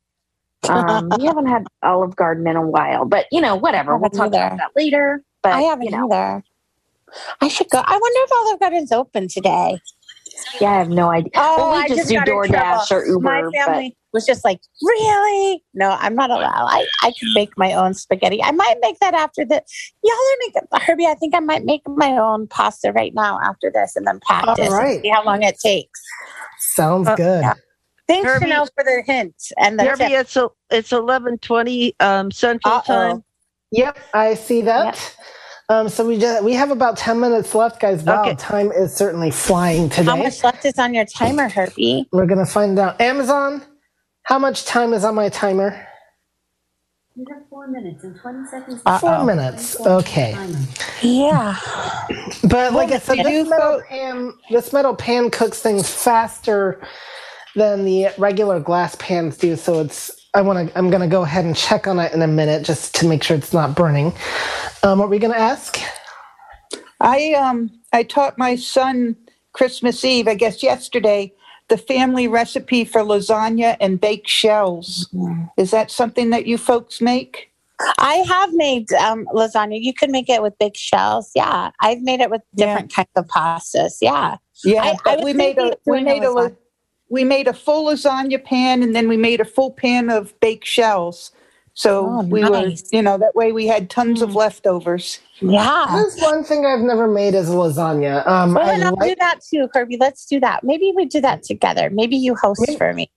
[0.69, 3.05] um, we haven't had Olive Garden in a while.
[3.05, 3.97] But you know, whatever.
[3.97, 5.23] We'll haven't talk about that later.
[5.43, 6.45] But I haven't you know, either.
[7.41, 7.79] I should go.
[7.85, 9.79] I wonder if Olive Garden's open today.
[10.61, 11.33] yeah, I have no idea.
[11.35, 13.21] Oh, Well, we I just, just do got DoorDash or Uber.
[13.21, 15.63] My family was just like, really?
[15.75, 16.67] No, I'm not allowed.
[16.69, 18.43] I, I can make my own spaghetti.
[18.43, 19.63] I might make that after the.
[20.03, 21.07] Y'all are making Herbie.
[21.07, 24.69] I think I might make my own pasta right now after this, and then practice
[24.69, 24.95] All right.
[24.95, 26.01] and see how long it takes.
[26.59, 27.45] Sounds good.
[28.13, 30.21] Thanks, Herbie- Chanel, for the hint and the Herbie, tip.
[30.21, 32.83] it's a, it's eleven twenty um, Central Uh-oh.
[32.85, 33.25] Time.
[33.71, 35.17] Yep, I see that.
[35.71, 38.03] Um, so we just we have about ten minutes left, guys.
[38.03, 38.35] Wow, Okay.
[38.35, 40.11] time is certainly flying today.
[40.11, 42.07] How much left is on your timer, Herbie?
[42.13, 43.01] We're gonna find out.
[43.01, 43.63] Amazon,
[44.25, 45.89] how much time is on my timer?
[47.15, 48.83] You have four minutes and 20 seconds.
[49.01, 49.79] Four minutes.
[49.81, 50.35] Okay.
[51.03, 51.57] Yeah.
[52.45, 56.81] But like I said, this metal pan this metal pan cooks things faster
[57.55, 59.57] than the regular glass pans do.
[59.57, 62.27] So it's I want to I'm gonna go ahead and check on it in a
[62.27, 64.13] minute just to make sure it's not burning.
[64.83, 65.79] Um, what were we gonna ask?
[67.01, 69.17] I um I taught my son
[69.53, 71.33] Christmas Eve, I guess yesterday,
[71.69, 75.09] the family recipe for lasagna and baked shells.
[75.59, 77.51] Is that something that you folks make?
[77.99, 79.79] I have made um, lasagna.
[79.83, 81.33] You can make it with big shells.
[81.35, 83.99] Yeah, I've made it with different kinds of pastas.
[84.01, 86.57] Yeah, Yeah, I- I but was we made a we made a lasagna.
[87.13, 90.67] We made a full lasagna pan and then we made a full pan of baked
[90.67, 91.31] shells.
[91.75, 92.51] So Oh, we nice.
[92.91, 95.21] were, you know, that way we had tons of leftovers.
[95.41, 95.87] yeah.
[95.91, 98.27] That's one thing I've never made is lasagna.
[98.27, 99.99] Um, Well, I then I'll do like, that too, Herbie.
[99.99, 100.65] Let's do that.
[100.65, 101.91] Maybe we do that together.
[101.91, 103.11] Maybe you host Maybe- for me.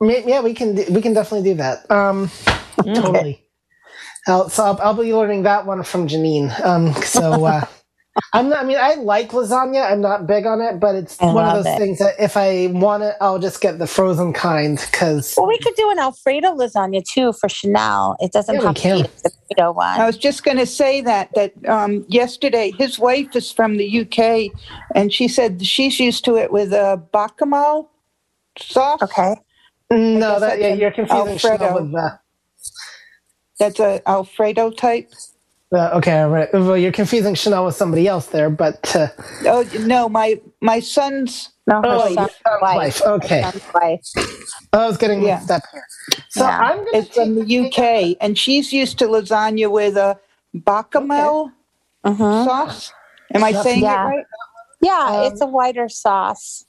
[0.00, 1.88] yeah, we can we can definitely do that.
[1.90, 2.30] Um,
[2.78, 3.42] totally.
[4.28, 6.50] I'll, so I'll, I'll be learning that one from Janine.
[6.64, 7.64] Um, so uh,
[8.32, 8.60] I'm not.
[8.64, 9.90] I mean, I like lasagna.
[9.90, 11.74] I'm not big on it, but it's I one of those it.
[11.74, 15.58] things that if I want it, I'll just get the frozen kind because Well, we
[15.60, 18.16] could do an Alfredo lasagna too for Chanel.
[18.20, 20.02] It doesn't Yeah, have to be a tomato one.
[20.02, 24.00] I was just going to say that that um, yesterday his wife is from the
[24.02, 24.52] UK,
[24.94, 27.88] and she said she's used to it with a bacamel
[28.58, 29.02] sauce.
[29.02, 29.36] Okay.
[29.90, 31.74] no, that yeah, you're an confusing Chanel Alfredo.
[31.74, 32.20] with the.
[33.60, 35.12] That's a Alfredo type.
[35.74, 36.52] Uh, okay, all right.
[36.52, 39.08] Well, you're confusing Chanel with somebody else there, but uh,
[39.46, 42.76] Oh no, my my son's No, oh, son's son's wife.
[42.76, 43.02] wife.
[43.02, 44.00] Okay, Son's wife.
[44.72, 45.34] I was getting Yeah.
[45.36, 45.84] mixed up here.
[46.28, 46.58] So Yeah.
[46.60, 50.16] I'm gonna is from the UK, and she's used to lasagna with a
[50.56, 51.50] bacamel
[52.04, 52.44] Mhm.
[52.44, 52.92] sauce.
[53.34, 54.04] Am I saying Yeah.
[54.06, 54.24] it right?
[54.80, 56.64] Yeah, Um, it's a whiter sauce.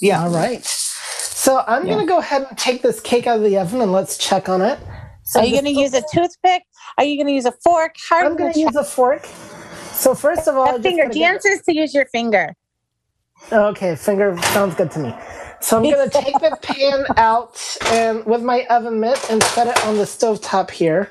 [0.00, 0.24] Yeah.
[0.24, 0.64] All right.
[0.66, 3.92] So I'm going to go ahead and take this cake out of the oven and
[3.92, 4.78] let's check on it.
[5.24, 6.62] So Are you this- going to use a toothpick?
[6.98, 7.96] Are you going to use a fork?
[8.08, 9.26] How I'm going to use a fork.
[9.92, 11.04] So first of all, a finger?
[11.04, 12.54] get- Jan says to use your finger.
[13.52, 15.14] Okay, finger sounds good to me.
[15.60, 19.66] So I'm going to take the pan out and with my oven mitt and set
[19.66, 21.10] it on the stovetop here.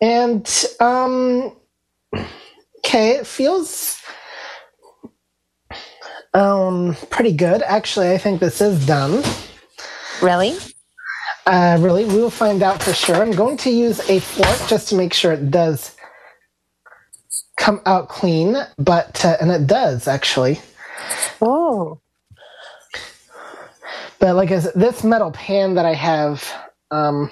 [0.00, 0.46] And
[0.80, 1.56] um
[2.84, 4.00] okay, it feels
[6.34, 7.62] um pretty good.
[7.62, 9.22] Actually, I think this is done.
[10.22, 10.56] Really?
[11.46, 13.16] Uh, really, we will find out for sure.
[13.16, 15.94] I'm going to use a fork just to make sure it does
[17.56, 20.60] come out clean, but uh, and it does actually.
[21.40, 22.00] Oh.
[24.18, 26.52] But like I said, this metal pan that I have,
[26.90, 27.30] um,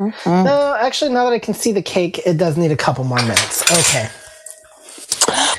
[0.00, 0.44] Mm-hmm.
[0.44, 3.20] no, actually, now that I can see the cake, it does need a couple more
[3.22, 3.62] minutes.
[3.70, 4.08] Okay.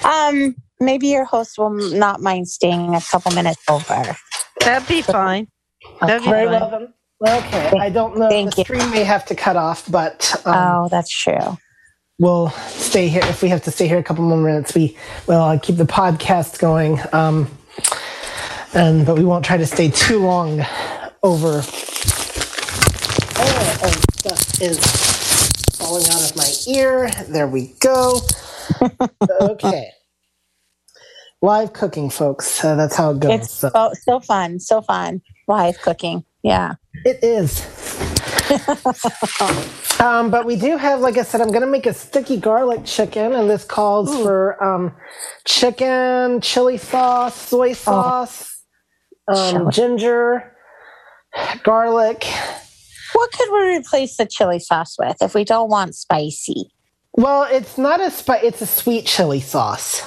[0.03, 4.17] Um, maybe your host will not mind staying a couple minutes over.
[4.59, 5.47] That'd be fine.
[6.01, 6.59] That'd be Very fine.
[6.59, 6.93] well then.
[7.25, 8.29] Okay, I don't know.
[8.29, 8.63] Thank the you.
[8.65, 11.57] stream may have to cut off, but um, oh, that's true.
[12.19, 13.21] we'll stay here.
[13.25, 14.97] If we have to stay here a couple more minutes, we
[15.27, 16.99] well I'll keep the podcast going.
[17.13, 17.49] Um,
[18.73, 20.61] and but we won't try to stay too long
[21.23, 21.61] over.
[23.35, 24.79] Oh, oh, stuff is
[25.77, 27.09] falling out of my ear.
[27.29, 28.19] There we go.
[29.41, 29.91] okay.
[31.41, 32.63] Live cooking, folks.
[32.63, 33.31] Uh, that's how it goes.
[33.41, 35.21] It's So- so so fun, so fun.
[35.47, 36.23] Live cooking.
[36.43, 36.75] Yeah.
[37.05, 37.61] It is.
[39.99, 42.85] um, but we do have, like I said, I'm going to make a sticky garlic
[42.85, 44.93] chicken, and this calls for um,
[45.45, 48.63] chicken, chili sauce, soy sauce,
[49.27, 50.55] um, ginger,
[51.63, 52.25] garlic.
[53.13, 56.71] What could we replace the chili sauce with if we don't want spicy?
[57.13, 60.03] Well, it's not a spi- It's a sweet chili sauce.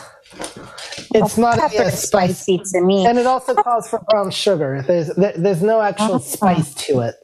[1.15, 3.07] It's not pepper a is spicy to me.
[3.07, 4.83] and it also calls for brown sugar.
[4.87, 7.15] There's there's no actual spice to it.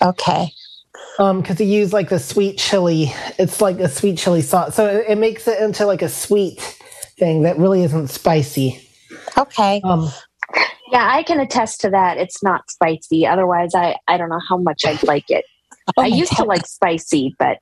[0.00, 0.50] Okay.
[1.18, 3.12] Um, because you use like the sweet chili.
[3.38, 6.60] It's like a sweet chili sauce, so it, it makes it into like a sweet
[7.18, 8.80] thing that really isn't spicy.
[9.36, 9.80] Okay.
[9.84, 10.10] Um,
[10.90, 12.18] Yeah, I can attest to that.
[12.18, 13.26] It's not spicy.
[13.26, 15.44] Otherwise, I, I don't know how much I'd like it.
[15.98, 17.58] Oh I my used to like spicy, but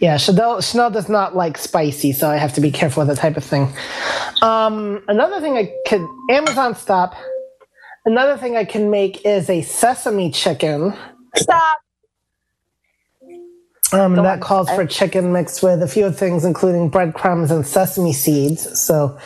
[0.00, 3.20] yeah, Chanel Chanel does not like spicy, so I have to be careful with that
[3.20, 3.72] type of thing.
[4.40, 7.14] Um, another thing I could Amazon stop.
[8.04, 10.94] Another thing I can make is a sesame chicken.
[11.36, 11.78] Stop.
[13.92, 18.14] Um, and that calls for chicken mixed with a few things, including breadcrumbs and sesame
[18.14, 18.80] seeds.
[18.80, 19.18] So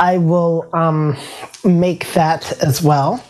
[0.00, 1.16] I will um,
[1.64, 3.24] make that as well.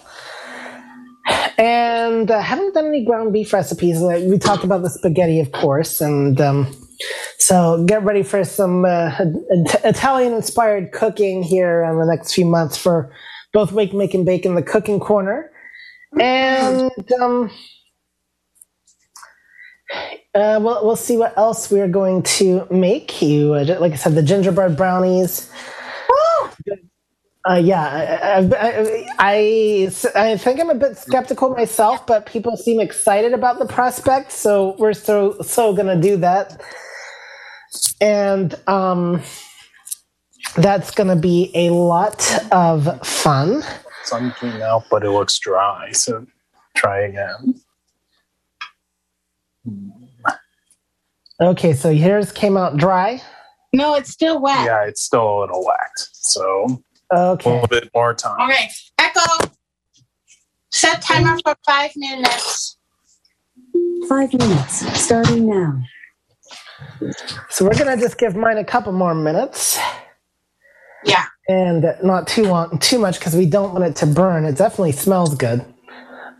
[1.58, 4.00] And I haven't done any ground beef recipes.
[4.00, 6.00] We talked about the spaghetti, of course.
[6.00, 6.74] And um,
[7.38, 9.12] so get ready for some uh,
[9.84, 13.10] Italian inspired cooking here in the next few months for
[13.52, 15.50] both Wake, Make, and Bake in the Cooking Corner.
[16.20, 16.90] And.
[17.20, 17.50] Um,
[20.34, 23.22] uh, we'll, we'll see what else we're going to make.
[23.22, 25.50] You, uh, like I said, the gingerbread brownies.
[27.48, 32.80] Uh, yeah, I, I, I, I think I'm a bit skeptical myself, but people seem
[32.80, 36.60] excited about the prospect, so we're so so gonna do that,
[38.00, 39.22] and um,
[40.56, 43.62] that's gonna be a lot of fun.
[44.02, 45.92] Sun came out, but it looks dry.
[45.92, 46.26] So
[46.74, 47.54] try again.
[51.40, 53.22] Okay, so yours came out dry.
[53.72, 54.64] No, it's still wet.
[54.64, 56.08] Yeah, it's still a little wet.
[56.12, 56.82] So
[57.12, 57.50] a Okay.
[57.52, 58.40] little bit more time.
[58.50, 58.68] Okay.
[58.98, 59.50] Echo.
[60.70, 62.76] Set timer for five minutes.
[64.08, 65.80] Five minutes, starting now.
[67.50, 69.78] So we're gonna just give mine a couple more minutes.
[71.04, 71.24] Yeah.
[71.48, 74.44] And not too long, too much, because we don't want it to burn.
[74.44, 75.64] It definitely smells good.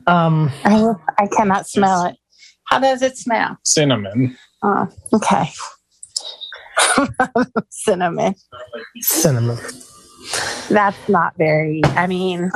[0.07, 2.17] Um, I, I cannot smell it.
[2.65, 3.57] How does it smell?
[3.65, 4.37] Cinnamon.
[4.63, 5.49] Oh, okay.
[7.71, 8.35] Cinnamon.
[9.01, 9.59] cinnamon.
[10.69, 12.51] That's not very, I mean,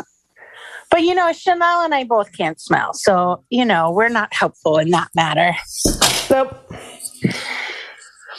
[0.91, 2.93] but you know, Chanel and I both can't smell.
[2.95, 5.55] So, you know, we're not helpful in that matter.
[6.31, 6.57] Nope.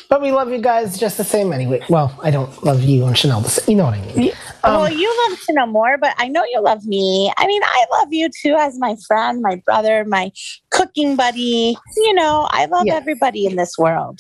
[0.10, 1.82] But we love you guys just the same anyway.
[1.88, 3.40] Well, I don't love you and Chanel.
[3.40, 3.70] the same.
[3.70, 4.24] You know what I mean.
[4.24, 7.32] You- well, um, you love Chanel more, but I know you love me.
[7.38, 10.32] I mean, I love you too as my friend, my brother, my
[10.70, 11.78] cooking buddy.
[11.96, 12.96] You know, I love Yeah.
[12.96, 14.20] everybody in this world.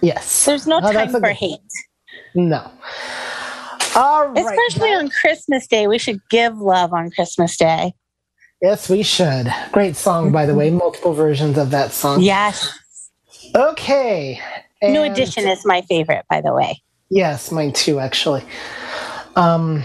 [0.00, 0.44] Yes.
[0.44, 1.58] There's no Oh, time for good- hate.
[2.34, 2.70] No.
[3.96, 4.36] All right.
[4.44, 5.86] Especially on Christmas Day.
[5.86, 7.92] We should give love on Christmas Day.
[8.62, 9.52] Yes, we should.
[9.72, 10.70] Great song, by the way.
[10.70, 12.20] Multiple versions of that song.
[12.20, 12.68] Yes.
[13.54, 14.38] Okay.
[14.82, 16.80] New And- Edition is my favorite, by the way.
[17.10, 18.44] Yes, mine too, actually.
[19.34, 19.84] Um,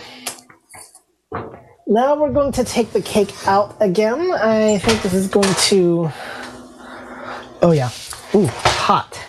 [1.87, 4.31] now we're going to take the cake out again.
[4.33, 6.11] I think this is going to.
[7.61, 7.89] Oh yeah,
[8.35, 9.19] ooh, hot,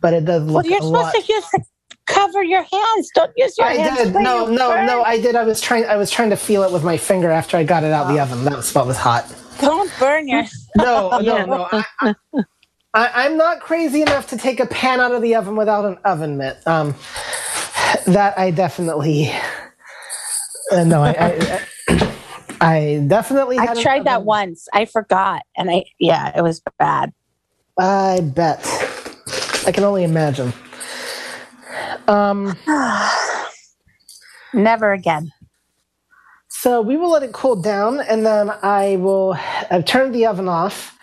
[0.00, 1.14] but it does Well, look you're a supposed lot.
[1.14, 1.44] to use
[2.08, 3.10] cover your hands.
[3.14, 4.00] Don't use your I hands.
[4.00, 4.14] I did.
[4.14, 4.86] No, no, burn.
[4.86, 5.02] no.
[5.02, 5.36] I did.
[5.36, 5.84] I was trying.
[5.84, 8.20] I was trying to feel it with my finger after I got it out the
[8.20, 8.44] oven.
[8.44, 9.32] That was what was hot.
[9.60, 10.44] Don't burn your.
[10.76, 11.68] No, no, no.
[11.72, 12.14] I, I,
[12.94, 15.98] I, I'm not crazy enough to take a pan out of the oven without an
[16.04, 16.64] oven mitt.
[16.66, 16.94] Um,
[18.06, 19.32] that I definitely.
[20.70, 21.14] Uh, no, I,
[21.88, 22.12] I,
[22.60, 23.58] I definitely.
[23.58, 24.68] I tried that once.
[24.72, 27.12] I forgot, and I yeah, it was bad.
[27.78, 28.60] I bet.
[29.66, 30.52] I can only imagine.
[32.06, 32.56] Um,
[34.54, 35.32] Never again.
[36.48, 39.36] So we will let it cool down, and then I will.
[39.70, 40.98] I've turned the oven off,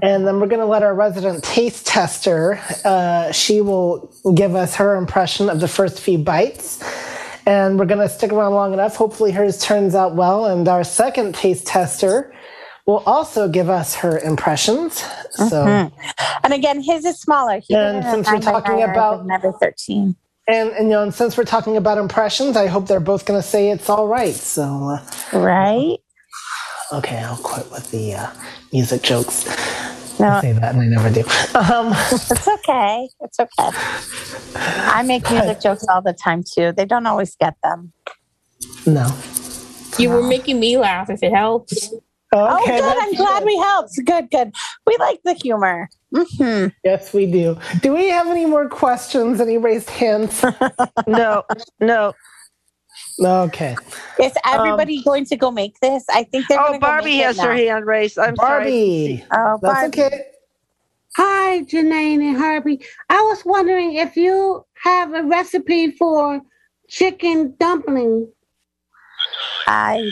[0.00, 2.60] and then we're going to let our resident taste tester.
[2.84, 6.82] Uh, she will give us her impression of the first few bites,
[7.46, 8.94] and we're going to stick around long enough.
[8.96, 12.32] Hopefully, hers turns out well, and our second taste tester
[12.86, 15.02] will also give us her impressions.
[15.32, 15.64] So.
[15.64, 15.92] Mhm.
[16.42, 17.60] And again, his is smaller.
[17.66, 20.16] He And since we're talking about- number thirteen.
[20.48, 23.40] And, and you know, and since we're talking about impressions, I hope they're both going
[23.40, 24.34] to say it's all right.
[24.34, 24.62] So,
[25.32, 25.98] uh, right?
[26.92, 28.26] Okay, I'll quit with the uh,
[28.72, 29.46] music jokes.
[30.18, 30.26] No.
[30.28, 31.20] I say that and I never do.
[31.54, 33.08] Um, it's okay.
[33.20, 33.70] It's okay.
[34.56, 36.72] I make music jokes all the time too.
[36.72, 37.92] They don't always get them.
[38.86, 39.06] no.
[39.98, 41.92] You were making me laugh if it helps.
[42.32, 42.82] Oh, good.
[42.82, 43.92] I'm glad we helped.
[44.04, 44.52] Good, good.
[44.86, 45.88] We like the humor.
[46.14, 47.58] hmm Yes, we do.
[47.82, 49.40] Do we have any more questions?
[49.40, 50.44] Any raised hands?
[51.06, 51.44] no,
[51.80, 52.14] no.
[53.20, 53.76] Okay.
[54.20, 56.04] Is everybody going to go make this?
[56.10, 56.60] I think they're.
[56.60, 58.18] Oh, Barbie has her hand raised.
[58.18, 58.64] I'm sorry.
[58.64, 59.24] Barbie.
[59.32, 60.02] Oh, That's Barbie.
[60.02, 60.24] okay.
[61.16, 62.80] Hi, Janine and Herbie.
[63.08, 66.40] I was wondering if you have a recipe for
[66.88, 68.30] chicken dumpling.
[69.66, 70.08] I.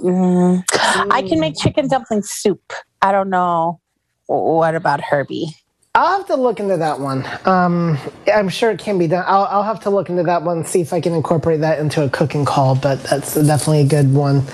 [0.00, 0.62] Mm,
[1.10, 2.72] I can make chicken dumpling soup.
[3.02, 3.80] I don't know.
[4.26, 5.48] What about Herbie?
[5.94, 7.26] I'll have to look into that one.
[7.44, 7.98] Um,
[8.32, 9.24] I'm sure it can be done.
[9.26, 12.04] I'll, I'll have to look into that one, see if I can incorporate that into
[12.04, 12.76] a cooking call.
[12.76, 14.44] But that's definitely a good one.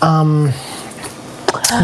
[0.00, 0.52] Um,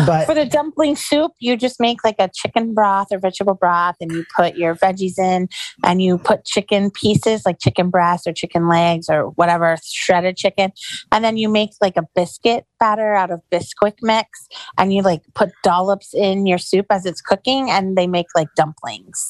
[0.07, 3.97] but For the dumpling soup, you just make like a chicken broth or vegetable broth,
[4.01, 5.49] and you put your veggies in,
[5.85, 10.73] and you put chicken pieces like chicken breast or chicken legs or whatever, shredded chicken,
[11.13, 14.47] and then you make like a biscuit batter out of Bisquick mix,
[14.77, 18.49] and you like put dollops in your soup as it's cooking, and they make like
[18.57, 19.27] dumplings.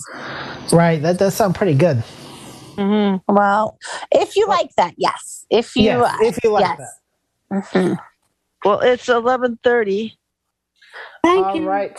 [0.73, 2.03] right, that does sound pretty good.
[2.77, 3.35] Mm-hmm.
[3.35, 3.79] Well,
[4.13, 5.47] if you like that, yes.
[5.51, 7.01] If you, Yes, if you like yes.
[7.51, 7.99] Mhm.
[8.65, 10.17] Well, it's eleven thirty.
[11.23, 11.67] Thank All you.
[11.67, 11.99] right.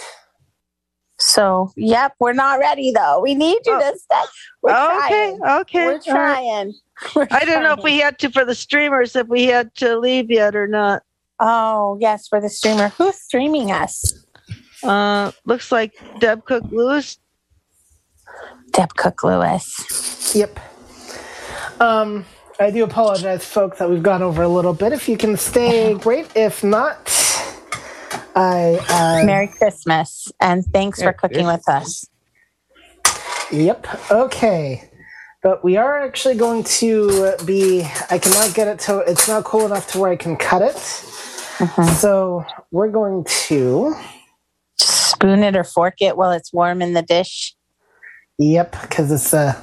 [1.21, 3.19] So, yep, we're not ready though.
[3.21, 4.21] We need you to stay.
[4.61, 5.61] We're okay, trying.
[5.61, 5.85] okay.
[5.85, 6.03] We're all right.
[6.05, 6.73] trying.
[7.15, 9.97] We're I don't know if we had to for the streamers if we had to
[9.97, 11.03] leave yet or not.
[11.39, 12.89] Oh, yes, for the streamer.
[12.89, 14.25] Who's streaming us?
[14.83, 17.17] Uh, looks like Deb Cook Lewis.
[18.71, 20.35] Deb Cook Lewis.
[20.35, 20.59] Yep.
[21.79, 22.25] Um,
[22.59, 24.91] I do apologize, folks, that we've gone over a little bit.
[24.91, 26.27] If you can stay, great.
[26.35, 27.09] If not,
[28.35, 28.79] I.
[28.89, 32.07] Uh, Merry Christmas and thanks for cooking with us.
[33.51, 34.11] Yep.
[34.11, 34.89] Okay.
[35.41, 37.83] But we are actually going to be.
[38.09, 38.99] I cannot get it to.
[38.99, 40.77] It's not cool enough to where I can cut it.
[41.97, 43.95] So we're going to.
[44.77, 47.55] Just spoon it or fork it while it's warm in the dish.
[48.37, 49.53] Yep, because it's uh,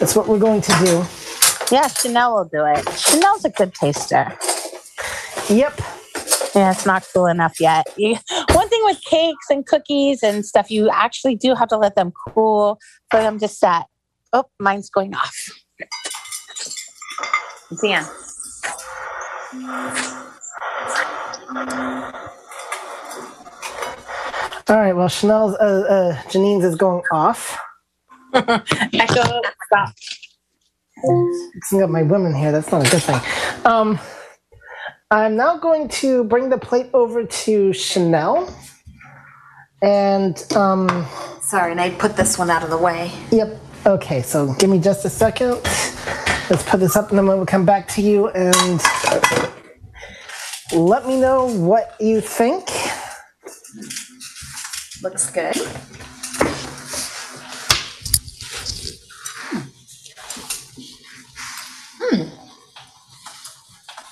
[0.00, 1.04] that's what we're going to do.
[1.70, 2.88] Yeah, Chanel will do it.
[2.98, 4.36] Chanel's a good taster.
[5.48, 5.80] Yep.
[6.54, 7.86] Yeah, it's not cool enough yet.
[7.96, 8.16] You,
[8.52, 12.12] one thing with cakes and cookies and stuff, you actually do have to let them
[12.28, 12.78] cool
[13.10, 13.86] for them to set.
[14.32, 15.34] Oh, mine's going off.
[17.82, 18.04] Dan.
[24.68, 24.94] All right.
[24.94, 27.58] Well, Chanel's, uh, uh, Janine's is going off.
[28.34, 29.92] Echo, stop.
[31.54, 32.52] Mixing up my women here.
[32.52, 33.20] That's not a good thing.
[33.66, 33.98] Um,
[35.12, 38.48] I'm now going to bring the plate over to Chanel.
[39.82, 41.06] And um,
[41.42, 43.12] Sorry, and I put this one out of the way.
[43.30, 43.60] Yep.
[43.84, 45.60] Okay, so give me just a second.
[46.48, 48.80] Let's put this up and then we'll come back to you and
[50.72, 52.70] let me know what you think.
[55.02, 55.56] Looks good.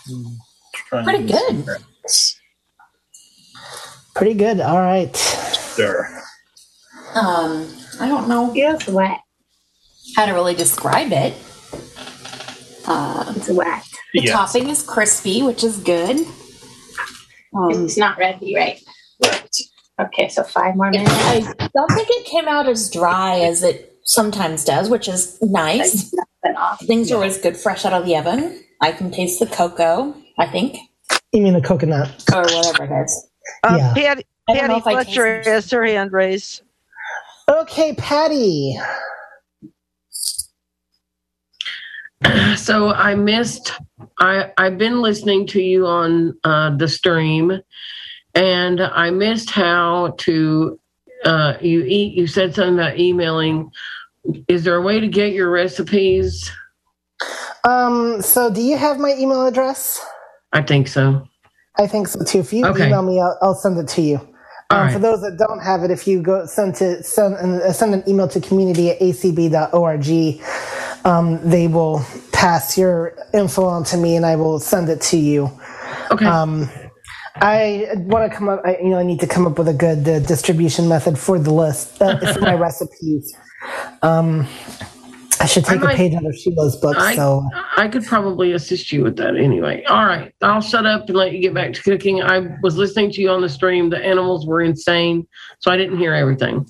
[0.07, 0.50] Hmm.
[0.91, 1.65] Pretty good.
[4.15, 4.61] Pretty good.
[4.61, 5.15] All right.
[5.77, 6.09] Sure.
[7.15, 7.69] Um,
[8.01, 8.53] I don't know.
[8.55, 9.21] It's wet.
[10.17, 11.35] How to really describe it?
[12.87, 13.83] Uh, It's wet.
[14.13, 14.33] the Yes.
[14.33, 16.27] topping is crispy, which is good.
[17.57, 18.81] Um, It's not ready, right?
[20.01, 21.11] Okay, so five more minutes.
[21.13, 21.41] I
[21.75, 26.13] don't think it came out as dry as it sometimes does, which is nice.
[26.87, 28.65] Things are always good fresh out of the oven.
[28.81, 30.77] I can taste the cocoa, I think,
[31.33, 32.25] You mean the coconut?
[32.35, 33.29] or whatever it is.
[33.63, 33.95] Um, Yeah.
[33.95, 36.63] Patty, I don't know Patty if Fletcher tasted- has her hand raised.
[37.49, 38.79] Okay, Patty.
[42.57, 43.73] so I missed.
[44.19, 47.61] I I've been listening to you on uh, the stream,
[48.35, 50.79] and I missed how to.
[51.25, 52.15] Uh, you eat.
[52.15, 53.71] You said something about emailing.
[54.49, 56.51] Is there a way to get your recipes?
[57.65, 60.05] Um, so do you have my email address?
[60.53, 61.27] I think so.
[61.79, 62.41] I think so too.
[62.41, 62.87] If you Okay.
[62.87, 64.17] email me, I'll, I'll send it to you.
[64.71, 64.93] Um, right.
[64.93, 68.05] For those that don't have it, if you go send to send, uh, send an
[68.09, 70.41] email to community at acb.org,
[71.05, 75.17] um, they will pass your info on to me, and I will send it to
[75.17, 75.51] you.
[76.11, 76.27] Okay.
[76.27, 76.69] Um,
[77.37, 78.61] I want to come up.
[78.65, 81.39] I, you know, I need to come up with a good uh, distribution method for
[81.39, 83.35] the list uh, for my recipes.
[84.03, 84.47] Um,
[85.41, 86.97] I should I take a page out of Sheila's book.
[86.99, 87.49] I, so
[87.79, 89.83] I could probably assist you with that anyway.
[89.85, 90.35] All right.
[90.43, 92.23] I'll shut up and let you get back to cooking.
[92.23, 93.89] I was listening to you on the stream.
[93.89, 95.27] The animals were insane,
[95.61, 96.67] so I didn't hear everything.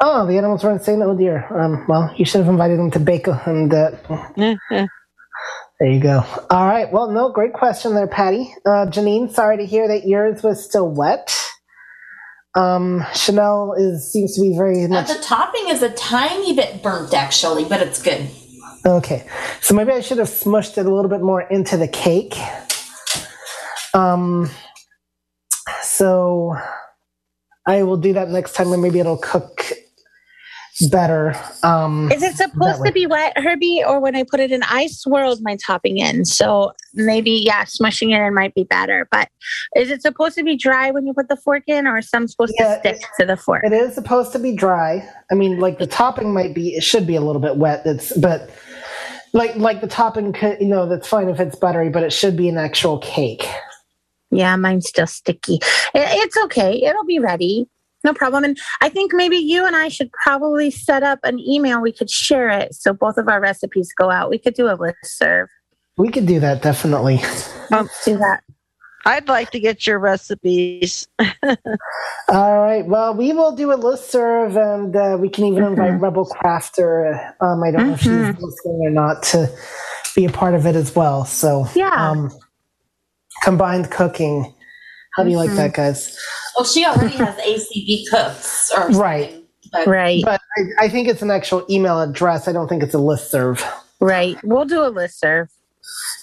[0.00, 1.02] Oh, the animals were insane.
[1.02, 1.46] Oh dear.
[1.54, 3.90] Um, well, you should have invited them to bake, and uh,
[4.36, 4.88] there
[5.82, 6.24] you go.
[6.50, 6.90] All right.
[6.90, 8.52] Well, no, great question there, Patty.
[8.64, 11.36] Uh, Janine, sorry to hear that yours was still wet.
[12.54, 16.82] Um, Chanel is seems to be very Uh, much the topping is a tiny bit
[16.82, 18.28] burnt, actually, but it's good.
[18.86, 19.26] okay.
[19.60, 22.34] So maybe I should have smushed it a little bit more into the cake.
[23.94, 24.50] Um,
[25.82, 26.54] so
[27.66, 29.70] I will do that next time, and maybe it'll cook
[30.86, 31.34] better.
[31.62, 34.62] Um, Is it supposed to be wet, Herbie, or when I put it in?
[34.62, 39.08] I swirled my topping in, so maybe yeah, smushing it in might be better.
[39.10, 39.28] But
[39.74, 42.28] is it supposed to be dry when you put the fork in, or is some
[42.28, 43.64] supposed to stick to the fork?
[43.64, 45.08] It is supposed to be dry.
[45.30, 47.82] I mean, like the topping might be, it should be a little bit wet.
[47.84, 48.50] It's, but
[49.32, 52.36] like, like the topping could, you know, that's fine if it's buttery, but it should
[52.36, 53.46] be an actual cake.
[54.30, 55.54] Yeah, mine's still sticky.
[55.54, 55.62] It,
[55.94, 56.82] it's okay.
[56.82, 57.66] It'll be ready.
[58.08, 58.42] No problem.
[58.42, 61.82] And I think maybe you and I should probably set up an email.
[61.82, 64.30] We could share it so both of our recipes go out.
[64.30, 65.50] We could do a list serve.
[65.98, 67.20] We could do that definitely.
[67.70, 68.40] Let's do that.
[69.04, 71.06] I'd like to get your recipes.
[72.28, 72.86] All right.
[72.86, 77.34] Well, we will do a list serve, and uh, we can even invite Rebel Crafter.
[77.42, 79.54] Um, I don't know if she's listening or not to
[80.16, 81.26] be a part of it as well.
[81.26, 81.90] So Yeah.
[81.94, 82.30] um,
[83.42, 84.54] combined cooking.
[85.18, 85.56] How do you like Mhm.
[85.56, 86.16] that, guys?
[86.56, 89.34] Well, she already has ACB cooks or Right.
[89.72, 90.22] but Right.
[90.24, 92.46] But I, I think it's an actual email address.
[92.48, 93.62] I don't think it's a list serve.
[94.00, 94.36] Right.
[94.44, 95.48] We'll do a list serve.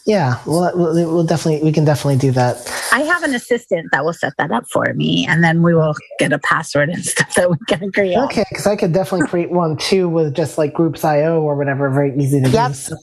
[0.06, 2.58] Yeah, we'll, we'll, we'll definitely we can definitely do that.
[2.94, 5.96] I have an assistant that will set that up for me, and then we will
[6.20, 8.26] get a password and stuff that we can agree on.
[8.26, 11.90] Okay, because I could definitely create one too with just like Groups.io or whatever.
[11.90, 12.70] Very easy to Yep.
[12.70, 12.94] use.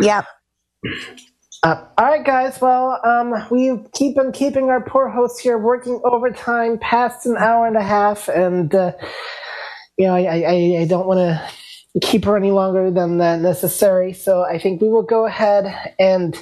[0.00, 0.24] Yep.
[1.62, 2.60] Uh, all right, guys.
[2.60, 7.66] Well, um, we keep on keeping our poor host here working overtime past an hour
[7.66, 8.92] and a half, and uh,
[9.98, 14.12] you know, I, I, I don't want to keep her any longer than uh, necessary.
[14.14, 16.38] So I think we will go ahead and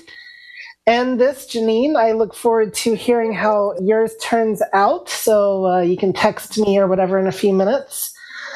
[0.87, 1.97] end this, Janine.
[1.97, 5.09] I look forward to hearing how yours turns out.
[5.09, 8.13] So uh, you can text me or whatever in a few minutes.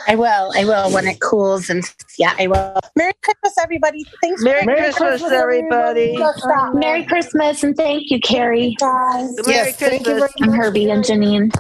[0.07, 0.53] I will.
[0.55, 1.85] I will when it cools, and
[2.19, 2.81] yeah, I will.
[2.97, 4.05] Merry Christmas, everybody!
[4.23, 4.43] Thanks.
[4.43, 6.19] Merry, for Christmas, everybody.
[6.75, 8.77] Merry Christmas and thank you, Carrie.
[8.81, 10.33] Merry Yes, thank you Christmas.
[10.39, 11.55] very I'm Herbie and Janine.